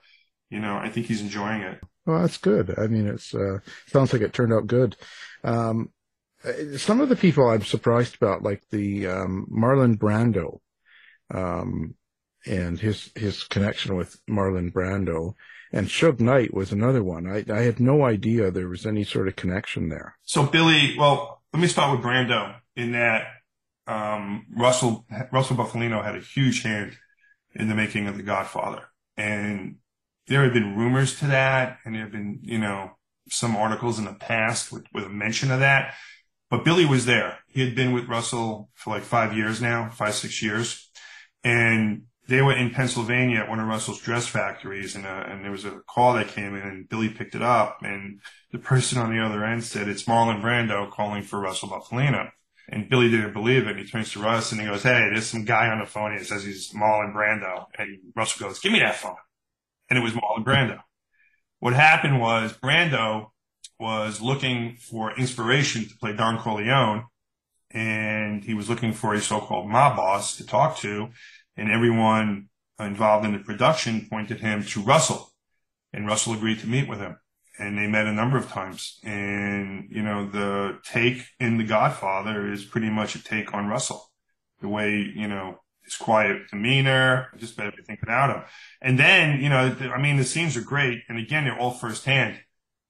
You 0.49 0.60
know, 0.60 0.78
I 0.78 0.89
think 0.89 1.08
he's 1.08 1.22
enjoying 1.22 1.62
it. 1.62 1.80
Well, 2.06 2.22
that's 2.22 2.38
good. 2.38 2.74
I 2.78 2.88
mean, 2.88 3.08
it's, 3.08 3.34
uh, 3.34 3.60
sounds 3.88 4.14
like 4.14 4.22
it 4.22 4.34
turned 4.34 4.53
out 4.53 4.68
good. 4.68 4.95
Um, 5.43 5.89
some 6.78 7.01
of 7.01 7.10
the 7.10 7.16
people 7.16 7.47
I'm 7.49 7.64
surprised 7.64 8.16
about, 8.16 8.43
like 8.43 8.64
the, 8.70 9.08
um, 9.08 9.47
Marlon 9.51 9.97
Brando, 9.97 10.60
um, 11.34 11.95
and 12.45 12.80
his, 12.80 13.10
his 13.16 13.43
connection 13.45 13.95
with 13.95 14.20
Marlon 14.30 14.72
Brando 14.72 15.34
and 15.74 15.88
Suge 15.88 16.20
Knight 16.20 16.53
was 16.53 16.72
another 16.72 17.03
one. 17.03 17.28
I, 17.28 17.43
I 17.51 17.62
had 17.62 17.80
no 17.80 18.06
idea 18.06 18.51
there 18.51 18.70
was 18.70 18.86
any 18.86 19.03
sort 19.03 19.28
of 19.28 19.36
connection 19.36 19.89
there. 19.89 20.16
So 20.24 20.45
Billy, 20.45 20.95
well, 20.97 21.41
let 21.53 21.60
me 21.60 21.68
start 21.68 21.97
with 21.97 22.06
Brando 22.06 22.56
in 22.76 22.91
that, 22.91 23.26
um, 23.88 24.45
Russell, 24.56 25.06
Russell 25.32 25.58
Bufalino 25.58 26.03
had 26.03 26.16
a 26.16 26.20
huge 26.20 26.62
hand 26.62 26.97
in 27.56 27.68
the 27.68 27.76
making 27.76 28.08
of 28.08 28.18
The 28.18 28.24
Godfather. 28.24 28.84
And 29.18 29.78
there 30.28 30.44
have 30.44 30.54
been 30.54 30.78
rumors 30.78 31.20
to 31.20 31.28
that. 31.28 31.80
And 31.86 31.96
there 31.96 32.04
have 32.04 32.12
been, 32.12 32.40
you 32.42 32.60
know, 32.60 32.92
some 33.30 33.56
articles 33.56 34.00
in 34.00 34.06
the 34.06 34.14
past 34.14 34.72
with, 34.72 34.86
with 34.94 35.06
a 35.06 35.10
mention 35.10 35.52
of 35.52 35.60
that. 35.60 35.94
But 36.50 36.64
Billy 36.64 36.86
was 36.86 37.06
there. 37.06 37.40
He 37.48 37.66
had 37.66 37.76
been 37.76 37.92
with 37.92 38.08
Russell 38.08 38.70
for 38.76 38.92
like 38.92 39.04
five 39.04 39.36
years 39.36 39.62
now, 39.62 39.90
five, 39.90 40.14
six 40.14 40.42
years. 40.42 40.90
And 41.44 42.04
they 42.28 42.42
were 42.42 42.56
in 42.56 42.72
Pennsylvania 42.72 43.40
at 43.40 43.50
one 43.50 43.60
of 43.60 43.68
Russell's 43.68 44.02
dress 44.02 44.26
factories, 44.28 44.96
and, 44.96 45.06
uh, 45.06 45.26
and 45.28 45.44
there 45.44 45.52
was 45.52 45.66
a 45.66 45.80
call 45.88 46.14
that 46.14 46.30
came 46.30 46.56
in, 46.56 46.62
and 46.62 46.90
Billy 46.90 47.10
picked 47.10 47.36
it 47.36 47.42
up, 47.42 47.80
and 47.84 48.20
the 48.52 48.58
person 48.58 48.98
on 48.98 49.16
the 49.16 49.24
other 49.24 49.46
end 49.46 49.64
said, 49.64 49.88
"It's 49.88 50.06
Marlon 50.06 50.42
Brando 50.42 50.90
calling 50.90 51.24
for 51.24 51.40
Russell 51.40 51.70
Bufalino." 51.70 52.32
And 52.68 52.90
Billy 52.90 53.12
didn't 53.12 53.34
believe 53.34 53.68
it. 53.68 53.78
He 53.78 53.86
turns 53.86 54.12
to 54.14 54.22
Russ 54.22 54.52
and 54.52 54.60
he 54.60 54.66
goes, 54.66 54.82
"Hey, 54.82 55.10
there's 55.12 55.28
some 55.28 55.46
guy 55.46 55.68
on 55.68 55.80
the 55.80 55.86
phone. 55.86 56.18
He 56.18 56.24
says 56.24 56.44
he's 56.44 56.74
Marlon 56.74 57.14
Brando." 57.14 57.66
And 57.78 58.00
Russell 58.16 58.48
goes, 58.48 58.60
"Give 58.60 58.72
me 58.72 58.80
that 58.80 58.96
phone." 58.96 59.18
And 59.90 59.98
it 59.98 60.02
was 60.02 60.14
Marlon 60.14 60.44
Brando. 60.44 60.80
What 61.60 61.74
happened 61.74 62.20
was 62.20 62.54
Brando 62.54 63.28
was 63.80 64.22
looking 64.22 64.78
for 64.80 65.18
inspiration 65.18 65.88
to 65.88 65.98
play 65.98 66.14
Don 66.14 66.38
Corleone, 66.38 67.06
and 67.72 68.44
he 68.44 68.54
was 68.54 68.70
looking 68.70 68.94
for 68.94 69.14
a 69.14 69.22
so-called 69.22 69.70
mob 69.70 69.98
boss 69.98 70.38
to 70.38 70.46
talk 70.46 70.78
to 70.78 71.10
and 71.58 71.72
everyone 71.72 72.50
involved 72.80 73.26
in 73.26 73.34
the 73.34 73.40
production 73.40 74.08
pointed 74.10 74.40
him 74.40 74.64
to 74.64 74.82
Russell 74.82 75.34
and 75.94 76.08
Russell 76.08 76.34
agreed 76.34 76.60
to 76.60 76.68
meet 76.68 76.88
with 76.88 77.00
him 77.00 77.18
and 77.58 77.78
they 77.78 77.88
met 77.88 78.06
a 78.06 78.14
number 78.14 78.38
of 78.38 78.50
times. 78.50 79.00
And, 79.04 79.88
you 79.90 80.04
know, 80.04 80.30
the 80.30 80.80
take 80.84 81.26
in 81.40 81.58
The 81.58 81.64
Godfather 81.64 82.52
is 82.52 82.66
pretty 82.66 82.90
much 82.90 83.16
a 83.16 83.24
take 83.24 83.54
on 83.54 83.68
Russell. 83.68 84.12
The 84.62 84.68
way, 84.68 85.12
you 85.16 85.28
know, 85.28 85.60
his 85.86 85.96
quiet 85.96 86.50
demeanor, 86.50 87.30
just 87.38 87.60
everything 87.60 87.98
about 88.04 88.36
him. 88.36 88.44
And 88.82 89.00
then, 89.00 89.40
you 89.42 89.50
know, 89.50 89.76
I 89.96 90.02
mean, 90.02 90.18
the 90.18 90.26
scenes 90.26 90.58
are 90.58 90.62
great. 90.62 91.00
And 91.08 91.18
again, 91.18 91.46
they're 91.46 91.58
all 91.58 91.72
firsthand. 91.72 92.40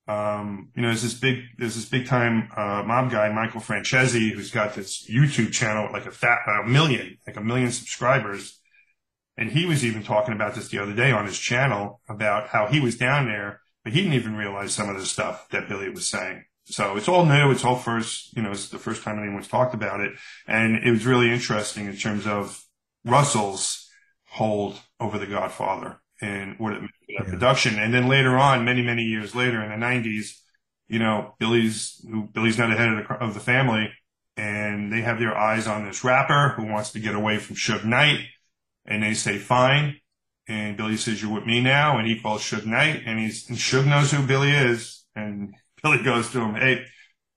Um, 0.08 0.70
you 0.76 0.82
know, 0.82 0.90
there's 0.90 1.02
this 1.02 1.16
big, 1.16 1.44
there's 1.58 1.76
this 1.76 1.86
big 1.86 2.08
time, 2.08 2.50
uh, 2.56 2.84
mob 2.86 3.12
guy, 3.12 3.32
Michael 3.32 3.62
Franzese, 3.62 4.32
who's 4.32 4.52
got 4.52 4.76
this 4.76 5.10
YouTube 5.10 5.52
channel, 5.52 5.90
like 5.92 6.06
a 6.06 6.12
fat, 6.12 6.40
a 6.48 6.68
million, 6.68 7.18
like 7.26 7.38
a 7.38 7.42
million 7.42 7.72
subscribers. 7.72 8.60
And 9.38 9.52
he 9.52 9.66
was 9.66 9.84
even 9.84 10.04
talking 10.04 10.34
about 10.34 10.56
this 10.56 10.70
the 10.70 10.80
other 10.80 10.94
day 10.94 11.12
on 11.12 11.26
his 11.26 11.38
channel 11.38 12.02
about 12.08 12.50
how 12.50 12.68
he 12.68 12.80
was 12.80 12.98
down 12.98 13.26
there, 13.26 13.62
but 13.84 13.94
he 13.94 14.02
didn't 14.02 14.14
even 14.14 14.36
realize 14.36 14.74
some 14.74 14.90
of 14.90 14.98
the 14.98 15.06
stuff 15.06 15.50
that 15.50 15.68
Billy 15.68 15.90
was 15.90 16.08
saying. 16.08 16.46
So 16.66 16.98
it's 16.98 17.08
all 17.08 17.26
new. 17.26 17.52
It's 17.52 17.64
all 17.64 17.76
first, 17.76 18.36
you 18.36 18.42
know, 18.42 18.52
it's 18.52 18.70
the 18.70 18.80
first 18.80 19.04
time 19.04 19.20
anyone's 19.20 19.48
talked 19.48 19.76
about 19.76 20.00
it. 20.02 20.14
And 20.48 20.84
it 20.84 20.90
was 20.90 21.06
really 21.06 21.32
interesting 21.32 21.86
in 21.86 21.96
terms 21.96 22.26
of 22.26 22.64
Russell's 23.06 23.90
hold 24.26 24.80
over 25.00 25.18
the 25.18 25.28
Godfather 25.28 26.00
and 26.22 26.58
what 26.60 26.74
it 26.74 26.82
meant 26.82 26.92
for 26.92 27.14
that 27.18 27.26
yeah. 27.26 27.34
production. 27.34 27.80
And 27.80 27.94
then 27.94 28.08
later 28.08 28.38
on, 28.38 28.66
many, 28.66 28.82
many 28.82 29.04
years 29.04 29.36
later 29.36 29.62
in 29.62 29.70
the 29.70 29.86
90s, 29.86 30.40
you 30.88 31.00
know, 31.00 31.36
Billy's, 31.40 32.06
Billy's 32.34 32.58
not 32.58 32.70
the 32.70 32.76
head 32.76 32.90
of 32.90 33.08
the, 33.08 33.14
of 33.14 33.34
the 33.34 33.40
family 33.40 33.90
and 34.38 34.92
they 34.92 35.02
have 35.02 35.20
their 35.20 35.38
eyes 35.38 35.68
on 35.68 35.86
this 35.86 36.04
rapper 36.04 36.50
who 36.56 36.66
wants 36.66 36.92
to 36.92 37.00
get 37.00 37.16
away 37.16 37.38
from 37.38 37.56
Suge 37.56 37.86
Knight. 37.86 38.20
And 38.86 39.02
they 39.02 39.14
say, 39.14 39.38
fine. 39.38 40.00
And 40.48 40.78
Billy 40.78 40.98
says, 40.98 41.22
you're 41.22 41.34
with 41.34 41.46
me 41.46 41.62
now. 41.62 41.98
And 41.98 42.08
he 42.08 42.20
calls 42.20 42.42
Suge 42.42 42.66
Knight 42.66 43.04
and 43.06 43.20
he's, 43.20 43.48
and 43.50 43.58
Suge 43.58 43.88
knows 43.88 44.12
who 44.12 44.26
Billy 44.26 44.52
is. 44.52 45.06
And 45.16 45.56
Billy 45.84 46.04
goes 46.04 46.32
to 46.32 46.42
him, 46.42 46.56
hey, 46.56 46.86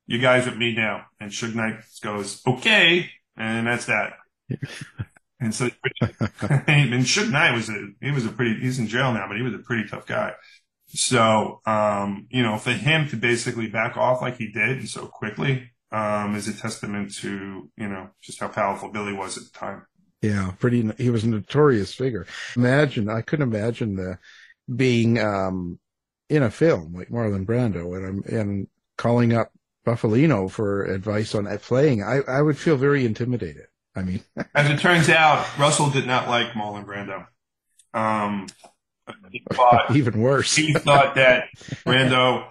you 0.07 0.19
guys 0.19 0.47
with 0.47 0.57
me 0.57 0.75
now. 0.75 1.05
And 1.21 1.31
Suge 1.31 1.55
Knight 1.55 1.77
goes, 2.03 2.43
okay. 2.47 3.11
And 3.37 3.67
that's 3.67 3.87
that. 3.87 4.15
And 5.41 5.55
so, 5.55 5.71
and 6.01 7.05
Suge 7.05 7.31
Knight 7.31 7.55
was 7.55 7.69
a, 7.69 7.89
he 8.01 8.11
was 8.11 8.27
a 8.27 8.31
pretty, 8.31 8.61
he's 8.61 8.79
in 8.79 8.89
jail 8.89 9.13
now, 9.13 9.27
but 9.29 9.37
he 9.37 9.43
was 9.43 9.55
a 9.55 9.59
pretty 9.59 9.89
tough 9.89 10.07
guy. 10.07 10.33
So, 10.89 11.61
um, 11.67 12.27
you 12.31 12.43
know, 12.43 12.57
for 12.57 12.73
him 12.73 13.09
to 13.09 13.17
basically 13.17 13.69
back 13.69 13.97
off 13.97 14.23
like 14.23 14.37
he 14.37 14.51
did 14.51 14.79
and 14.79 14.89
so 14.89 15.07
quickly, 15.07 15.71
um, 15.93 16.35
is 16.35 16.49
a 16.49 16.55
testament 16.55 17.15
to, 17.17 17.71
you 17.77 17.89
know, 17.89 18.11
just 18.23 18.41
how 18.41 18.49
powerful 18.49 18.91
Billy 18.91 19.13
was 19.13 19.37
at 19.37 19.45
the 19.45 19.59
time. 19.59 19.87
Yeah, 20.23 20.53
pretty, 20.59 20.91
he 20.99 21.11
was 21.11 21.25
a 21.25 21.29
notorious 21.29 21.95
figure. 21.95 22.27
Imagine, 22.57 23.09
I 23.09 23.23
couldn't 23.23 23.55
imagine 23.55 23.95
the 23.95 24.19
being, 24.75 25.19
um, 25.19 25.79
in 26.29 26.43
a 26.43 26.51
film 26.51 26.95
like 26.95 27.09
Marlon 27.09 27.47
Brando 27.47 27.97
and 27.97 28.07
I'm, 28.07 28.39
and 28.39 28.69
calling 28.97 29.33
up 29.33 29.53
Bufalino 29.87 30.51
for 30.51 30.85
advice 30.85 31.35
on 31.35 31.47
playing. 31.59 32.03
I, 32.03 32.21
I 32.29 32.43
would 32.43 32.59
feel 32.59 32.77
very 32.77 33.07
intimidated. 33.07 33.67
I 33.99 34.03
mean, 34.03 34.21
as 34.55 34.71
it 34.71 34.79
turns 34.81 35.09
out, 35.09 35.47
Russell 35.59 35.91
did 35.91 36.07
not 36.07 36.29
like 36.29 36.53
Marlon 36.53 36.87
Brando. 36.87 37.27
Um, 37.93 38.47
thought, 39.53 39.91
even 39.97 40.21
worse. 40.21 40.55
he 40.55 40.73
thought 40.73 41.17
that 41.17 41.49
Brando, 41.85 42.49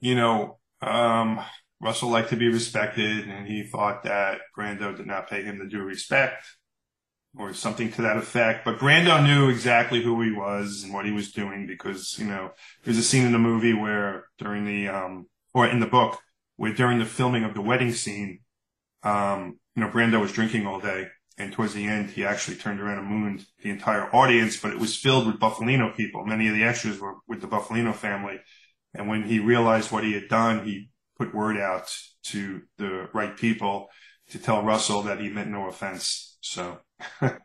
you 0.00 0.14
know, 0.14 0.58
um, 0.80 1.40
Russell 1.80 2.08
liked 2.08 2.30
to 2.30 2.36
be 2.36 2.48
respected, 2.48 3.28
and 3.28 3.46
he 3.46 3.62
thought 3.62 4.04
that 4.04 4.40
Brando 4.56 4.96
did 4.96 5.06
not 5.06 5.28
pay 5.28 5.42
him 5.42 5.58
the 5.58 5.66
due 5.66 5.82
respect, 5.82 6.44
or 7.36 7.52
something 7.52 7.92
to 7.92 8.02
that 8.02 8.16
effect. 8.16 8.64
But 8.64 8.78
Brando 8.78 9.22
knew 9.22 9.48
exactly 9.48 10.02
who 10.02 10.20
he 10.22 10.32
was 10.32 10.82
and 10.82 10.92
what 10.92 11.04
he 11.04 11.12
was 11.12 11.32
doing 11.32 11.66
because, 11.66 12.18
you 12.18 12.26
know, 12.26 12.52
there's 12.84 12.98
a 12.98 13.02
scene 13.02 13.26
in 13.26 13.32
the 13.32 13.38
movie 13.38 13.74
where 13.74 14.24
during 14.38 14.64
the, 14.64 14.88
um, 14.88 15.26
or 15.54 15.66
in 15.66 15.80
the 15.80 15.86
book, 15.86 16.18
where 16.56 16.72
during 16.72 16.98
the 16.98 17.04
filming 17.04 17.44
of 17.44 17.54
the 17.54 17.60
wedding 17.60 17.92
scene, 17.92 18.40
um, 19.02 19.58
you 19.78 19.84
know, 19.84 19.90
Brando 19.90 20.20
was 20.20 20.32
drinking 20.32 20.66
all 20.66 20.80
day. 20.80 21.06
And 21.38 21.52
towards 21.52 21.72
the 21.72 21.86
end, 21.86 22.10
he 22.10 22.24
actually 22.24 22.56
turned 22.56 22.80
around 22.80 22.98
and 22.98 23.06
mooned 23.06 23.46
the 23.62 23.70
entire 23.70 24.12
audience, 24.12 24.56
but 24.56 24.72
it 24.72 24.80
was 24.80 24.96
filled 24.96 25.28
with 25.28 25.38
Bufalino 25.38 25.94
people. 25.96 26.26
Many 26.26 26.48
of 26.48 26.54
the 26.54 26.64
extras 26.64 26.98
were 26.98 27.14
with 27.28 27.40
the 27.40 27.46
Bufalino 27.46 27.94
family. 27.94 28.40
And 28.92 29.08
when 29.08 29.22
he 29.22 29.38
realized 29.38 29.92
what 29.92 30.02
he 30.02 30.14
had 30.14 30.28
done, 30.28 30.66
he 30.66 30.90
put 31.16 31.32
word 31.32 31.56
out 31.56 31.96
to 32.24 32.62
the 32.76 33.08
right 33.14 33.36
people 33.36 33.86
to 34.30 34.40
tell 34.40 34.64
Russell 34.64 35.02
that 35.02 35.20
he 35.20 35.28
meant 35.28 35.48
no 35.48 35.68
offense. 35.68 36.38
So. 36.40 36.78
well, 37.20 37.36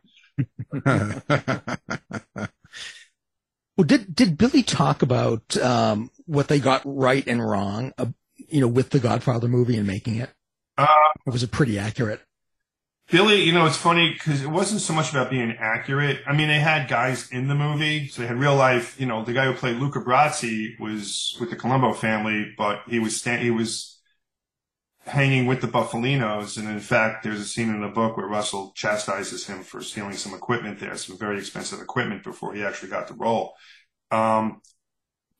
did, 3.78 4.12
did 4.12 4.36
Billy 4.36 4.64
talk 4.64 5.02
about, 5.02 5.56
um, 5.58 6.10
what 6.26 6.48
they 6.48 6.58
got 6.58 6.82
right 6.84 7.24
and 7.28 7.40
wrong, 7.40 7.92
uh, 7.96 8.06
you 8.36 8.60
know, 8.60 8.66
with 8.66 8.90
the 8.90 8.98
Godfather 8.98 9.46
movie 9.46 9.76
and 9.76 9.86
making 9.86 10.16
it? 10.16 10.30
Uh, 10.76 10.86
or 11.26 11.32
was 11.32 11.42
it 11.42 11.50
pretty 11.50 11.78
accurate? 11.78 12.20
Billy, 13.10 13.42
you 13.42 13.52
know, 13.52 13.66
it's 13.66 13.76
funny 13.76 14.12
because 14.14 14.42
it 14.42 14.48
wasn't 14.48 14.80
so 14.80 14.94
much 14.94 15.10
about 15.10 15.30
being 15.30 15.54
accurate. 15.58 16.22
I 16.26 16.34
mean, 16.34 16.48
they 16.48 16.58
had 16.58 16.88
guys 16.88 17.30
in 17.30 17.48
the 17.48 17.54
movie, 17.54 18.08
so 18.08 18.22
they 18.22 18.28
had 18.28 18.38
real 18.38 18.56
life. 18.56 18.98
You 18.98 19.06
know, 19.06 19.22
the 19.22 19.34
guy 19.34 19.44
who 19.44 19.52
played 19.52 19.76
Luca 19.76 20.00
Brasi 20.00 20.78
was 20.80 21.36
with 21.38 21.50
the 21.50 21.56
Colombo 21.56 21.92
family, 21.92 22.54
but 22.56 22.80
he 22.88 22.98
was 22.98 23.16
sta- 23.18 23.36
he 23.42 23.50
was 23.50 24.00
hanging 25.00 25.44
with 25.44 25.60
the 25.60 25.66
Bufalinos, 25.66 26.56
and 26.56 26.66
in 26.66 26.80
fact, 26.80 27.22
there's 27.22 27.40
a 27.40 27.44
scene 27.44 27.68
in 27.68 27.82
the 27.82 27.88
book 27.88 28.16
where 28.16 28.26
Russell 28.26 28.72
chastises 28.74 29.46
him 29.46 29.62
for 29.62 29.82
stealing 29.82 30.16
some 30.16 30.32
equipment 30.32 30.80
there, 30.80 30.96
some 30.96 31.18
very 31.18 31.38
expensive 31.38 31.82
equipment, 31.82 32.24
before 32.24 32.54
he 32.54 32.64
actually 32.64 32.88
got 32.88 33.06
the 33.06 33.14
role. 33.14 33.52
Um, 34.10 34.62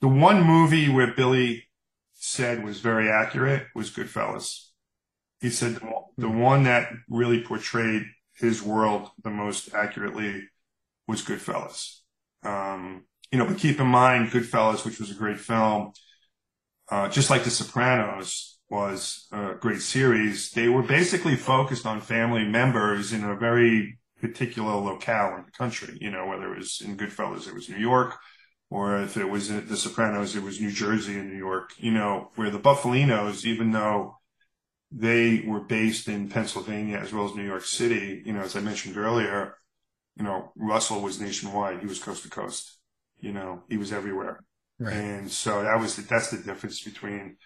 the 0.03 0.09
one 0.09 0.43
movie 0.45 0.91
where 0.91 1.14
Billy 1.14 1.64
said 2.12 2.62
was 2.62 2.80
very 2.80 3.09
accurate 3.11 3.68
was 3.74 3.91
Goodfellas 3.91 4.64
he 5.45 5.51
said 5.51 5.78
the 6.16 6.30
one 6.30 6.62
that 6.62 6.90
really 7.07 7.42
portrayed 7.42 8.07
his 8.32 8.62
world 8.62 9.11
the 9.22 9.28
most 9.28 9.74
accurately 9.74 10.49
was 11.07 11.20
Goodfellas. 11.20 11.99
Um, 12.42 13.05
you 13.30 13.38
know, 13.38 13.45
but 13.45 13.59
keep 13.59 13.78
in 13.78 13.86
mind, 13.86 14.30
Goodfellas, 14.30 14.86
which 14.86 14.99
was 14.99 15.11
a 15.11 15.14
great 15.22 15.38
film, 15.38 15.92
uh, 16.90 17.11
just 17.11 17.28
like 17.28 17.45
The 17.45 17.51
Sopranos 17.51 18.59
was 18.70 19.26
a 19.32 19.57
great 19.61 19.82
series, 19.82 20.51
they 20.53 20.68
were 20.68 20.82
basically 20.82 21.36
focused 21.36 21.84
on 21.84 22.01
family 22.01 22.47
members 22.47 23.12
in 23.12 23.22
a 23.22 23.36
very 23.36 23.99
particular 24.22 24.76
locale 24.76 25.36
in 25.36 25.45
the 25.45 25.53
country. 25.53 25.99
You 26.01 26.11
know, 26.11 26.26
whether 26.26 26.55
it 26.55 26.59
was 26.59 26.80
in 26.80 26.97
Goodfellas, 26.97 27.47
it 27.47 27.55
was 27.55 27.68
New 27.68 27.76
York, 27.76 28.14
or 28.70 28.99
if 29.03 29.18
it 29.18 29.28
was 29.28 29.51
in 29.51 29.68
The 29.68 29.76
Sopranos, 29.76 30.36
it 30.36 30.42
was 30.42 30.59
New 30.59 30.72
Jersey 30.72 31.18
and 31.18 31.28
New 31.28 31.36
York. 31.36 31.74
You 31.76 31.90
know, 31.90 32.30
where 32.36 32.49
the 32.49 32.59
Bufalinos, 32.59 33.45
even 33.45 33.72
though 33.72 34.20
they 34.97 35.42
were 35.45 35.61
based 35.61 36.07
in 36.07 36.28
Pennsylvania 36.28 36.99
as 36.99 37.12
well 37.12 37.24
as 37.24 37.34
New 37.34 37.45
York 37.45 37.64
City, 37.64 38.22
you 38.24 38.32
know, 38.32 38.42
as 38.42 38.55
I 38.55 38.61
mentioned 38.61 38.97
earlier, 38.97 39.57
you 40.16 40.22
know, 40.22 40.53
Russell 40.57 41.03
was 41.03 41.20
nationwide. 41.20 41.80
He 41.80 41.86
was 41.86 41.99
coast 41.99 42.22
to 42.22 42.30
coast. 42.30 42.78
You 43.18 43.32
know, 43.32 43.64
he 43.68 43.76
was 43.76 43.92
everywhere. 43.92 44.45
Right. 44.78 44.95
And 44.95 45.30
so 45.30 45.62
that 45.62 45.80
was, 45.80 45.97
the, 45.97 46.03
that's 46.03 46.30
the 46.30 46.38
difference 46.38 46.80
between, 46.82 47.36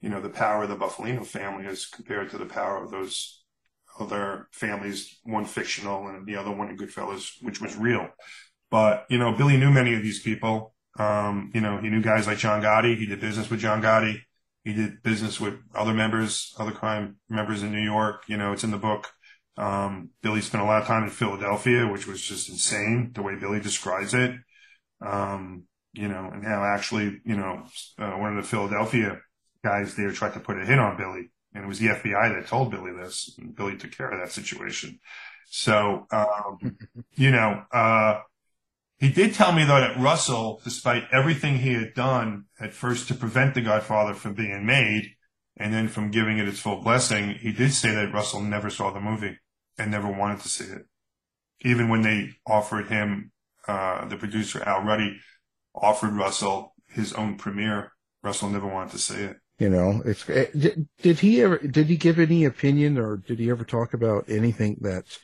you 0.00 0.08
know, 0.08 0.20
the 0.20 0.30
power 0.30 0.62
of 0.62 0.70
the 0.70 0.76
Bufalino 0.76 1.26
family 1.26 1.66
as 1.66 1.86
compared 1.86 2.30
to 2.30 2.38
the 2.38 2.46
power 2.46 2.82
of 2.82 2.90
those 2.90 3.42
other 4.00 4.48
families, 4.52 5.18
one 5.24 5.44
fictional 5.44 6.08
and 6.08 6.26
the 6.26 6.36
other 6.36 6.50
one 6.50 6.68
in 6.70 6.78
Goodfellas, 6.78 7.32
which 7.42 7.60
was 7.60 7.76
real. 7.76 8.08
But, 8.70 9.04
you 9.10 9.18
know, 9.18 9.32
Billy 9.32 9.58
knew 9.58 9.70
many 9.70 9.94
of 9.94 10.02
these 10.02 10.20
people. 10.20 10.74
Um, 10.98 11.50
you 11.54 11.60
know, 11.60 11.78
he 11.78 11.90
knew 11.90 12.00
guys 12.00 12.26
like 12.26 12.38
John 12.38 12.62
Gotti. 12.62 12.96
He 12.96 13.06
did 13.06 13.20
business 13.20 13.50
with 13.50 13.60
John 13.60 13.82
Gotti. 13.82 14.20
He 14.64 14.72
did 14.72 15.02
business 15.02 15.38
with 15.38 15.54
other 15.74 15.92
members, 15.92 16.54
other 16.58 16.72
crime 16.72 17.16
members 17.28 17.62
in 17.62 17.70
New 17.70 17.82
York. 17.82 18.24
You 18.28 18.38
know, 18.38 18.52
it's 18.52 18.64
in 18.64 18.70
the 18.70 18.78
book. 18.78 19.10
Um, 19.56 20.10
Billy 20.22 20.40
spent 20.40 20.64
a 20.64 20.66
lot 20.66 20.80
of 20.80 20.88
time 20.88 21.04
in 21.04 21.10
Philadelphia, 21.10 21.86
which 21.86 22.06
was 22.06 22.20
just 22.20 22.48
insane 22.48 23.12
the 23.14 23.22
way 23.22 23.36
Billy 23.36 23.60
describes 23.60 24.14
it. 24.14 24.34
Um, 25.00 25.64
you 25.92 26.08
know, 26.08 26.30
and 26.32 26.44
how 26.44 26.64
actually, 26.64 27.20
you 27.24 27.36
know, 27.36 27.62
uh, 27.98 28.12
one 28.12 28.36
of 28.36 28.42
the 28.42 28.48
Philadelphia 28.48 29.20
guys 29.62 29.94
there 29.94 30.10
tried 30.10 30.34
to 30.34 30.40
put 30.40 30.60
a 30.60 30.64
hit 30.64 30.78
on 30.78 30.96
Billy. 30.96 31.30
And 31.54 31.64
it 31.64 31.68
was 31.68 31.78
the 31.78 31.88
FBI 31.88 32.34
that 32.34 32.48
told 32.48 32.72
Billy 32.72 32.92
this, 32.92 33.36
and 33.38 33.54
Billy 33.54 33.76
took 33.76 33.96
care 33.96 34.10
of 34.10 34.18
that 34.18 34.32
situation. 34.32 34.98
So, 35.46 36.06
um, 36.10 36.76
you 37.14 37.30
know, 37.30 37.62
uh, 37.70 38.20
he 39.04 39.12
did 39.12 39.34
tell 39.34 39.52
me 39.52 39.64
though 39.64 39.80
that 39.80 39.98
Russell, 39.98 40.62
despite 40.64 41.04
everything 41.12 41.58
he 41.58 41.74
had 41.74 41.92
done 41.92 42.46
at 42.58 42.72
first 42.72 43.06
to 43.08 43.14
prevent 43.14 43.52
The 43.52 43.60
Godfather 43.60 44.14
from 44.14 44.32
being 44.32 44.64
made 44.64 45.10
and 45.58 45.74
then 45.74 45.88
from 45.88 46.10
giving 46.10 46.38
it 46.38 46.48
its 46.48 46.58
full 46.58 46.80
blessing, 46.80 47.34
he 47.34 47.52
did 47.52 47.74
say 47.74 47.94
that 47.94 48.14
Russell 48.14 48.40
never 48.40 48.70
saw 48.70 48.90
the 48.90 49.02
movie 49.02 49.38
and 49.76 49.90
never 49.90 50.10
wanted 50.10 50.40
to 50.40 50.48
see 50.48 50.64
it. 50.64 50.86
Even 51.60 51.90
when 51.90 52.00
they 52.00 52.30
offered 52.46 52.88
him, 52.88 53.30
uh, 53.68 54.06
the 54.06 54.16
producer 54.16 54.62
Al 54.64 54.82
Ruddy 54.84 55.18
offered 55.74 56.14
Russell 56.14 56.74
his 56.88 57.12
own 57.12 57.36
premiere, 57.36 57.92
Russell 58.22 58.48
never 58.48 58.66
wanted 58.66 58.92
to 58.92 58.98
see 58.98 59.16
it. 59.16 59.36
You 59.58 59.68
know, 59.68 60.00
it's 60.06 60.26
eh, 60.30 60.46
did, 60.56 60.88
did 61.02 61.18
he 61.18 61.42
ever 61.42 61.58
did 61.58 61.88
he 61.88 61.98
give 61.98 62.18
any 62.18 62.46
opinion 62.46 62.96
or 62.96 63.18
did 63.18 63.38
he 63.38 63.50
ever 63.50 63.64
talk 63.64 63.92
about 63.92 64.30
anything 64.30 64.78
that's 64.80 65.18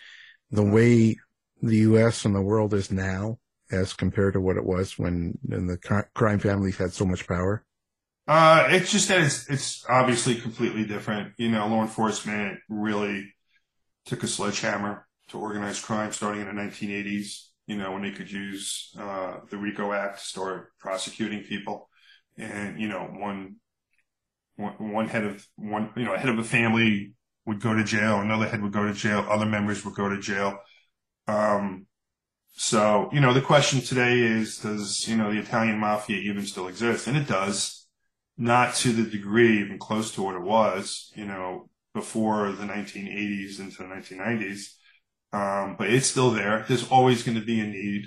the 0.50 0.62
way 0.62 1.16
the 1.62 1.76
U.S. 1.78 2.26
and 2.26 2.34
the 2.34 2.42
world 2.42 2.74
is 2.74 2.90
now 2.90 3.38
as 3.70 3.92
compared 3.92 4.34
to 4.34 4.40
what 4.40 4.56
it 4.56 4.64
was 4.64 4.98
when, 4.98 5.38
the 5.42 5.78
crime 6.14 6.38
families 6.38 6.76
had 6.76 6.92
so 6.92 7.04
much 7.04 7.26
power? 7.26 7.64
Uh, 8.26 8.68
it's 8.70 8.92
just 8.92 9.08
that 9.08 9.20
it's, 9.20 9.48
it's 9.50 9.84
obviously 9.88 10.36
completely 10.36 10.84
different. 10.84 11.32
You 11.36 11.50
know, 11.50 11.66
law 11.66 11.82
enforcement 11.82 12.58
really 12.68 13.32
took 14.06 14.22
a 14.22 14.28
sledgehammer 14.28 15.06
to 15.28 15.38
organize 15.38 15.80
crime 15.80 16.12
starting 16.12 16.42
in 16.42 16.46
the 16.54 16.62
1980s, 16.62 17.46
you 17.66 17.76
know, 17.76 17.92
when 17.92 18.02
they 18.02 18.10
could 18.10 18.30
use, 18.30 18.94
uh, 18.98 19.38
the 19.50 19.56
RICO 19.56 19.92
Act 19.92 20.18
to 20.18 20.24
start 20.24 20.72
prosecuting 20.78 21.42
people. 21.42 21.88
And, 22.36 22.80
you 22.80 22.88
know, 22.88 23.00
one, 23.00 23.56
one, 24.56 24.92
one 24.92 25.08
head 25.08 25.24
of 25.24 25.46
one, 25.56 25.90
you 25.96 26.04
know, 26.04 26.16
head 26.16 26.28
of 26.28 26.38
a 26.38 26.44
family 26.44 27.12
would 27.46 27.60
go 27.60 27.74
to 27.74 27.84
jail, 27.84 28.20
another 28.20 28.48
head 28.48 28.62
would 28.62 28.72
go 28.72 28.86
to 28.86 28.92
jail, 28.92 29.26
other 29.28 29.46
members 29.46 29.84
would 29.84 29.94
go 29.94 30.08
to 30.08 30.20
jail. 30.20 30.58
Um, 31.26 31.86
so, 32.52 33.08
you 33.12 33.20
know, 33.20 33.32
the 33.32 33.40
question 33.40 33.80
today 33.80 34.20
is, 34.20 34.58
does, 34.58 35.08
you 35.08 35.16
know, 35.16 35.32
the 35.32 35.38
Italian 35.38 35.78
mafia 35.78 36.18
even 36.18 36.44
still 36.46 36.68
exist? 36.68 37.06
And 37.06 37.16
it 37.16 37.26
does, 37.26 37.86
not 38.36 38.74
to 38.76 38.92
the 38.92 39.08
degree 39.08 39.60
even 39.60 39.78
close 39.78 40.12
to 40.12 40.22
what 40.22 40.34
it 40.34 40.42
was, 40.42 41.12
you 41.14 41.24
know, 41.24 41.68
before 41.94 42.52
the 42.52 42.64
1980s 42.64 43.60
into 43.60 43.78
the 43.78 43.84
1990s. 43.84 44.74
Um, 45.32 45.76
but 45.78 45.90
it's 45.90 46.06
still 46.06 46.30
there. 46.30 46.64
There's 46.68 46.88
always 46.88 47.22
going 47.22 47.38
to 47.38 47.44
be 47.44 47.60
a 47.60 47.66
need. 47.66 48.06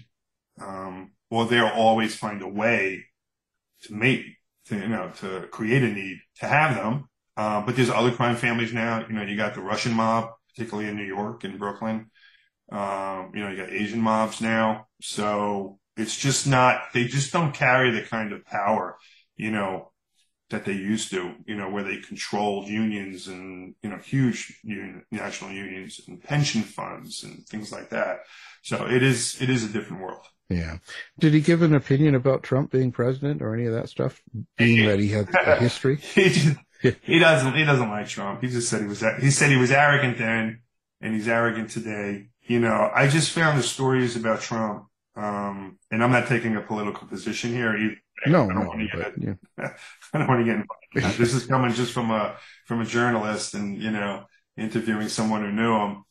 Um, 0.61 1.11
or 1.31 1.45
they'll 1.45 1.65
always 1.65 2.15
find 2.15 2.43
a 2.43 2.47
way 2.47 3.05
to 3.83 3.93
make, 3.93 4.23
to, 4.65 4.75
you 4.75 4.87
know, 4.87 5.11
to 5.19 5.47
create 5.51 5.81
a 5.81 5.87
need 5.87 6.19
to 6.39 6.47
have 6.47 6.75
them. 6.75 7.09
Uh, 7.35 7.65
but 7.65 7.75
there's 7.75 7.89
other 7.89 8.11
crime 8.11 8.35
families 8.35 8.71
now. 8.71 9.03
You 9.07 9.13
know, 9.15 9.23
you 9.23 9.35
got 9.35 9.55
the 9.55 9.61
Russian 9.61 9.93
mob, 9.93 10.29
particularly 10.53 10.89
in 10.89 10.95
New 10.95 11.05
York 11.05 11.43
and 11.43 11.57
Brooklyn. 11.57 12.11
Um, 12.71 13.31
you 13.33 13.41
know, 13.41 13.49
you 13.49 13.57
got 13.57 13.71
Asian 13.71 14.01
mobs 14.01 14.41
now. 14.41 14.87
So 15.01 15.79
it's 15.97 16.17
just 16.17 16.47
not, 16.47 16.81
they 16.93 17.05
just 17.05 17.31
don't 17.31 17.53
carry 17.53 17.91
the 17.91 18.01
kind 18.01 18.31
of 18.33 18.45
power, 18.45 18.97
you 19.35 19.51
know, 19.51 19.91
that 20.49 20.65
they 20.65 20.73
used 20.73 21.09
to, 21.11 21.33
you 21.45 21.55
know, 21.55 21.69
where 21.69 21.83
they 21.83 21.97
controlled 21.97 22.67
unions 22.67 23.27
and, 23.27 23.75
you 23.81 23.89
know, 23.89 23.97
huge 23.97 24.59
union, 24.63 25.03
national 25.11 25.51
unions 25.51 25.99
and 26.07 26.23
pension 26.23 26.61
funds 26.61 27.23
and 27.23 27.45
things 27.47 27.71
like 27.71 27.89
that. 27.89 28.19
So 28.61 28.85
it 28.87 29.03
is, 29.03 29.41
it 29.41 29.49
is 29.49 29.63
a 29.63 29.69
different 29.69 30.03
world. 30.03 30.25
Yeah. 30.49 30.77
Did 31.19 31.33
he 31.33 31.41
give 31.41 31.63
an 31.63 31.73
opinion 31.73 32.15
about 32.15 32.43
Trump 32.43 32.71
being 32.71 32.91
president 32.91 33.41
or 33.41 33.53
any 33.53 33.65
of 33.65 33.73
that 33.73 33.89
stuff? 33.89 34.21
Being 34.57 34.85
that 34.87 34.99
he 34.99 35.09
had 35.09 35.27
a 35.33 35.55
history? 35.55 35.97
he, 36.13 36.29
just, 36.29 36.57
he 37.01 37.19
doesn't, 37.19 37.55
he 37.55 37.63
doesn't 37.65 37.89
like 37.89 38.07
Trump. 38.07 38.41
He 38.41 38.49
just 38.49 38.69
said 38.69 38.81
he 38.81 38.87
was, 38.87 39.03
he 39.21 39.31
said 39.31 39.49
he 39.49 39.57
was 39.57 39.71
arrogant 39.71 40.17
then 40.17 40.61
and 41.01 41.15
he's 41.15 41.27
arrogant 41.27 41.71
today 41.71 42.27
you 42.45 42.59
know, 42.59 42.91
I 42.93 43.07
just 43.07 43.31
found 43.31 43.57
the 43.57 43.63
stories 43.63 44.15
about 44.15 44.41
Trump, 44.41 44.85
um, 45.15 45.77
and 45.91 46.03
I'm 46.03 46.11
not 46.11 46.27
taking 46.27 46.55
a 46.55 46.61
political 46.61 47.07
position 47.07 47.51
here 47.51 47.75
either. 47.75 47.95
No, 48.27 48.43
I 48.49 48.53
don't 48.53 48.63
no, 48.63 48.67
want 48.67 48.91
to 48.91 48.97
get, 48.97 49.13
yeah. 49.17 49.69
I 50.13 50.17
don't 50.17 50.27
want 50.27 50.41
to 50.41 50.45
get 50.45 50.65
involved. 50.95 51.17
this 51.17 51.33
is 51.33 51.45
coming 51.45 51.73
just 51.73 51.93
from 51.93 52.11
a, 52.11 52.35
from 52.65 52.81
a 52.81 52.85
journalist 52.85 53.53
and, 53.53 53.81
you 53.81 53.91
know, 53.91 54.25
interviewing 54.57 55.09
someone 55.09 55.41
who 55.41 55.51
knew 55.51 55.75
him. 55.75 56.03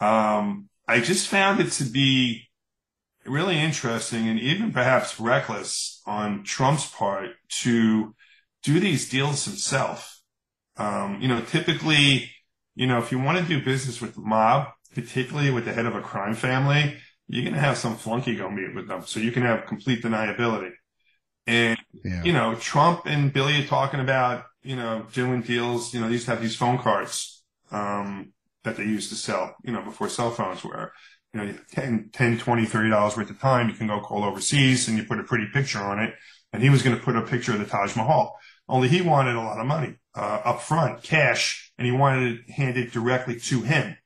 Um, 0.00 0.68
I 0.86 1.00
just 1.00 1.28
found 1.28 1.60
it 1.60 1.70
to 1.72 1.84
be 1.84 2.48
really 3.26 3.58
interesting 3.58 4.28
and 4.28 4.38
even 4.38 4.72
perhaps 4.72 5.20
reckless 5.20 6.00
on 6.06 6.44
Trump's 6.44 6.88
part 6.88 7.30
to 7.62 8.14
do 8.62 8.80
these 8.80 9.08
deals 9.08 9.44
himself. 9.44 10.20
Um, 10.76 11.18
you 11.20 11.28
know, 11.28 11.40
typically, 11.42 12.30
you 12.74 12.86
know, 12.86 12.98
if 12.98 13.10
you 13.12 13.18
want 13.18 13.38
to 13.38 13.44
do 13.44 13.64
business 13.64 14.00
with 14.00 14.14
the 14.14 14.20
mob, 14.20 14.68
particularly 14.94 15.50
with 15.50 15.64
the 15.64 15.72
head 15.72 15.86
of 15.86 15.94
a 15.94 16.00
crime 16.00 16.34
family, 16.34 16.96
you're 17.28 17.44
going 17.44 17.54
to 17.54 17.60
have 17.60 17.76
some 17.76 17.96
flunky 17.96 18.36
go 18.36 18.50
meet 18.50 18.74
with 18.74 18.88
them. 18.88 19.02
So 19.04 19.20
you 19.20 19.32
can 19.32 19.42
have 19.42 19.66
complete 19.66 20.02
deniability. 20.02 20.72
And, 21.46 21.78
yeah. 22.04 22.22
you 22.24 22.32
know, 22.32 22.54
Trump 22.56 23.02
and 23.06 23.32
Billy 23.32 23.62
are 23.62 23.66
talking 23.66 24.00
about, 24.00 24.44
you 24.62 24.76
know, 24.76 25.06
doing 25.12 25.42
deals, 25.42 25.94
you 25.94 26.00
know, 26.00 26.06
they 26.06 26.14
used 26.14 26.26
to 26.26 26.32
have 26.32 26.42
these 26.42 26.56
phone 26.56 26.78
cards, 26.78 27.42
um, 27.70 28.32
that 28.64 28.76
they 28.76 28.84
used 28.84 29.08
to 29.10 29.14
sell, 29.14 29.54
you 29.62 29.72
know, 29.72 29.82
before 29.82 30.08
cell 30.08 30.30
phones 30.30 30.64
were, 30.64 30.92
you 31.32 31.40
know, 31.40 31.54
10, 31.72 32.10
10, 32.12 32.38
20, 32.38 32.64
30 32.66 32.90
dollars 32.90 33.16
worth 33.16 33.30
of 33.30 33.40
time. 33.40 33.68
You 33.68 33.74
can 33.74 33.86
go 33.86 34.00
call 34.00 34.24
overseas 34.24 34.88
and 34.88 34.98
you 34.98 35.04
put 35.04 35.20
a 35.20 35.24
pretty 35.24 35.46
picture 35.52 35.78
on 35.78 35.98
it. 35.98 36.14
And 36.52 36.62
he 36.62 36.70
was 36.70 36.82
going 36.82 36.96
to 36.96 37.02
put 37.02 37.16
a 37.16 37.22
picture 37.22 37.52
of 37.52 37.58
the 37.58 37.66
Taj 37.66 37.94
Mahal. 37.94 38.38
Only 38.68 38.88
he 38.88 39.00
wanted 39.00 39.36
a 39.36 39.40
lot 39.40 39.60
of 39.60 39.66
money, 39.66 39.96
uh, 40.14 40.40
up 40.44 40.60
front, 40.60 41.02
cash, 41.02 41.72
and 41.78 41.86
he 41.86 41.92
wanted 41.92 42.40
it 42.40 42.50
handed 42.50 42.90
directly 42.90 43.38
to 43.40 43.62
him 43.62 43.96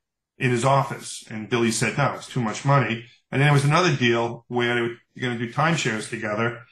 in 0.42 0.50
his 0.50 0.64
office. 0.64 1.24
And 1.30 1.48
Billy 1.48 1.70
said, 1.70 1.96
no, 1.96 2.14
it's 2.14 2.26
too 2.26 2.42
much 2.42 2.64
money. 2.64 3.04
And 3.30 3.40
then 3.40 3.46
there 3.46 3.52
was 3.52 3.64
another 3.64 3.94
deal 3.94 4.44
where 4.48 4.74
they 4.74 4.80
were 4.80 4.96
going 5.20 5.38
to 5.38 5.46
do 5.46 5.52
timeshares 5.52 6.10
together. 6.10 6.62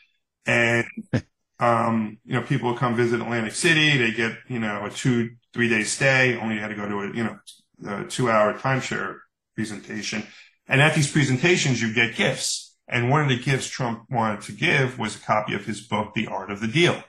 And, 0.45 0.87
um, 1.61 2.19
you 2.25 2.35
know, 2.35 2.43
people 2.43 2.71
would 2.71 2.81
come 2.81 2.97
visit 2.97 3.21
Atlantic 3.21 3.55
City. 3.55 3.97
They 3.97 4.11
get, 4.11 4.37
you 4.49 4.59
know, 4.59 4.87
a 4.87 4.91
two, 4.91 5.37
three 5.55 5.69
day 5.69 5.85
stay. 5.85 6.37
Only 6.37 6.59
had 6.59 6.69
to 6.69 6.75
go 6.75 6.89
to 6.89 6.97
a, 6.97 7.15
you 7.15 7.23
know, 7.23 7.39
a 7.87 8.05
two 8.07 8.29
hour 8.29 8.55
timeshare 8.55 9.19
presentation. 9.55 10.27
And 10.67 10.83
at 10.83 10.97
these 10.97 11.11
presentations, 11.11 11.81
you 11.81 11.95
get 11.95 12.17
gifts. 12.17 12.77
And 12.89 13.09
one 13.09 13.23
of 13.23 13.29
the 13.29 13.39
gifts 13.39 13.69
Trump 13.69 14.03
wanted 14.11 14.41
to 14.43 14.53
give 14.53 14.99
was 14.99 15.15
a 15.15 15.21
copy 15.21 15.55
of 15.55 15.65
his 15.65 15.81
book, 15.81 16.15
The 16.15 16.27
Art 16.27 16.51
of 16.51 16.61
the 16.61 16.67
Deal. 16.67 17.01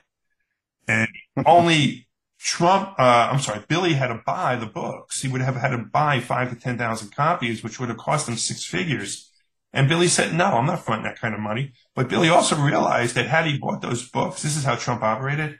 And 0.86 1.08
only 1.44 2.06
Trump, 2.42 2.98
uh, 2.98 3.28
I'm 3.30 3.38
sorry, 3.40 3.60
Billy 3.68 3.92
had 3.92 4.08
to 4.08 4.20
buy 4.26 4.56
the 4.56 4.66
books. 4.66 5.22
He 5.22 5.28
would 5.28 5.40
have 5.42 5.54
had 5.54 5.70
to 5.70 5.78
buy 5.78 6.18
five 6.18 6.50
to 6.50 6.56
10,000 6.56 7.14
copies, 7.14 7.62
which 7.62 7.78
would 7.78 7.88
have 7.88 7.98
cost 7.98 8.28
him 8.28 8.36
six 8.36 8.64
figures. 8.64 9.30
And 9.72 9.88
Billy 9.88 10.08
said, 10.08 10.34
no, 10.34 10.46
I'm 10.46 10.66
not 10.66 10.84
fronting 10.84 11.04
that 11.04 11.20
kind 11.20 11.34
of 11.34 11.40
money. 11.40 11.72
But 11.94 12.08
Billy 12.08 12.28
also 12.28 12.56
realized 12.56 13.14
that 13.14 13.26
had 13.26 13.46
he 13.46 13.58
bought 13.58 13.80
those 13.80 14.08
books, 14.08 14.42
this 14.42 14.56
is 14.56 14.64
how 14.64 14.74
Trump 14.74 15.02
operated. 15.02 15.58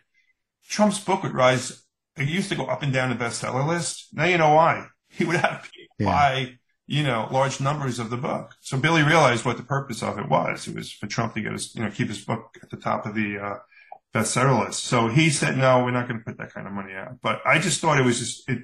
Trump's 0.69 0.99
book 0.99 1.23
would 1.23 1.35
rise. 1.35 1.85
It 2.17 2.29
used 2.29 2.49
to 2.49 2.57
go 2.57 2.67
up 2.67 2.83
and 2.83 2.93
down 2.93 3.11
the 3.11 3.17
bestseller 3.25 3.67
list. 3.67 4.09
Now 4.13 4.25
you 4.25 4.39
know 4.39 4.55
why. 4.55 4.87
He 5.09 5.25
would 5.27 5.37
have 5.37 5.63
to 5.65 5.79
Yeah. 5.99 6.07
buy, 6.07 6.59
you 6.87 7.03
know, 7.03 7.29
large 7.31 7.61
numbers 7.61 7.99
of 7.99 8.09
the 8.11 8.17
book. 8.17 8.55
So 8.61 8.79
Billy 8.79 9.03
realized 9.03 9.45
what 9.45 9.59
the 9.59 9.63
purpose 9.63 10.03
of 10.03 10.19
it 10.19 10.29
was. 10.29 10.67
It 10.67 10.75
was 10.75 10.91
for 10.91 11.07
Trump 11.07 11.35
to 11.35 11.43
get 11.43 11.53
his, 11.53 11.75
you 11.77 11.83
know, 11.83 11.91
keep 11.91 12.09
his 12.09 12.25
book 12.25 12.57
at 12.63 12.71
the 12.71 12.79
top 12.79 13.05
of 13.05 13.15
the, 13.15 13.39
uh, 13.39 13.59
bestseller 14.15 14.67
list. 14.67 14.85
So 14.85 15.09
he 15.09 15.31
said, 15.31 15.57
no, 15.57 15.85
we're 15.85 15.91
not 15.91 16.09
going 16.09 16.21
to 16.21 16.25
put 16.25 16.39
that 16.39 16.53
kind 16.53 16.67
of 16.67 16.73
money 16.73 16.93
out. 16.95 17.21
But 17.23 17.41
I 17.47 17.59
just 17.59 17.81
thought 17.81 17.99
it 17.99 18.05
was 18.05 18.19
just, 18.19 18.49
it, 18.49 18.59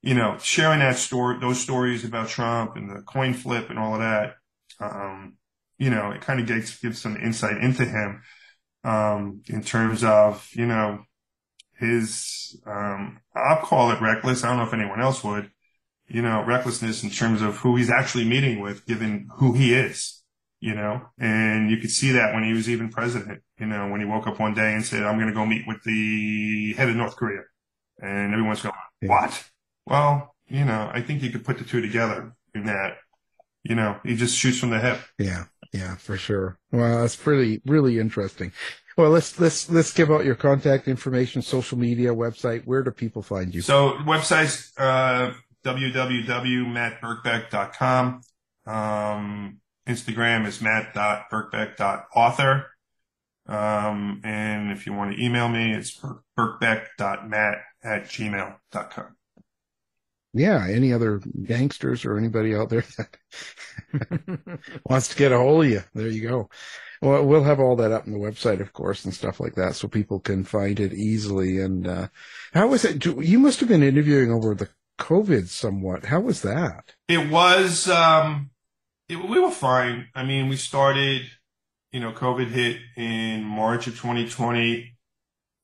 you 0.00 0.14
know, 0.14 0.38
sharing 0.40 0.78
that 0.78 0.96
story, 0.96 1.38
those 1.40 1.60
stories 1.60 2.04
about 2.04 2.28
Trump 2.28 2.76
and 2.76 2.88
the 2.88 3.02
coin 3.02 3.34
flip 3.34 3.70
and 3.70 3.78
all 3.78 3.94
of 3.94 4.00
that. 4.00 4.34
Um, 4.80 5.36
you 5.78 5.90
know, 5.90 6.10
it 6.10 6.20
kind 6.20 6.40
of 6.40 6.46
gives, 6.46 6.78
gives 6.78 7.00
some 7.00 7.16
insight 7.16 7.58
into 7.58 7.84
him, 7.84 8.22
um, 8.84 9.42
in 9.48 9.62
terms 9.62 10.04
of, 10.04 10.48
you 10.52 10.66
know, 10.66 11.04
his, 11.78 12.60
um, 12.66 13.20
I'll 13.34 13.58
call 13.62 13.90
it 13.92 14.00
reckless. 14.00 14.42
I 14.42 14.48
don't 14.48 14.58
know 14.58 14.64
if 14.64 14.72
anyone 14.72 15.00
else 15.00 15.22
would, 15.22 15.50
you 16.08 16.22
know, 16.22 16.44
recklessness 16.44 17.02
in 17.02 17.10
terms 17.10 17.42
of 17.42 17.58
who 17.58 17.76
he's 17.76 17.90
actually 17.90 18.24
meeting 18.24 18.60
with, 18.60 18.86
given 18.86 19.28
who 19.36 19.52
he 19.52 19.74
is, 19.74 20.17
you 20.60 20.74
know, 20.74 21.02
and 21.18 21.70
you 21.70 21.76
could 21.76 21.90
see 21.90 22.12
that 22.12 22.34
when 22.34 22.42
he 22.42 22.52
was 22.52 22.68
even 22.68 22.88
president, 22.88 23.42
you 23.58 23.66
know, 23.66 23.88
when 23.88 24.00
he 24.00 24.06
woke 24.06 24.26
up 24.26 24.40
one 24.40 24.54
day 24.54 24.74
and 24.74 24.84
said, 24.84 25.04
I'm 25.04 25.16
going 25.16 25.28
to 25.28 25.34
go 25.34 25.46
meet 25.46 25.66
with 25.66 25.82
the 25.84 26.74
head 26.76 26.88
of 26.88 26.96
North 26.96 27.16
Korea. 27.16 27.42
And 28.00 28.32
everyone's 28.32 28.62
going, 28.62 28.74
what? 29.02 29.44
Well, 29.86 30.34
you 30.48 30.64
know, 30.64 30.90
I 30.92 31.00
think 31.00 31.22
you 31.22 31.30
could 31.30 31.44
put 31.44 31.58
the 31.58 31.64
two 31.64 31.80
together 31.80 32.32
in 32.54 32.66
that, 32.66 32.96
you 33.62 33.74
know, 33.74 33.96
he 34.04 34.16
just 34.16 34.36
shoots 34.36 34.58
from 34.58 34.70
the 34.70 34.80
hip. 34.80 35.00
Yeah. 35.18 35.44
Yeah, 35.72 35.96
for 35.96 36.16
sure. 36.16 36.58
Well, 36.72 37.02
that's 37.02 37.16
pretty, 37.16 37.60
really 37.66 37.98
interesting. 37.98 38.52
Well, 38.96 39.10
let's, 39.10 39.38
let's, 39.38 39.68
let's 39.70 39.92
give 39.92 40.10
out 40.10 40.24
your 40.24 40.34
contact 40.34 40.88
information, 40.88 41.42
social 41.42 41.78
media, 41.78 42.14
website. 42.14 42.64
Where 42.64 42.82
do 42.82 42.90
people 42.90 43.22
find 43.22 43.54
you? 43.54 43.60
So 43.60 43.98
websites, 43.98 44.72
uh, 44.78 45.34
www.mattbirkbeck.com. 45.64 48.22
Um, 48.66 49.60
Instagram 49.88 50.46
is 50.46 50.60
matt.birkbeck.author. 50.60 52.66
Um, 53.46 54.20
and 54.24 54.70
if 54.70 54.86
you 54.86 54.92
want 54.92 55.16
to 55.16 55.24
email 55.24 55.48
me, 55.48 55.72
it's 55.72 55.98
birkbeck.matt 56.38 57.58
at 57.82 58.04
gmail.com. 58.04 59.16
Yeah. 60.34 60.66
Any 60.68 60.92
other 60.92 61.22
gangsters 61.44 62.04
or 62.04 62.18
anybody 62.18 62.54
out 62.54 62.68
there 62.68 62.84
that 62.98 63.16
wants 64.84 65.08
to 65.08 65.16
get 65.16 65.32
a 65.32 65.38
hold 65.38 65.64
of 65.64 65.70
you? 65.70 65.82
There 65.94 66.08
you 66.08 66.28
go. 66.28 66.50
Well, 67.00 67.24
we'll 67.24 67.44
have 67.44 67.60
all 67.60 67.76
that 67.76 67.92
up 67.92 68.06
on 68.06 68.12
the 68.12 68.18
website, 68.18 68.60
of 68.60 68.72
course, 68.72 69.04
and 69.04 69.14
stuff 69.14 69.40
like 69.40 69.54
that, 69.54 69.76
so 69.76 69.86
people 69.86 70.18
can 70.18 70.42
find 70.44 70.80
it 70.80 70.92
easily. 70.92 71.60
And 71.60 71.86
uh, 71.86 72.08
how 72.52 72.66
was 72.66 72.84
it? 72.84 73.06
You 73.06 73.38
must 73.38 73.60
have 73.60 73.68
been 73.68 73.84
interviewing 73.84 74.32
over 74.32 74.52
the 74.54 74.68
COVID 74.98 75.46
somewhat. 75.46 76.06
How 76.06 76.20
was 76.20 76.42
that? 76.42 76.94
It 77.06 77.30
was. 77.30 77.88
Um, 77.88 78.50
it, 79.08 79.28
we 79.28 79.38
were 79.38 79.50
fine. 79.50 80.08
I 80.14 80.24
mean, 80.24 80.48
we 80.48 80.56
started. 80.56 81.22
You 81.92 82.00
know, 82.00 82.12
COVID 82.12 82.48
hit 82.48 82.76
in 82.98 83.42
March 83.44 83.86
of 83.86 83.94
2020. 83.94 84.94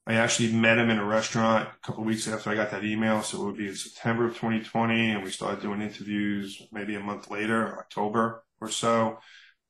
I 0.07 0.15
actually 0.15 0.53
met 0.53 0.79
him 0.79 0.89
in 0.89 0.99
a 0.99 1.05
restaurant 1.05 1.69
a 1.69 1.87
couple 1.87 2.03
weeks 2.03 2.27
after 2.27 2.49
I 2.49 2.55
got 2.55 2.71
that 2.71 2.83
email. 2.83 3.23
So 3.23 3.43
it 3.43 3.45
would 3.45 3.57
be 3.59 3.69
in 3.69 3.75
September 3.75 4.27
of 4.27 4.33
2020. 4.33 5.11
And 5.11 5.23
we 5.23 5.31
started 5.31 5.61
doing 5.61 5.83
interviews 5.83 6.63
maybe 6.73 6.95
a 6.95 7.01
month 7.01 7.31
later, 7.31 7.79
October 7.79 8.43
or 8.59 8.71
so. 8.71 9.19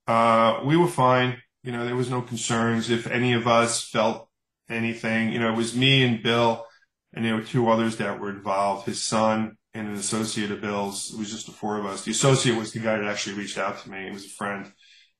Uh, 0.06 0.60
we 0.64 0.76
were 0.76 0.86
fine. 0.86 1.42
You 1.64 1.72
know, 1.72 1.84
there 1.84 1.96
was 1.96 2.10
no 2.10 2.22
concerns. 2.22 2.88
If 2.88 3.08
any 3.08 3.32
of 3.32 3.48
us 3.48 3.82
felt 3.82 4.28
anything, 4.68 5.32
you 5.32 5.40
know, 5.40 5.52
it 5.52 5.56
was 5.56 5.76
me 5.76 6.04
and 6.04 6.22
Bill 6.22 6.64
and 7.14 7.24
there 7.24 7.34
were 7.34 7.42
two 7.42 7.68
others 7.68 7.96
that 7.96 8.20
were 8.20 8.30
involved, 8.30 8.86
his 8.86 9.02
son 9.02 9.56
and 9.74 9.88
an 9.88 9.94
associate 9.94 10.50
of 10.50 10.60
Bill's. 10.60 11.12
It 11.12 11.18
was 11.18 11.30
just 11.30 11.46
the 11.46 11.52
four 11.52 11.78
of 11.78 11.86
us. 11.86 12.04
The 12.04 12.12
associate 12.12 12.56
was 12.56 12.72
the 12.72 12.78
guy 12.78 12.96
that 12.96 13.06
actually 13.06 13.36
reached 13.36 13.58
out 13.58 13.82
to 13.82 13.90
me. 13.90 14.04
He 14.04 14.10
was 14.10 14.24
a 14.24 14.28
friend. 14.28 14.72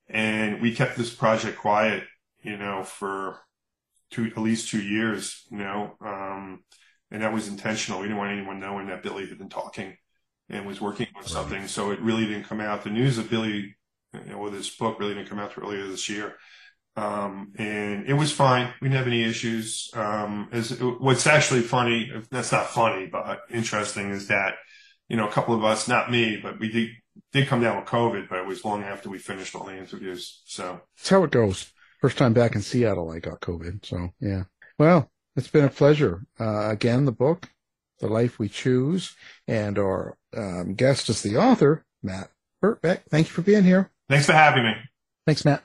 And 0.08 0.60
we 0.62 0.74
kept 0.74 0.96
this 0.96 1.12
project 1.12 1.58
quiet, 1.58 2.04
you 2.42 2.56
know, 2.56 2.84
for 2.84 3.40
two, 4.10 4.26
at 4.26 4.38
least 4.38 4.68
two 4.68 4.82
years, 4.82 5.44
you 5.50 5.58
know, 5.58 5.96
um, 6.00 6.62
and 7.10 7.22
that 7.22 7.32
was 7.32 7.48
intentional. 7.48 8.00
We 8.00 8.06
didn't 8.06 8.18
want 8.18 8.32
anyone 8.32 8.60
knowing 8.60 8.88
that 8.88 9.02
Billy 9.02 9.26
had 9.26 9.38
been 9.38 9.48
talking 9.48 9.96
and 10.48 10.66
was 10.66 10.80
working 10.80 11.08
on 11.16 11.24
something. 11.24 11.66
So 11.66 11.90
it 11.90 12.00
really 12.00 12.26
didn't 12.26 12.44
come 12.44 12.60
out. 12.60 12.84
The 12.84 12.90
news 12.90 13.18
of 13.18 13.30
Billy, 13.30 13.76
you 14.12 14.32
know, 14.32 14.38
with 14.38 14.52
his 14.52 14.70
book 14.70 15.00
really 15.00 15.14
didn't 15.14 15.28
come 15.28 15.38
out 15.38 15.56
earlier 15.58 15.86
this 15.86 16.08
year. 16.08 16.36
Um, 16.96 17.52
and 17.56 18.06
it 18.06 18.14
was 18.14 18.30
fine. 18.30 18.72
We 18.80 18.88
didn't 18.88 18.98
have 18.98 19.06
any 19.08 19.24
issues. 19.24 19.90
Um, 19.94 20.48
what's 21.00 21.26
actually 21.26 21.62
funny, 21.62 22.12
that's 22.30 22.52
not 22.52 22.70
funny, 22.70 23.06
but 23.06 23.40
interesting 23.50 24.10
is 24.10 24.28
that, 24.28 24.54
you 25.08 25.16
know, 25.16 25.28
a 25.28 25.32
couple 25.32 25.54
of 25.54 25.64
us, 25.64 25.88
not 25.88 26.10
me, 26.10 26.38
but 26.40 26.60
we 26.60 26.70
did, 26.70 26.90
did 27.32 27.48
come 27.48 27.60
down 27.60 27.76
with 27.76 27.86
COVID, 27.86 28.28
but 28.28 28.38
it 28.38 28.46
was 28.46 28.64
long 28.64 28.84
after 28.84 29.08
we 29.08 29.18
finished 29.18 29.54
all 29.54 29.64
the 29.64 29.76
interviews. 29.76 30.42
So 30.46 30.80
that's 30.96 31.08
how 31.08 31.24
it 31.24 31.30
goes. 31.30 31.72
First 32.00 32.16
time 32.18 32.32
back 32.32 32.54
in 32.54 32.62
Seattle, 32.62 33.10
I 33.10 33.18
got 33.18 33.40
COVID. 33.40 33.84
So 33.84 34.10
yeah. 34.20 34.44
Well, 34.78 35.10
it's 35.36 35.48
been 35.48 35.64
a 35.64 35.70
pleasure. 35.70 36.24
Uh, 36.38 36.70
again, 36.70 37.06
the 37.06 37.12
book, 37.12 37.48
The 38.00 38.06
Life 38.06 38.38
We 38.38 38.48
Choose, 38.48 39.16
and 39.48 39.78
our 39.78 40.16
um, 40.36 40.74
guest 40.74 41.08
is 41.08 41.22
the 41.22 41.36
author, 41.38 41.84
Matt 42.02 42.30
Birkbeck. 42.62 43.02
Thank 43.10 43.26
you 43.26 43.32
for 43.32 43.42
being 43.42 43.64
here. 43.64 43.90
Thanks 44.08 44.26
for 44.26 44.32
having 44.32 44.64
me. 44.64 44.74
Thanks, 45.26 45.44
Matt. 45.44 45.64